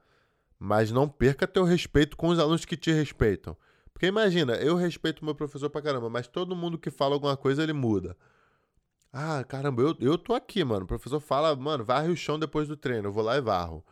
Mas 0.58 0.90
não 0.90 1.06
perca 1.06 1.46
teu 1.46 1.62
respeito 1.62 2.16
com 2.16 2.28
os 2.28 2.38
alunos 2.38 2.64
que 2.64 2.76
te 2.76 2.90
respeitam. 2.90 3.54
Porque 3.92 4.06
imagina, 4.06 4.54
eu 4.54 4.76
respeito 4.76 5.22
meu 5.22 5.34
professor 5.34 5.68
pra 5.68 5.82
caramba, 5.82 6.08
mas 6.08 6.26
todo 6.26 6.56
mundo 6.56 6.78
que 6.78 6.90
fala 6.90 7.14
alguma 7.14 7.36
coisa, 7.36 7.62
ele 7.62 7.74
muda. 7.74 8.16
Ah, 9.12 9.42
caramba, 9.44 9.82
eu, 9.82 9.96
eu 10.00 10.18
tô 10.18 10.34
aqui, 10.34 10.62
mano. 10.64 10.84
O 10.84 10.88
professor 10.88 11.20
fala, 11.20 11.54
mano, 11.56 11.84
varre 11.84 12.08
o 12.10 12.16
chão 12.16 12.38
depois 12.38 12.68
do 12.68 12.76
treino. 12.76 13.08
Eu 13.08 13.12
vou 13.12 13.22
lá 13.24 13.36
e 13.36 13.40
varro. 13.40 13.84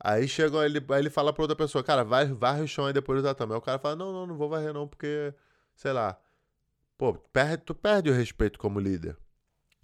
Aí 0.00 0.28
chega, 0.28 0.64
ele, 0.64 0.84
aí 0.90 1.00
ele 1.00 1.10
fala 1.10 1.32
pra 1.32 1.42
outra 1.44 1.56
pessoa, 1.56 1.84
cara, 1.84 2.04
vai, 2.04 2.26
varre 2.26 2.62
o 2.62 2.68
chão 2.68 2.86
aí 2.86 2.92
depois 2.92 3.22
do 3.22 3.28
tatame. 3.28 3.52
Aí 3.52 3.58
o 3.58 3.62
cara 3.62 3.78
fala, 3.78 3.96
não, 3.96 4.12
não, 4.12 4.26
não 4.26 4.36
vou 4.36 4.48
varrer 4.48 4.72
não, 4.74 4.86
porque, 4.88 5.34
sei 5.76 5.92
lá. 5.92 6.18
Pô, 6.98 7.14
perde, 7.14 7.64
tu 7.64 7.74
perde 7.74 8.10
o 8.10 8.14
respeito 8.14 8.58
como 8.58 8.80
líder. 8.80 9.16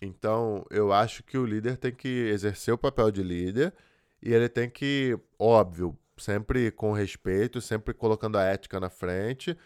Então, 0.01 0.65
eu 0.71 0.93
acho 0.93 1.23
que 1.25 1.39
o 1.39 1.47
líder 1.47 1.77
tem 1.79 1.93
que 1.93 2.09
exercer 2.09 2.73
o 2.75 2.79
papel 2.79 3.11
de 3.11 3.23
líder 3.23 3.75
e 4.23 4.33
ele 4.33 4.49
tem 4.49 4.71
que, 4.71 5.19
óbvio, 5.39 5.99
sempre 6.17 6.71
com 6.71 6.93
respeito, 6.93 7.61
sempre 7.61 7.95
colocando 7.95 8.39
a 8.39 8.45
ética 8.45 8.79
na 8.81 8.91
frente. 8.91 9.57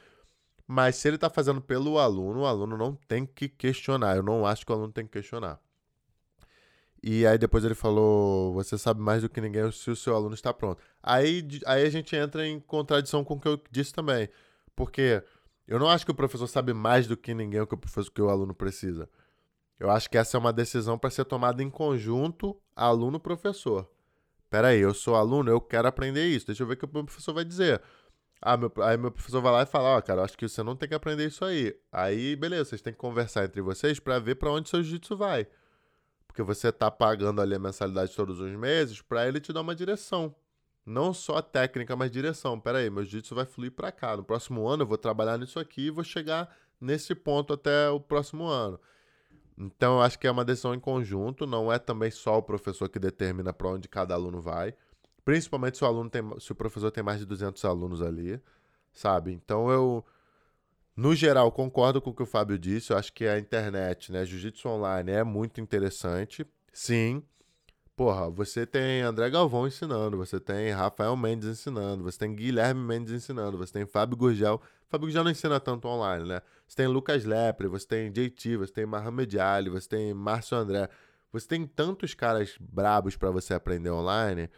Mas 0.66 0.96
se 0.96 1.08
ele 1.08 1.16
está 1.16 1.28
fazendo 1.28 1.60
pelo 1.60 1.98
aluno, 1.98 2.40
o 2.40 2.46
aluno 2.46 2.76
não 2.76 2.94
tem 2.94 3.26
que 3.26 3.48
questionar. 3.48 4.16
Eu 4.16 4.22
não 4.22 4.46
acho 4.46 4.64
que 4.64 4.72
o 4.72 4.74
aluno 4.74 4.92
tem 4.92 5.04
que 5.04 5.12
questionar. 5.12 5.60
E 7.02 7.26
aí 7.26 7.36
depois 7.36 7.64
ele 7.64 7.74
falou: 7.74 8.54
Você 8.54 8.78
sabe 8.78 9.00
mais 9.00 9.22
do 9.22 9.28
que 9.28 9.40
ninguém 9.40 9.70
se 9.72 9.90
o 9.90 9.96
seu 9.96 10.14
aluno 10.14 10.34
está 10.34 10.54
pronto. 10.54 10.80
Aí, 11.02 11.46
aí 11.66 11.84
a 11.84 11.90
gente 11.90 12.14
entra 12.14 12.46
em 12.46 12.60
contradição 12.60 13.24
com 13.24 13.34
o 13.34 13.40
que 13.40 13.48
eu 13.48 13.60
disse 13.70 13.92
também. 13.92 14.28
Porque 14.76 15.22
eu 15.66 15.78
não 15.78 15.88
acho 15.88 16.04
que 16.04 16.12
o 16.12 16.14
professor 16.14 16.46
sabe 16.46 16.72
mais 16.72 17.06
do 17.06 17.16
que 17.16 17.34
ninguém 17.34 17.60
o 17.60 17.66
que 17.66 17.74
o, 17.74 17.78
professor, 17.78 18.10
que 18.10 18.22
o 18.22 18.28
aluno 18.28 18.54
precisa. 18.54 19.08
Eu 19.78 19.90
acho 19.90 20.08
que 20.08 20.16
essa 20.16 20.36
é 20.36 20.40
uma 20.40 20.52
decisão 20.52 20.96
para 20.96 21.10
ser 21.10 21.24
tomada 21.24 21.62
em 21.62 21.68
conjunto 21.68 22.56
aluno-professor. 22.76 23.90
Peraí, 24.48 24.78
eu 24.80 24.94
sou 24.94 25.16
aluno, 25.16 25.50
eu 25.50 25.60
quero 25.60 25.88
aprender 25.88 26.26
isso. 26.26 26.46
Deixa 26.46 26.62
eu 26.62 26.66
ver 26.66 26.74
o 26.74 26.76
que 26.76 26.84
o 26.84 26.88
professor 26.88 27.32
vai 27.32 27.44
dizer. 27.44 27.82
Ah, 28.44 28.56
meu, 28.56 28.72
aí 28.82 28.96
meu 28.96 29.12
professor 29.12 29.40
vai 29.40 29.52
lá 29.52 29.62
e 29.62 29.66
fala, 29.66 29.90
ó, 29.90 29.98
oh, 29.98 30.02
cara, 30.02 30.22
acho 30.22 30.36
que 30.36 30.48
você 30.48 30.64
não 30.64 30.74
tem 30.74 30.88
que 30.88 30.94
aprender 30.96 31.26
isso 31.26 31.44
aí. 31.44 31.74
Aí, 31.92 32.34
beleza, 32.34 32.70
vocês 32.70 32.82
têm 32.82 32.92
que 32.92 32.98
conversar 32.98 33.44
entre 33.44 33.62
vocês 33.62 34.00
para 34.00 34.18
ver 34.18 34.34
para 34.34 34.50
onde 34.50 34.68
seu 34.68 34.82
jiu-jitsu 34.82 35.16
vai. 35.16 35.46
Porque 36.26 36.42
você 36.42 36.72
tá 36.72 36.90
pagando 36.90 37.40
ali 37.40 37.54
a 37.54 37.58
mensalidade 37.58 38.14
todos 38.16 38.40
os 38.40 38.50
meses 38.52 39.00
para 39.00 39.28
ele 39.28 39.40
te 39.40 39.52
dar 39.52 39.60
uma 39.60 39.76
direção. 39.76 40.34
Não 40.84 41.14
só 41.14 41.40
técnica, 41.40 41.94
mas 41.94 42.10
direção. 42.10 42.58
Peraí, 42.58 42.90
meu 42.90 43.04
jiu-jitsu 43.04 43.34
vai 43.34 43.44
fluir 43.44 43.70
para 43.70 43.92
cá. 43.92 44.16
No 44.16 44.24
próximo 44.24 44.66
ano 44.66 44.82
eu 44.82 44.86
vou 44.88 44.98
trabalhar 44.98 45.38
nisso 45.38 45.60
aqui 45.60 45.86
e 45.86 45.90
vou 45.90 46.02
chegar 46.02 46.52
nesse 46.80 47.14
ponto 47.14 47.52
até 47.52 47.88
o 47.90 48.00
próximo 48.00 48.46
ano. 48.46 48.80
Então, 49.56 49.98
eu 49.98 50.02
acho 50.02 50.18
que 50.18 50.26
é 50.26 50.30
uma 50.30 50.44
decisão 50.44 50.74
em 50.74 50.80
conjunto, 50.80 51.46
não 51.46 51.72
é 51.72 51.78
também 51.78 52.10
só 52.10 52.38
o 52.38 52.42
professor 52.42 52.88
que 52.88 52.98
determina 52.98 53.52
para 53.52 53.68
onde 53.68 53.88
cada 53.88 54.14
aluno 54.14 54.40
vai, 54.40 54.74
principalmente 55.24 55.78
se 55.78 55.84
o 55.84 55.86
aluno 55.86 56.10
tem, 56.10 56.22
se 56.38 56.52
o 56.52 56.54
professor 56.54 56.90
tem 56.90 57.02
mais 57.02 57.20
de 57.20 57.26
200 57.26 57.64
alunos 57.64 58.02
ali, 58.02 58.40
sabe? 58.92 59.32
Então, 59.32 59.70
eu 59.70 60.04
no 60.96 61.14
geral 61.14 61.50
concordo 61.50 62.00
com 62.00 62.10
o 62.10 62.14
que 62.14 62.22
o 62.22 62.26
Fábio 62.26 62.58
disse, 62.58 62.92
eu 62.92 62.98
acho 62.98 63.12
que 63.12 63.26
a 63.26 63.38
internet, 63.38 64.12
né, 64.12 64.24
jiu-jitsu 64.24 64.68
online 64.68 65.10
é 65.10 65.24
muito 65.24 65.60
interessante. 65.60 66.46
Sim, 66.72 67.22
Porra, 67.94 68.30
você 68.30 68.64
tem 68.64 69.02
André 69.02 69.28
Galvão 69.28 69.66
ensinando, 69.66 70.16
você 70.16 70.40
tem 70.40 70.70
Rafael 70.70 71.14
Mendes 71.14 71.46
ensinando, 71.48 72.02
você 72.02 72.18
tem 72.18 72.34
Guilherme 72.34 72.80
Mendes 72.80 73.12
ensinando, 73.12 73.58
você 73.58 73.72
tem 73.72 73.86
Fábio 73.86 74.16
Gurgel. 74.16 74.60
Fábio 74.88 75.06
Gurgel 75.06 75.22
não 75.22 75.30
ensina 75.30 75.60
tanto 75.60 75.86
online, 75.86 76.26
né? 76.26 76.40
Você 76.66 76.76
tem 76.76 76.86
Lucas 76.86 77.24
Lepre, 77.24 77.68
você 77.68 77.86
tem 77.86 78.10
JT, 78.10 78.56
você 78.56 78.72
tem 78.72 78.86
Mohamed 78.86 79.38
Ali, 79.38 79.68
você 79.68 79.88
tem 79.88 80.14
Márcio 80.14 80.56
André. 80.56 80.88
Você 81.32 81.46
tem 81.46 81.66
tantos 81.66 82.14
caras 82.14 82.56
brabos 82.58 83.14
para 83.14 83.30
você 83.30 83.52
aprender 83.52 83.90
online 83.90 84.48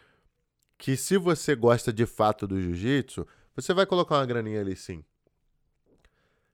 que 0.85 0.99
se 0.99 1.17
você 1.17 1.57
gosta 1.57 1.91
de 1.91 2.05
fato 2.05 2.47
do 2.47 2.61
jiu-jitsu, 2.61 3.27
você 3.57 3.73
vai 3.73 3.87
colocar 3.87 4.17
uma 4.17 4.27
graninha 4.27 4.61
ali 4.61 4.77
sim. 4.77 5.03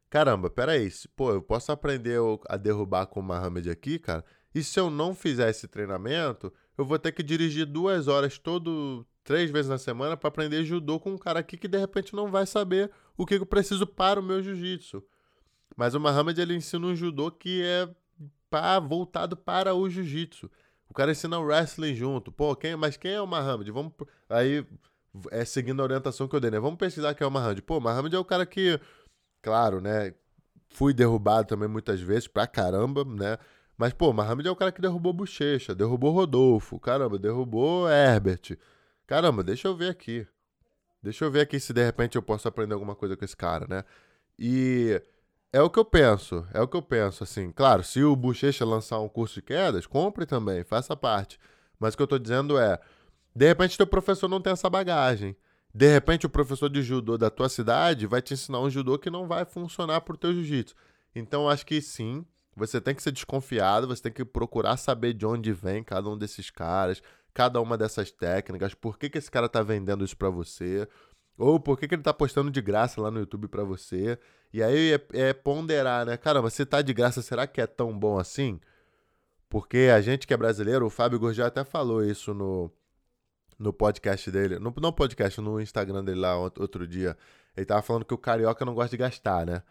Caramba, 0.08 0.48
peraí, 0.48 0.88
pô, 1.16 1.32
eu 1.32 1.42
posso 1.42 1.72
aprender 1.72 2.20
a 2.48 2.56
derrubar 2.56 3.06
com 3.06 3.18
o 3.18 3.22
Mohamed 3.24 3.68
aqui, 3.68 3.98
cara? 3.98 4.24
E 4.54 4.62
se 4.62 4.78
eu 4.78 4.88
não 4.88 5.16
fizer 5.16 5.50
esse 5.50 5.66
treinamento, 5.66 6.52
eu 6.78 6.84
vou 6.84 6.96
ter 6.96 7.10
que 7.10 7.24
dirigir 7.24 7.66
duas 7.66 8.06
horas 8.06 8.38
todo, 8.38 9.04
três 9.24 9.50
vezes 9.50 9.68
na 9.68 9.78
semana 9.78 10.16
para 10.16 10.28
aprender 10.28 10.64
judô 10.64 11.00
com 11.00 11.10
um 11.10 11.18
cara 11.18 11.40
aqui 11.40 11.56
que 11.56 11.66
de 11.66 11.78
repente 11.78 12.14
não 12.14 12.30
vai 12.30 12.46
saber 12.46 12.88
o 13.16 13.26
que 13.26 13.34
eu 13.34 13.44
preciso 13.44 13.84
para 13.84 14.20
o 14.20 14.22
meu 14.22 14.40
jiu-jitsu. 14.40 15.02
Mas 15.76 15.92
o 15.92 15.98
Muhammad 15.98 16.38
ele 16.38 16.54
ensina 16.54 16.86
um 16.86 16.94
judô 16.94 17.32
que 17.32 17.64
é 17.64 17.92
pá, 18.48 18.78
voltado 18.78 19.36
para 19.36 19.74
o 19.74 19.90
jiu-jitsu. 19.90 20.48
O 20.90 20.94
cara 20.94 21.12
ensina 21.12 21.38
o 21.38 21.44
wrestling 21.44 21.94
junto. 21.94 22.32
Pô, 22.32 22.54
quem, 22.56 22.76
mas 22.76 22.96
quem 22.96 23.12
é 23.12 23.20
o 23.20 23.26
Muhammad? 23.26 23.68
Vamos 23.70 23.92
aí 24.28 24.66
é 25.30 25.44
seguindo 25.44 25.80
a 25.80 25.84
orientação 25.84 26.28
que 26.28 26.36
eu 26.36 26.40
dei, 26.40 26.50
né? 26.50 26.60
Vamos 26.60 26.78
pesquisar 26.78 27.14
quem 27.14 27.24
é 27.24 27.28
o 27.28 27.30
Muhammad. 27.30 27.60
Pô, 27.62 27.78
o 27.78 27.80
Muhammad 27.80 28.12
é 28.12 28.18
o 28.18 28.24
cara 28.24 28.44
que, 28.44 28.78
claro, 29.42 29.80
né? 29.80 30.14
Fui 30.68 30.92
derrubado 30.92 31.48
também 31.48 31.68
muitas 31.68 32.00
vezes 32.00 32.28
pra 32.28 32.46
caramba, 32.46 33.04
né? 33.04 33.38
Mas, 33.80 33.94
pô, 33.94 34.12
Mohamed 34.12 34.46
é 34.46 34.50
o 34.50 34.56
cara 34.56 34.70
que 34.70 34.80
derrubou 34.82 35.10
Bochecha, 35.10 35.74
derrubou 35.74 36.12
Rodolfo, 36.12 36.78
caramba, 36.78 37.18
derrubou 37.18 37.88
Herbert. 37.88 38.58
Caramba, 39.06 39.42
deixa 39.42 39.68
eu 39.68 39.74
ver 39.74 39.88
aqui. 39.88 40.26
Deixa 41.02 41.24
eu 41.24 41.30
ver 41.30 41.40
aqui 41.40 41.58
se 41.58 41.72
de 41.72 41.82
repente 41.82 42.14
eu 42.14 42.22
posso 42.22 42.46
aprender 42.46 42.74
alguma 42.74 42.94
coisa 42.94 43.16
com 43.16 43.24
esse 43.24 43.34
cara, 43.34 43.66
né? 43.66 43.84
E 44.38 45.00
é 45.52 45.60
o 45.60 45.70
que 45.70 45.78
eu 45.78 45.84
penso, 45.84 46.46
é 46.52 46.60
o 46.60 46.68
que 46.68 46.76
eu 46.76 46.82
penso, 46.82 47.24
assim. 47.24 47.50
Claro, 47.50 47.82
se 47.82 48.02
o 48.02 48.14
Bochecha 48.14 48.64
lançar 48.64 49.00
um 49.00 49.08
curso 49.08 49.36
de 49.36 49.42
quedas, 49.42 49.86
compre 49.86 50.26
também, 50.26 50.62
faça 50.64 50.96
parte. 50.96 51.38
Mas 51.78 51.94
o 51.94 51.96
que 51.96 52.02
eu 52.02 52.06
tô 52.06 52.18
dizendo 52.18 52.58
é, 52.58 52.78
de 53.34 53.46
repente 53.46 53.76
teu 53.76 53.86
professor 53.86 54.28
não 54.28 54.40
tem 54.40 54.52
essa 54.52 54.70
bagagem. 54.70 55.36
De 55.74 55.88
repente 55.88 56.26
o 56.26 56.30
professor 56.30 56.68
de 56.68 56.82
judô 56.82 57.16
da 57.16 57.30
tua 57.30 57.48
cidade 57.48 58.06
vai 58.06 58.20
te 58.20 58.34
ensinar 58.34 58.60
um 58.60 58.70
judô 58.70 58.98
que 58.98 59.10
não 59.10 59.26
vai 59.26 59.44
funcionar 59.44 60.00
pro 60.02 60.16
teu 60.16 60.32
jiu-jitsu. 60.32 60.74
Então 61.14 61.48
acho 61.48 61.64
que 61.66 61.80
sim, 61.80 62.24
você 62.54 62.80
tem 62.80 62.94
que 62.94 63.02
ser 63.02 63.12
desconfiado, 63.12 63.86
você 63.86 64.02
tem 64.02 64.12
que 64.12 64.24
procurar 64.24 64.76
saber 64.76 65.14
de 65.14 65.26
onde 65.26 65.52
vem 65.52 65.82
cada 65.82 66.08
um 66.08 66.18
desses 66.18 66.50
caras, 66.50 67.02
cada 67.32 67.60
uma 67.60 67.78
dessas 67.78 68.10
técnicas, 68.10 68.74
por 68.74 68.98
que, 68.98 69.08
que 69.08 69.18
esse 69.18 69.30
cara 69.30 69.48
tá 69.48 69.62
vendendo 69.62 70.04
isso 70.04 70.16
para 70.16 70.30
você, 70.30 70.88
ou 71.38 71.58
por 71.58 71.78
que, 71.78 71.88
que 71.88 71.94
ele 71.94 72.02
tá 72.02 72.12
postando 72.12 72.50
de 72.50 72.60
graça 72.60 73.00
lá 73.00 73.10
no 73.10 73.20
YouTube 73.20 73.48
para 73.48 73.64
você. 73.64 74.18
E 74.52 74.62
aí 74.62 74.94
é, 74.94 75.28
é, 75.28 75.32
ponderar, 75.32 76.04
né? 76.04 76.16
Caramba, 76.16 76.50
se 76.50 76.66
tá 76.66 76.82
de 76.82 76.92
graça, 76.92 77.22
será 77.22 77.46
que 77.46 77.60
é 77.60 77.66
tão 77.66 77.96
bom 77.96 78.18
assim? 78.18 78.60
Porque 79.48 79.90
a 79.94 80.00
gente 80.00 80.26
que 80.26 80.34
é 80.34 80.36
brasileiro, 80.36 80.86
o 80.86 80.90
Fábio 80.90 81.18
Gurgel 81.18 81.46
até 81.46 81.64
falou 81.64 82.04
isso 82.04 82.34
no, 82.34 82.70
no 83.58 83.72
podcast 83.72 84.30
dele, 84.30 84.58
no, 84.58 84.72
não 84.80 84.92
podcast, 84.92 85.40
no 85.40 85.60
Instagram 85.60 86.04
dele 86.04 86.20
lá 86.20 86.36
outro 86.38 86.86
dia. 86.86 87.16
Ele 87.56 87.66
tava 87.66 87.82
falando 87.82 88.04
que 88.04 88.14
o 88.14 88.18
carioca 88.18 88.64
não 88.64 88.74
gosta 88.74 88.90
de 88.90 88.96
gastar, 88.96 89.46
né? 89.46 89.62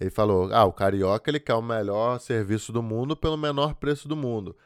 Ele 0.00 0.10
falou: 0.10 0.52
ah, 0.52 0.64
o 0.64 0.72
carioca 0.72 1.30
ele 1.30 1.40
quer 1.40 1.54
o 1.54 1.62
melhor 1.62 2.18
serviço 2.20 2.72
do 2.72 2.82
mundo 2.82 3.16
pelo 3.16 3.36
menor 3.36 3.74
preço 3.74 4.08
do 4.08 4.16
mundo. 4.16 4.56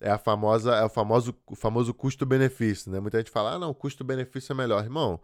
É 0.00 0.10
a 0.10 0.18
famosa, 0.18 0.74
é 0.74 0.84
o 0.84 0.88
famoso, 0.88 1.34
o 1.46 1.54
famoso 1.54 1.92
custo-benefício, 1.94 2.90
né? 2.90 3.00
Muita 3.00 3.18
gente 3.18 3.30
fala: 3.30 3.52
ah, 3.54 3.58
não, 3.58 3.74
custo-benefício 3.74 4.52
é 4.52 4.56
melhor. 4.56 4.82
Irmão, 4.82 5.20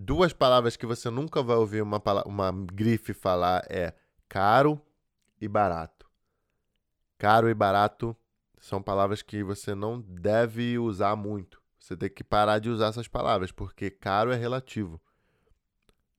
duas 0.00 0.32
palavras 0.32 0.76
que 0.76 0.86
você 0.86 1.10
nunca 1.10 1.42
vai 1.42 1.56
ouvir 1.56 1.82
uma, 1.82 2.00
uma 2.24 2.52
grife 2.72 3.12
falar 3.12 3.64
é 3.68 3.92
caro 4.28 4.80
e 5.40 5.48
barato. 5.48 6.08
Caro 7.18 7.48
e 7.48 7.54
barato 7.54 8.16
são 8.60 8.80
palavras 8.80 9.22
que 9.22 9.42
você 9.42 9.74
não 9.74 10.00
deve 10.00 10.78
usar 10.78 11.16
muito. 11.16 11.60
Você 11.80 11.96
tem 11.96 12.08
que 12.08 12.22
parar 12.22 12.60
de 12.60 12.70
usar 12.70 12.88
essas 12.88 13.08
palavras, 13.08 13.50
porque 13.50 13.90
caro 13.90 14.30
é 14.30 14.36
relativo. 14.36 15.00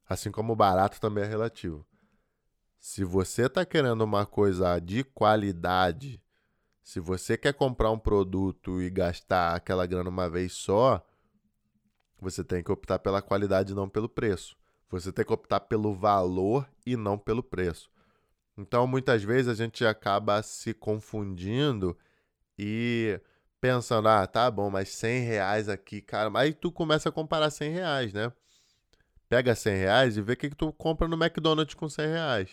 Assim 0.08 0.30
como 0.30 0.56
barato 0.56 1.00
também 1.00 1.24
é 1.24 1.28
relativo. 1.28 1.86
Se 2.80 3.06
você 3.06 3.46
está 3.46 3.66
querendo 3.66 4.02
uma 4.02 4.26
coisa 4.26 4.78
de 4.80 5.06
qualidade, 5.06 6.22
se 6.82 7.00
você 7.00 7.38
quer 7.38 7.54
comprar 7.54 7.92
um 7.92 8.00
produto 8.00 8.82
e 8.82 8.90
gastar 8.90 9.56
aquela 9.56 9.86
grana 9.86 10.10
uma 10.10 10.30
vez 10.30 10.54
só, 10.54 11.06
você 12.22 12.44
tem 12.44 12.64
que 12.64 12.72
optar 12.72 13.00
pela 13.00 13.22
qualidade 13.22 13.72
e 13.72 13.76
não 13.76 13.90
pelo 13.90 14.10
preço. 14.10 14.58
Você 14.90 15.12
tem 15.12 15.24
que 15.24 15.34
optar 15.34 15.62
pelo 15.62 15.94
valor 15.94 16.68
e 16.86 16.96
não 16.98 17.18
pelo 17.18 17.44
preço. 17.44 17.90
Então, 18.58 18.86
muitas 18.86 19.24
vezes 19.24 19.48
a 19.48 19.54
gente 19.54 19.86
acaba 19.86 20.42
se 20.44 20.74
confundindo 20.74 21.98
e 22.58 23.20
pensando, 23.62 24.10
ah, 24.10 24.26
tá 24.28 24.50
bom, 24.50 24.70
mas 24.70 24.90
100 24.90 25.24
reais 25.24 25.70
aqui, 25.70 26.02
cara. 26.02 26.32
Aí 26.36 26.54
tu 26.54 26.72
começa 26.72 27.10
a 27.10 27.12
comparar 27.12 27.50
100 27.52 27.72
reais, 27.72 28.14
né? 28.14 28.32
Pega 29.30 29.56
100 29.56 29.78
reais 29.78 30.18
e 30.18 30.22
vê 30.22 30.34
o 30.34 30.38
que, 30.38 30.50
que 30.50 30.56
tu 30.56 30.74
compra 30.74 31.08
no 31.08 31.16
McDonald's 31.16 31.76
com 31.76 31.88
100 31.88 32.08
reais. 32.08 32.50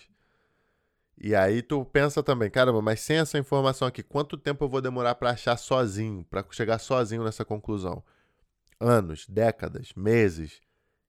E 1.18 1.34
aí 1.34 1.62
tu 1.62 1.84
pensa 1.86 2.22
também, 2.22 2.50
caramba, 2.50 2.82
mas 2.82 3.00
sem 3.00 3.16
essa 3.16 3.38
informação 3.38 3.88
aqui, 3.88 4.02
quanto 4.02 4.36
tempo 4.36 4.64
eu 4.64 4.68
vou 4.68 4.82
demorar 4.82 5.14
para 5.14 5.30
achar 5.30 5.56
sozinho, 5.56 6.24
para 6.24 6.44
chegar 6.50 6.78
sozinho 6.78 7.24
nessa 7.24 7.44
conclusão? 7.44 8.04
Anos, 8.78 9.26
décadas, 9.28 9.92
meses. 9.94 10.60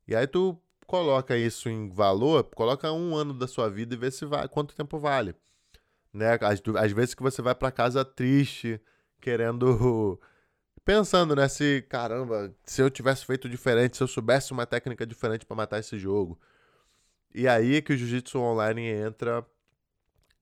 E 0.08 0.16
aí 0.16 0.26
tu 0.26 0.60
coloca 0.86 1.38
isso 1.38 1.70
em 1.70 1.90
valor, 1.90 2.44
coloca 2.56 2.92
um 2.92 3.16
ano 3.16 3.34
da 3.34 3.48
sua 3.48 3.70
vida 3.70 3.94
e 3.94 3.98
vê 3.98 4.10
se 4.10 4.26
vai, 4.26 4.48
quanto 4.48 4.76
tempo 4.76 4.98
vale. 4.98 5.36
Né? 6.14 6.38
Às, 6.42 6.62
às 6.78 6.92
vezes 6.92 7.14
que 7.14 7.22
você 7.22 7.42
vai 7.42 7.54
para 7.54 7.72
casa 7.72 8.06
triste, 8.06 8.82
querendo 9.20 10.20
pensando, 10.86 11.36
né, 11.36 11.50
se 11.50 11.86
caramba, 11.90 12.56
se 12.64 12.82
eu 12.82 12.90
tivesse 12.90 13.26
feito 13.26 13.50
diferente, 13.50 13.98
se 13.98 14.04
eu 14.04 14.08
soubesse 14.08 14.54
uma 14.54 14.66
técnica 14.66 15.06
diferente 15.06 15.46
para 15.46 15.58
matar 15.58 15.80
esse 15.80 16.00
jogo. 16.00 16.40
E 17.36 17.48
aí 17.48 17.76
é 17.76 17.82
que 17.82 17.94
o 17.94 17.98
jiu-jitsu 17.98 18.40
online 18.40 18.88
entra 18.88 19.46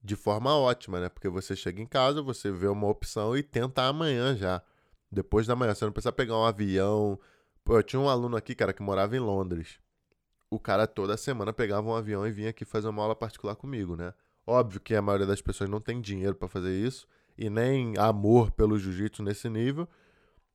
de 0.02 0.14
forma 0.14 0.56
ótima, 0.56 1.00
né? 1.00 1.08
Porque 1.08 1.28
você 1.28 1.56
chega 1.56 1.82
em 1.82 1.86
casa, 1.86 2.22
você 2.22 2.50
vê 2.50 2.68
uma 2.68 2.86
opção 2.86 3.36
e 3.36 3.42
tenta 3.42 3.82
amanhã 3.82 4.36
já. 4.36 4.62
Depois 5.10 5.46
da 5.46 5.56
manhã, 5.56 5.74
você 5.74 5.84
não 5.84 5.92
precisa 5.92 6.12
pegar 6.12 6.36
um 6.36 6.44
avião. 6.44 7.18
Pô, 7.64 7.78
eu 7.78 7.82
tinha 7.82 8.00
um 8.00 8.08
aluno 8.08 8.36
aqui, 8.36 8.54
cara, 8.54 8.72
que 8.72 8.82
morava 8.82 9.16
em 9.16 9.20
Londres. 9.20 9.78
O 10.50 10.58
cara 10.58 10.86
toda 10.86 11.16
semana 11.16 11.52
pegava 11.52 11.88
um 11.88 11.94
avião 11.94 12.26
e 12.26 12.30
vinha 12.30 12.50
aqui 12.50 12.64
fazer 12.64 12.88
uma 12.88 13.02
aula 13.02 13.16
particular 13.16 13.56
comigo, 13.56 13.96
né? 13.96 14.14
Óbvio 14.46 14.80
que 14.80 14.94
a 14.94 15.02
maioria 15.02 15.26
das 15.26 15.40
pessoas 15.40 15.68
não 15.68 15.80
tem 15.80 16.00
dinheiro 16.00 16.36
para 16.36 16.48
fazer 16.48 16.72
isso 16.72 17.06
e 17.36 17.50
nem 17.50 17.98
amor 17.98 18.50
pelo 18.52 18.78
jiu-jitsu 18.78 19.22
nesse 19.22 19.48
nível. 19.48 19.88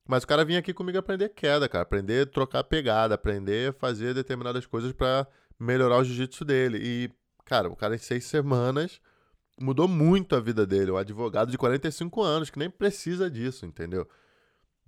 Mas 0.08 0.24
o 0.24 0.28
cara 0.28 0.46
vinha 0.46 0.60
aqui 0.60 0.74
comigo 0.74 0.98
aprender 0.98 1.30
queda, 1.30 1.68
cara, 1.70 1.84
aprender 1.84 2.30
trocar 2.32 2.64
pegada, 2.64 3.16
aprender 3.16 3.74
fazer 3.74 4.14
determinadas 4.14 4.66
coisas 4.66 4.92
para 4.94 5.28
melhorar 5.60 5.98
o 5.98 6.04
jiu-jitsu 6.04 6.44
dele. 6.44 6.80
E, 6.82 7.12
cara, 7.46 7.70
o 7.70 7.76
cara 7.76 7.96
em 7.96 8.00
seis 8.00 8.26
semanas 8.26 9.00
mudou 9.60 9.88
muito 9.88 10.36
a 10.36 10.40
vida 10.40 10.66
dele. 10.66 10.92
Um 10.92 10.98
advogado 10.98 11.52
de 11.52 11.58
45 11.58 12.22
anos 12.22 12.50
que 12.50 12.58
nem 12.58 12.70
precisa 12.70 13.30
disso, 13.30 13.66
entendeu? 13.66 14.08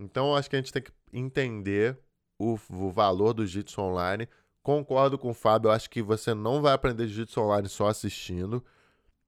Então 0.03 0.35
acho 0.35 0.49
que 0.49 0.55
a 0.55 0.59
gente 0.59 0.73
tem 0.73 0.81
que 0.81 0.91
entender 1.11 1.97
o, 2.37 2.57
o 2.69 2.91
valor 2.91 3.33
do 3.33 3.45
jiu-jitsu 3.45 3.81
online. 3.81 4.27
Concordo 4.61 5.17
com 5.17 5.29
o 5.29 5.33
Fábio, 5.33 5.71
acho 5.71 5.89
que 5.89 6.01
você 6.01 6.33
não 6.33 6.61
vai 6.61 6.73
aprender 6.73 7.07
jiu-jitsu 7.07 7.41
online 7.41 7.69
só 7.69 7.87
assistindo. 7.87 8.63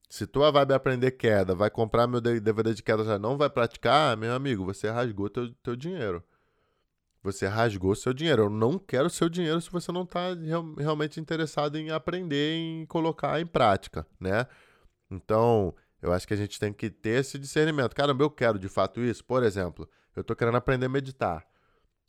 Se 0.09 0.27
tua 0.27 0.51
vibe 0.51 0.71
é 0.71 0.75
aprender 0.75 1.11
queda, 1.11 1.55
vai 1.55 1.69
comprar 1.69 2.07
meu 2.07 2.21
DVD 2.21 2.73
de 2.73 2.83
queda 2.83 3.03
já 3.03 3.17
não 3.17 3.37
vai 3.37 3.49
praticar, 3.49 4.15
meu 4.15 4.33
amigo, 4.33 4.63
você 4.63 4.89
rasgou 4.89 5.29
teu, 5.29 5.51
teu 5.55 5.75
dinheiro. 5.75 6.23
Você 7.23 7.47
rasgou 7.47 7.95
seu 7.95 8.13
dinheiro. 8.13 8.43
Eu 8.43 8.49
não 8.51 8.77
quero 8.77 9.09
seu 9.09 9.27
dinheiro 9.27 9.59
se 9.59 9.71
você 9.71 9.91
não 9.91 10.03
está 10.03 10.35
real, 10.35 10.75
realmente 10.75 11.19
interessado 11.19 11.75
em 11.75 11.89
aprender, 11.89 12.55
em 12.55 12.85
colocar 12.85 13.41
em 13.41 13.47
prática, 13.47 14.05
né? 14.19 14.45
Então, 15.09 15.73
eu 16.01 16.13
acho 16.13 16.27
que 16.27 16.35
a 16.35 16.37
gente 16.37 16.59
tem 16.59 16.71
que 16.71 16.87
ter 16.87 17.21
esse 17.21 17.39
discernimento. 17.39 17.95
Caramba, 17.95 18.23
eu 18.23 18.29
quero 18.29 18.59
de 18.59 18.69
fato 18.69 19.01
isso. 19.01 19.25
Por 19.25 19.41
exemplo, 19.41 19.89
eu 20.15 20.23
tô 20.23 20.35
querendo 20.35 20.55
aprender 20.55 20.85
a 20.85 20.89
meditar. 20.89 21.45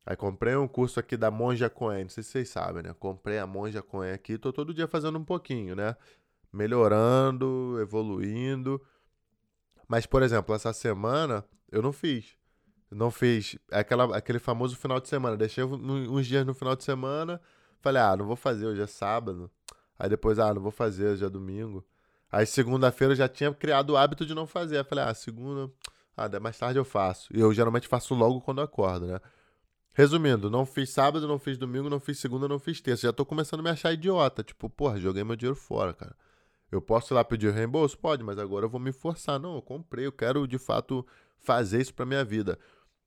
Aí 0.04 0.14
comprei 0.14 0.54
um 0.54 0.68
curso 0.68 1.00
aqui 1.00 1.16
da 1.16 1.30
Monja 1.30 1.68
Coen, 1.68 2.04
não 2.04 2.11
sei 2.11 2.22
se 2.22 2.30
vocês 2.30 2.48
sabem, 2.48 2.82
né? 2.82 2.94
Comprei 2.98 3.38
a 3.38 3.46
Monja 3.46 3.82
Coen 3.82 4.12
aqui, 4.12 4.38
tô 4.38 4.52
todo 4.52 4.72
dia 4.72 4.86
fazendo 4.86 5.18
um 5.18 5.24
pouquinho, 5.24 5.74
né? 5.74 5.96
Melhorando, 6.52 7.76
evoluindo. 7.80 8.80
Mas, 9.88 10.07
por 10.07 10.22
exemplo, 10.22 10.54
essa 10.54 10.72
semana 10.72 11.44
eu 11.70 11.82
não 11.82 11.92
fiz. 11.92 12.36
Não 12.90 13.11
fiz 13.11 13.59
aquela, 13.70 14.16
aquele 14.16 14.38
famoso 14.38 14.76
final 14.76 15.00
de 15.00 15.09
semana. 15.09 15.36
Deixei 15.36 15.64
uns 15.64 16.26
dias 16.26 16.46
no 16.46 16.54
final 16.54 16.76
de 16.76 16.84
semana. 16.84 17.40
Falei, 17.80 18.00
ah, 18.00 18.16
não 18.16 18.26
vou 18.26 18.36
fazer, 18.36 18.66
hoje 18.66 18.80
é 18.80 18.86
sábado. 18.86 19.50
Aí 19.98 20.09
depois, 20.09 20.38
ah, 20.38 20.54
não 20.54 20.62
vou 20.62 20.70
fazer, 20.70 21.09
hoje 21.09 21.24
é 21.24 21.28
domingo. 21.28 21.84
Aí 22.30 22.46
segunda-feira 22.46 23.12
eu 23.12 23.16
já 23.16 23.28
tinha 23.28 23.52
criado 23.52 23.90
o 23.90 23.96
hábito 23.96 24.24
de 24.24 24.34
não 24.34 24.46
fazer. 24.46 24.78
Aí 24.78 24.84
falei, 24.84 25.04
ah, 25.04 25.14
segunda, 25.14 25.70
ah, 26.17 26.41
mais 26.41 26.59
tarde 26.59 26.79
eu 26.79 26.85
faço. 26.85 27.29
E 27.37 27.41
eu 27.41 27.53
geralmente 27.53 27.87
faço 27.87 28.14
logo 28.14 28.41
quando 28.41 28.61
acordo, 28.61 29.07
né? 29.07 29.21
Resumindo, 29.93 30.51
não 30.51 30.67
fiz 30.67 30.91
sábado, 30.91 31.27
não 31.27 31.39
fiz 31.39 31.59
domingo, 31.59 31.91
não 31.91 32.01
fiz 32.01 32.19
segunda, 32.19 32.49
não 32.49 32.59
fiz 32.59 32.81
terça. 32.81 33.07
Já 33.07 33.12
tô 33.12 33.25
começando 33.25 33.61
a 33.61 33.62
me 33.62 33.71
achar 33.71 33.93
idiota. 33.93 34.43
Tipo, 34.43 34.69
porra, 34.71 34.99
joguei 35.01 35.25
meu 35.25 35.37
dinheiro 35.37 35.57
fora, 35.57 35.95
cara. 35.95 36.17
Eu 36.71 36.83
posso 36.83 37.12
ir 37.12 37.14
lá 37.14 37.25
pedir 37.25 37.53
reembolso? 37.53 37.99
Pode, 37.99 38.23
mas 38.23 38.39
agora 38.39 38.67
eu 38.67 38.71
vou 38.71 38.81
me 38.81 38.93
forçar. 38.93 39.39
Não, 39.39 39.57
eu 39.57 39.62
comprei, 39.62 40.07
eu 40.07 40.12
quero 40.12 40.47
de 40.47 40.59
fato 40.59 41.07
fazer 41.39 41.81
isso 41.81 41.95
pra 41.95 42.05
minha 42.07 42.25
vida. 42.25 42.59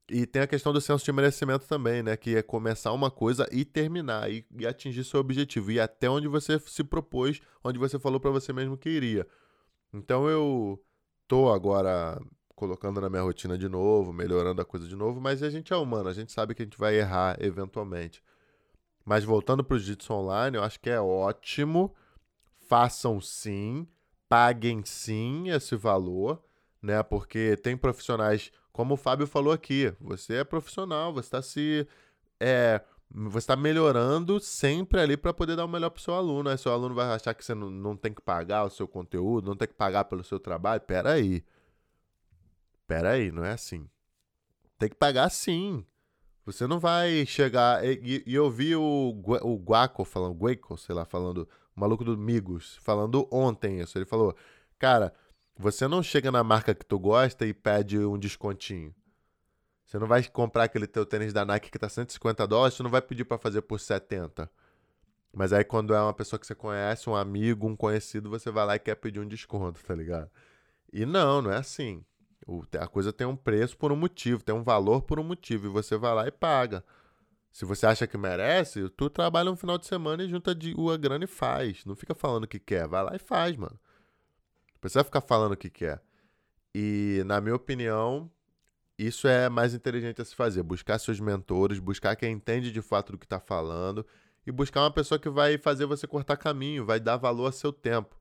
E 0.10 0.26
tem 0.26 0.41
a 0.41 0.47
questão 0.47 0.74
do 0.74 0.82
senso 0.82 1.05
de 1.05 1.12
merecimento 1.12 1.68
também, 1.68 2.01
né? 2.01 2.18
Que 2.18 2.38
é 2.38 2.41
começar 2.41 2.91
uma 2.91 3.12
coisa 3.12 3.47
e 3.51 3.64
terminar, 3.64 4.32
e, 4.32 4.45
e 4.57 4.66
atingir 4.66 5.03
seu 5.03 5.20
objetivo, 5.20 5.72
e 5.72 5.80
até 5.80 6.10
onde 6.10 6.28
você 6.28 6.60
se 6.60 6.84
propôs, 6.84 7.39
onde 7.64 7.78
você 7.78 7.99
falou 7.99 8.20
para 8.20 8.32
você 8.32 8.51
mesmo 8.51 8.78
que 8.78 8.89
iria. 8.89 9.28
Então 9.93 10.28
eu 10.28 10.84
tô 11.28 11.51
agora 11.51 12.20
colocando 12.60 12.99
na 12.99 13.10
minha 13.10 13.22
rotina 13.22 13.57
de 13.57 13.70
novo, 13.70 14.12
melhorando 14.12 14.62
a 14.62 14.66
coisa 14.66 14.86
de 14.86 14.93
novo, 14.93 15.22
mas 15.22 15.41
a 15.41 15.49
gente 15.49 15.72
é 15.72 15.78
humano, 15.78 16.10
a 16.10 16.14
gente 16.14 16.34
sabe 16.34 16.53
que 16.53 16.62
a 16.62 16.66
gente 16.66 16.78
vai 16.78 16.93
errar 16.95 17.38
eventualmente. 17.39 18.22
Mas 19.05 19.24
voltando 19.24 19.64
para 19.64 19.76
o 19.76 19.80
Jiu-Jitsu 19.80 20.14
online, 20.14 20.57
eu 20.57 20.64
acho 20.64 20.78
que 20.78 20.89
é 20.89 20.99
ótimo. 20.99 21.95
Façam 22.68 23.22
sim, 23.22 23.88
paguem 24.28 24.84
sim 24.84 25.49
esse 25.49 25.76
valor, 25.78 26.43
né? 26.82 27.01
Porque 27.01 27.55
tem 27.55 27.78
profissionais 27.78 28.51
como 28.74 28.95
o 28.95 28.97
Fábio 28.97 29.26
falou 29.26 29.53
aqui, 29.53 29.93
você 29.99 30.36
é 30.36 30.43
profissional, 30.43 31.14
você 31.14 31.28
está 31.28 31.41
se. 31.41 31.88
É, 32.39 32.82
você 33.10 33.39
está 33.39 33.55
melhorando 33.55 34.39
sempre 34.39 34.99
ali 34.99 35.18
para 35.18 35.34
poder 35.34 35.55
dar 35.55 35.66
o 35.66 35.68
melhor 35.68 35.89
para 35.89 35.99
o 35.99 36.03
seu 36.03 36.14
aluno. 36.14 36.49
Aí 36.49 36.57
seu 36.57 36.72
aluno 36.72 36.93
vai 36.93 37.07
achar 37.07 37.34
que 37.34 37.43
você 37.43 37.55
não, 37.55 37.70
não 37.70 37.95
tem 37.95 38.14
que 38.14 38.22
pagar 38.22 38.66
o 38.66 38.70
seu 38.70 38.88
conteúdo, 38.88 39.47
não 39.47 39.55
tem 39.55 39.68
que 39.68 39.74
pagar 39.74 40.05
pelo 40.05 40.24
seu 40.24 40.39
trabalho. 40.39 40.82
Pera 40.82 41.14
aí. 41.14 41.43
Pera 42.89 43.11
aí, 43.11 43.31
não 43.31 43.45
é 43.45 43.51
assim. 43.51 43.87
Tem 44.79 44.89
que 44.89 44.95
pagar 44.95 45.29
sim. 45.29 45.85
Você 46.43 46.65
não 46.65 46.79
vai 46.79 47.23
chegar. 47.23 47.85
E, 47.85 48.23
e 48.25 48.33
eu 48.33 48.49
vi 48.49 48.75
o, 48.75 48.81
o 49.43 49.55
Guaco 49.57 50.03
falando, 50.03 50.33
Guaco, 50.33 50.75
sei 50.75 50.95
lá, 50.95 51.05
falando 51.05 51.47
o 51.75 51.79
maluco 51.79 52.03
do 52.03 52.17
Migos, 52.17 52.79
falando 52.81 53.29
ontem 53.31 53.79
isso. 53.79 53.95
Ele 53.95 54.07
falou: 54.07 54.35
Cara, 54.79 55.13
você 55.55 55.87
não 55.87 56.01
chega 56.01 56.31
na 56.31 56.43
marca 56.43 56.73
que 56.73 56.83
tu 56.83 56.97
gosta 56.97 57.45
e 57.45 57.53
pede 57.53 57.99
um 57.99 58.17
descontinho. 58.17 58.91
Você 59.85 59.99
não 59.99 60.07
vai 60.07 60.23
comprar 60.23 60.63
aquele 60.63 60.87
teu 60.87 61.05
tênis 61.05 61.31
da 61.31 61.45
Nike 61.45 61.69
que 61.69 61.77
tá 61.77 61.89
150 61.89 62.47
dólares, 62.47 62.73
você 62.73 62.81
não 62.81 62.89
vai 62.89 63.03
pedir 63.03 63.23
para 63.23 63.37
fazer 63.37 63.61
por 63.61 63.79
70. 63.79 64.49
Mas 65.31 65.53
aí 65.53 65.63
quando 65.63 65.93
é 65.93 66.01
uma 66.01 66.13
pessoa 66.13 66.39
que 66.39 66.47
você 66.47 66.55
conhece, 66.55 67.07
um 67.07 67.15
amigo, 67.15 67.67
um 67.67 67.75
conhecido, 67.75 68.31
você 68.31 68.49
vai 68.49 68.65
lá 68.65 68.75
e 68.77 68.79
quer 68.79 68.95
pedir 68.95 69.19
um 69.19 69.27
desconto, 69.27 69.79
tá 69.83 69.93
ligado? 69.93 70.31
E 70.91 71.05
não, 71.05 71.39
não 71.39 71.51
é 71.51 71.57
assim. 71.57 72.03
A 72.79 72.87
coisa 72.87 73.13
tem 73.13 73.27
um 73.27 73.35
preço 73.35 73.77
por 73.77 73.91
um 73.91 73.95
motivo, 73.95 74.43
tem 74.43 74.55
um 74.55 74.63
valor 74.63 75.01
por 75.01 75.19
um 75.19 75.23
motivo, 75.23 75.67
e 75.67 75.69
você 75.69 75.97
vai 75.97 76.13
lá 76.13 76.27
e 76.27 76.31
paga. 76.31 76.83
Se 77.51 77.65
você 77.65 77.85
acha 77.85 78.07
que 78.07 78.17
merece, 78.17 78.89
tu 78.89 79.09
trabalha 79.09 79.51
um 79.51 79.55
final 79.55 79.77
de 79.77 79.85
semana 79.85 80.23
e 80.23 80.29
junta 80.29 80.53
de, 80.53 80.73
a 80.93 80.97
grana 80.97 81.23
e 81.23 81.27
faz. 81.27 81.83
Não 81.85 81.95
fica 81.95 82.13
falando 82.13 82.43
o 82.43 82.47
que 82.47 82.59
quer, 82.59 82.87
vai 82.87 83.03
lá 83.03 83.15
e 83.15 83.19
faz, 83.19 83.55
mano. 83.55 83.79
Não 84.73 84.79
precisa 84.79 85.03
ficar 85.03 85.21
falando 85.21 85.53
o 85.53 85.57
que 85.57 85.69
quer. 85.69 86.01
E, 86.73 87.23
na 87.25 87.41
minha 87.41 87.55
opinião, 87.55 88.29
isso 88.97 89.27
é 89.27 89.49
mais 89.49 89.73
inteligente 89.73 90.21
a 90.21 90.25
se 90.25 90.35
fazer. 90.35 90.61
Buscar 90.61 90.99
seus 90.99 91.19
mentores, 91.19 91.79
buscar 91.79 92.15
quem 92.15 92.33
entende 92.33 92.71
de 92.71 92.81
fato 92.81 93.13
do 93.13 93.17
que 93.17 93.25
está 93.25 93.39
falando 93.39 94.05
e 94.45 94.51
buscar 94.51 94.81
uma 94.81 94.91
pessoa 94.91 95.17
que 95.17 95.29
vai 95.29 95.57
fazer 95.57 95.85
você 95.85 96.05
cortar 96.05 96.37
caminho, 96.37 96.85
vai 96.85 96.99
dar 96.99 97.17
valor 97.17 97.47
a 97.47 97.51
seu 97.51 97.71
tempo. 97.71 98.18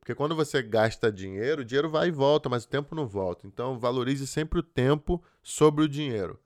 Porque 0.00 0.14
quando 0.14 0.34
você 0.34 0.62
gasta 0.62 1.12
dinheiro, 1.12 1.60
o 1.60 1.64
dinheiro 1.64 1.90
vai 1.90 2.08
e 2.08 2.10
volta, 2.10 2.48
mas 2.48 2.64
o 2.64 2.68
tempo 2.68 2.94
não 2.94 3.06
volta. 3.06 3.46
Então 3.46 3.78
valorize 3.78 4.26
sempre 4.26 4.58
o 4.58 4.62
tempo 4.62 5.22
sobre 5.42 5.84
o 5.84 5.88
dinheiro. 5.88 6.40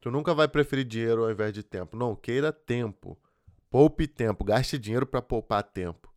Tu 0.00 0.10
nunca 0.10 0.32
vai 0.32 0.46
preferir 0.46 0.84
dinheiro 0.84 1.24
ao 1.24 1.30
invés 1.30 1.52
de 1.52 1.62
tempo. 1.62 1.96
Não, 1.96 2.14
queira 2.14 2.52
tempo. 2.52 3.18
Poupe 3.68 4.06
tempo, 4.06 4.44
gaste 4.44 4.78
dinheiro 4.78 5.04
para 5.04 5.20
poupar 5.20 5.62
tempo. 5.62 6.08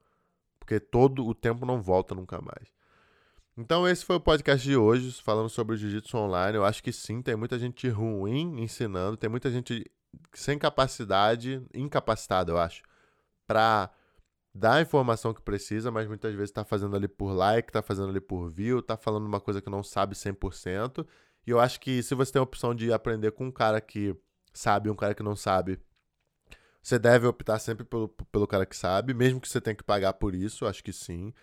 Porque 0.59 0.80
todo 0.80 1.26
o 1.26 1.34
tempo 1.34 1.66
não 1.66 1.82
volta 1.82 2.14
nunca 2.14 2.39
mais. 2.39 2.72
Então 3.57 3.88
esse 3.88 4.05
foi 4.05 4.16
o 4.16 4.22
podcast 4.22 4.66
de 4.66 4.78
hoje, 4.78 5.12
falando 5.22 5.49
sobre 5.49 5.76
o 5.76 5.78
jiu-jitsu 5.78 6.16
online. 6.16 6.57
Eu 6.57 6.64
acho 6.64 6.82
que 6.82 6.93
sim, 6.93 7.22
tem 7.22 7.36
muita 7.36 7.59
gente 7.59 7.89
ruim 7.89 8.62
ensinando, 8.62 9.18
tem 9.18 9.30
muita 9.30 9.51
gente 9.51 9.86
sem 10.34 10.57
capacidade, 10.57 11.62
incapacitada, 11.74 12.51
eu 12.51 12.57
acho, 12.57 12.84
para 13.45 13.89
dar 14.54 14.76
a 14.76 14.82
informação 14.82 15.34
que 15.34 15.41
precisa, 15.41 15.91
mas 15.91 16.08
muitas 16.08 16.34
vezes 16.34 16.49
está 16.49 16.64
fazendo 16.64 16.95
ali 16.95 17.08
por 17.08 17.32
like, 17.32 17.70
está 17.70 17.82
fazendo 17.82 18.10
ali 18.10 18.20
por 18.20 18.49
view, 18.49 18.80
está 18.80 18.97
falando 18.97 19.26
uma 19.26 19.39
coisa 19.39 19.62
que 19.62 19.70
não 19.70 19.84
sabe 19.84 20.16
100%. 20.16 21.06
E 21.47 21.52
eu 21.52 21.60
acho 21.60 21.80
que 21.80 22.04
se 22.04 22.14
você 22.14 22.34
tem 22.34 22.39
a 22.39 22.43
opção 22.43 22.76
de 22.76 22.91
aprender 22.91 23.32
com 23.32 23.45
um 23.45 23.52
cara 23.52 23.80
que 23.82 24.16
sabe 24.54 24.89
e 24.89 24.91
um 24.91 24.95
cara 24.95 25.16
que 25.16 25.24
não 25.24 25.36
sabe, 25.36 25.80
você 26.82 26.99
deve 26.99 27.28
optar 27.28 27.60
sempre 27.60 27.86
pelo, 27.86 28.10
pelo 28.32 28.47
cara 28.47 28.66
que 28.66 28.76
sabe, 28.76 29.14
mesmo 29.14 29.39
que 29.39 29.47
você 29.47 29.62
tenha 29.62 29.76
que 29.76 29.84
pagar 29.84 30.14
por 30.14 30.36
isso, 30.36 30.66
acho 30.66 30.84
que 30.84 30.91
sim. 30.91 31.34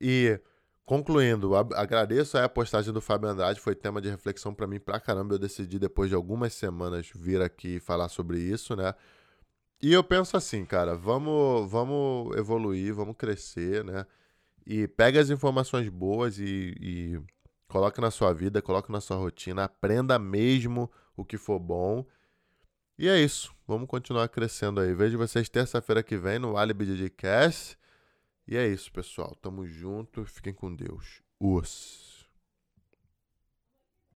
E 0.00 0.40
concluindo, 0.84 1.54
agradeço 1.54 2.36
a 2.36 2.48
postagem 2.48 2.92
do 2.92 3.00
Fábio 3.00 3.28
Andrade, 3.28 3.60
foi 3.60 3.74
tema 3.74 4.00
de 4.00 4.08
reflexão 4.08 4.52
para 4.52 4.66
mim 4.66 4.80
pra 4.80 4.98
caramba. 4.98 5.34
Eu 5.34 5.38
decidi 5.38 5.78
depois 5.78 6.08
de 6.08 6.16
algumas 6.16 6.54
semanas 6.54 7.10
vir 7.14 7.40
aqui 7.40 7.78
falar 7.78 8.08
sobre 8.08 8.38
isso, 8.40 8.74
né? 8.74 8.94
E 9.82 9.92
eu 9.92 10.04
penso 10.04 10.36
assim, 10.36 10.64
cara, 10.64 10.94
vamos, 10.94 11.70
vamos 11.70 12.36
evoluir, 12.36 12.94
vamos 12.94 13.16
crescer, 13.16 13.82
né? 13.82 14.06
E 14.66 14.86
pega 14.86 15.20
as 15.20 15.30
informações 15.30 15.88
boas 15.88 16.38
e, 16.38 16.74
e 16.80 17.20
coloque 17.66 18.00
na 18.00 18.10
sua 18.10 18.32
vida, 18.34 18.60
coloque 18.60 18.92
na 18.92 19.00
sua 19.00 19.16
rotina, 19.16 19.64
aprenda 19.64 20.18
mesmo 20.18 20.90
o 21.16 21.24
que 21.24 21.38
for 21.38 21.58
bom. 21.58 22.04
E 22.98 23.08
é 23.08 23.18
isso, 23.18 23.54
vamos 23.66 23.88
continuar 23.88 24.28
crescendo 24.28 24.80
aí. 24.80 24.92
Vejo 24.92 25.16
vocês 25.16 25.48
terça-feira 25.48 26.02
que 26.02 26.16
vem 26.18 26.38
no 26.38 26.58
Alibi 26.58 26.84
DJ 26.84 27.08
Cast. 27.08 27.78
E 28.46 28.56
é 28.56 28.66
isso, 28.66 28.92
pessoal. 28.92 29.34
Tamo 29.40 29.64
junto. 29.64 30.24
Fiquem 30.26 30.52
com 30.52 30.74
Deus. 30.74 31.22
Os. 31.38 32.09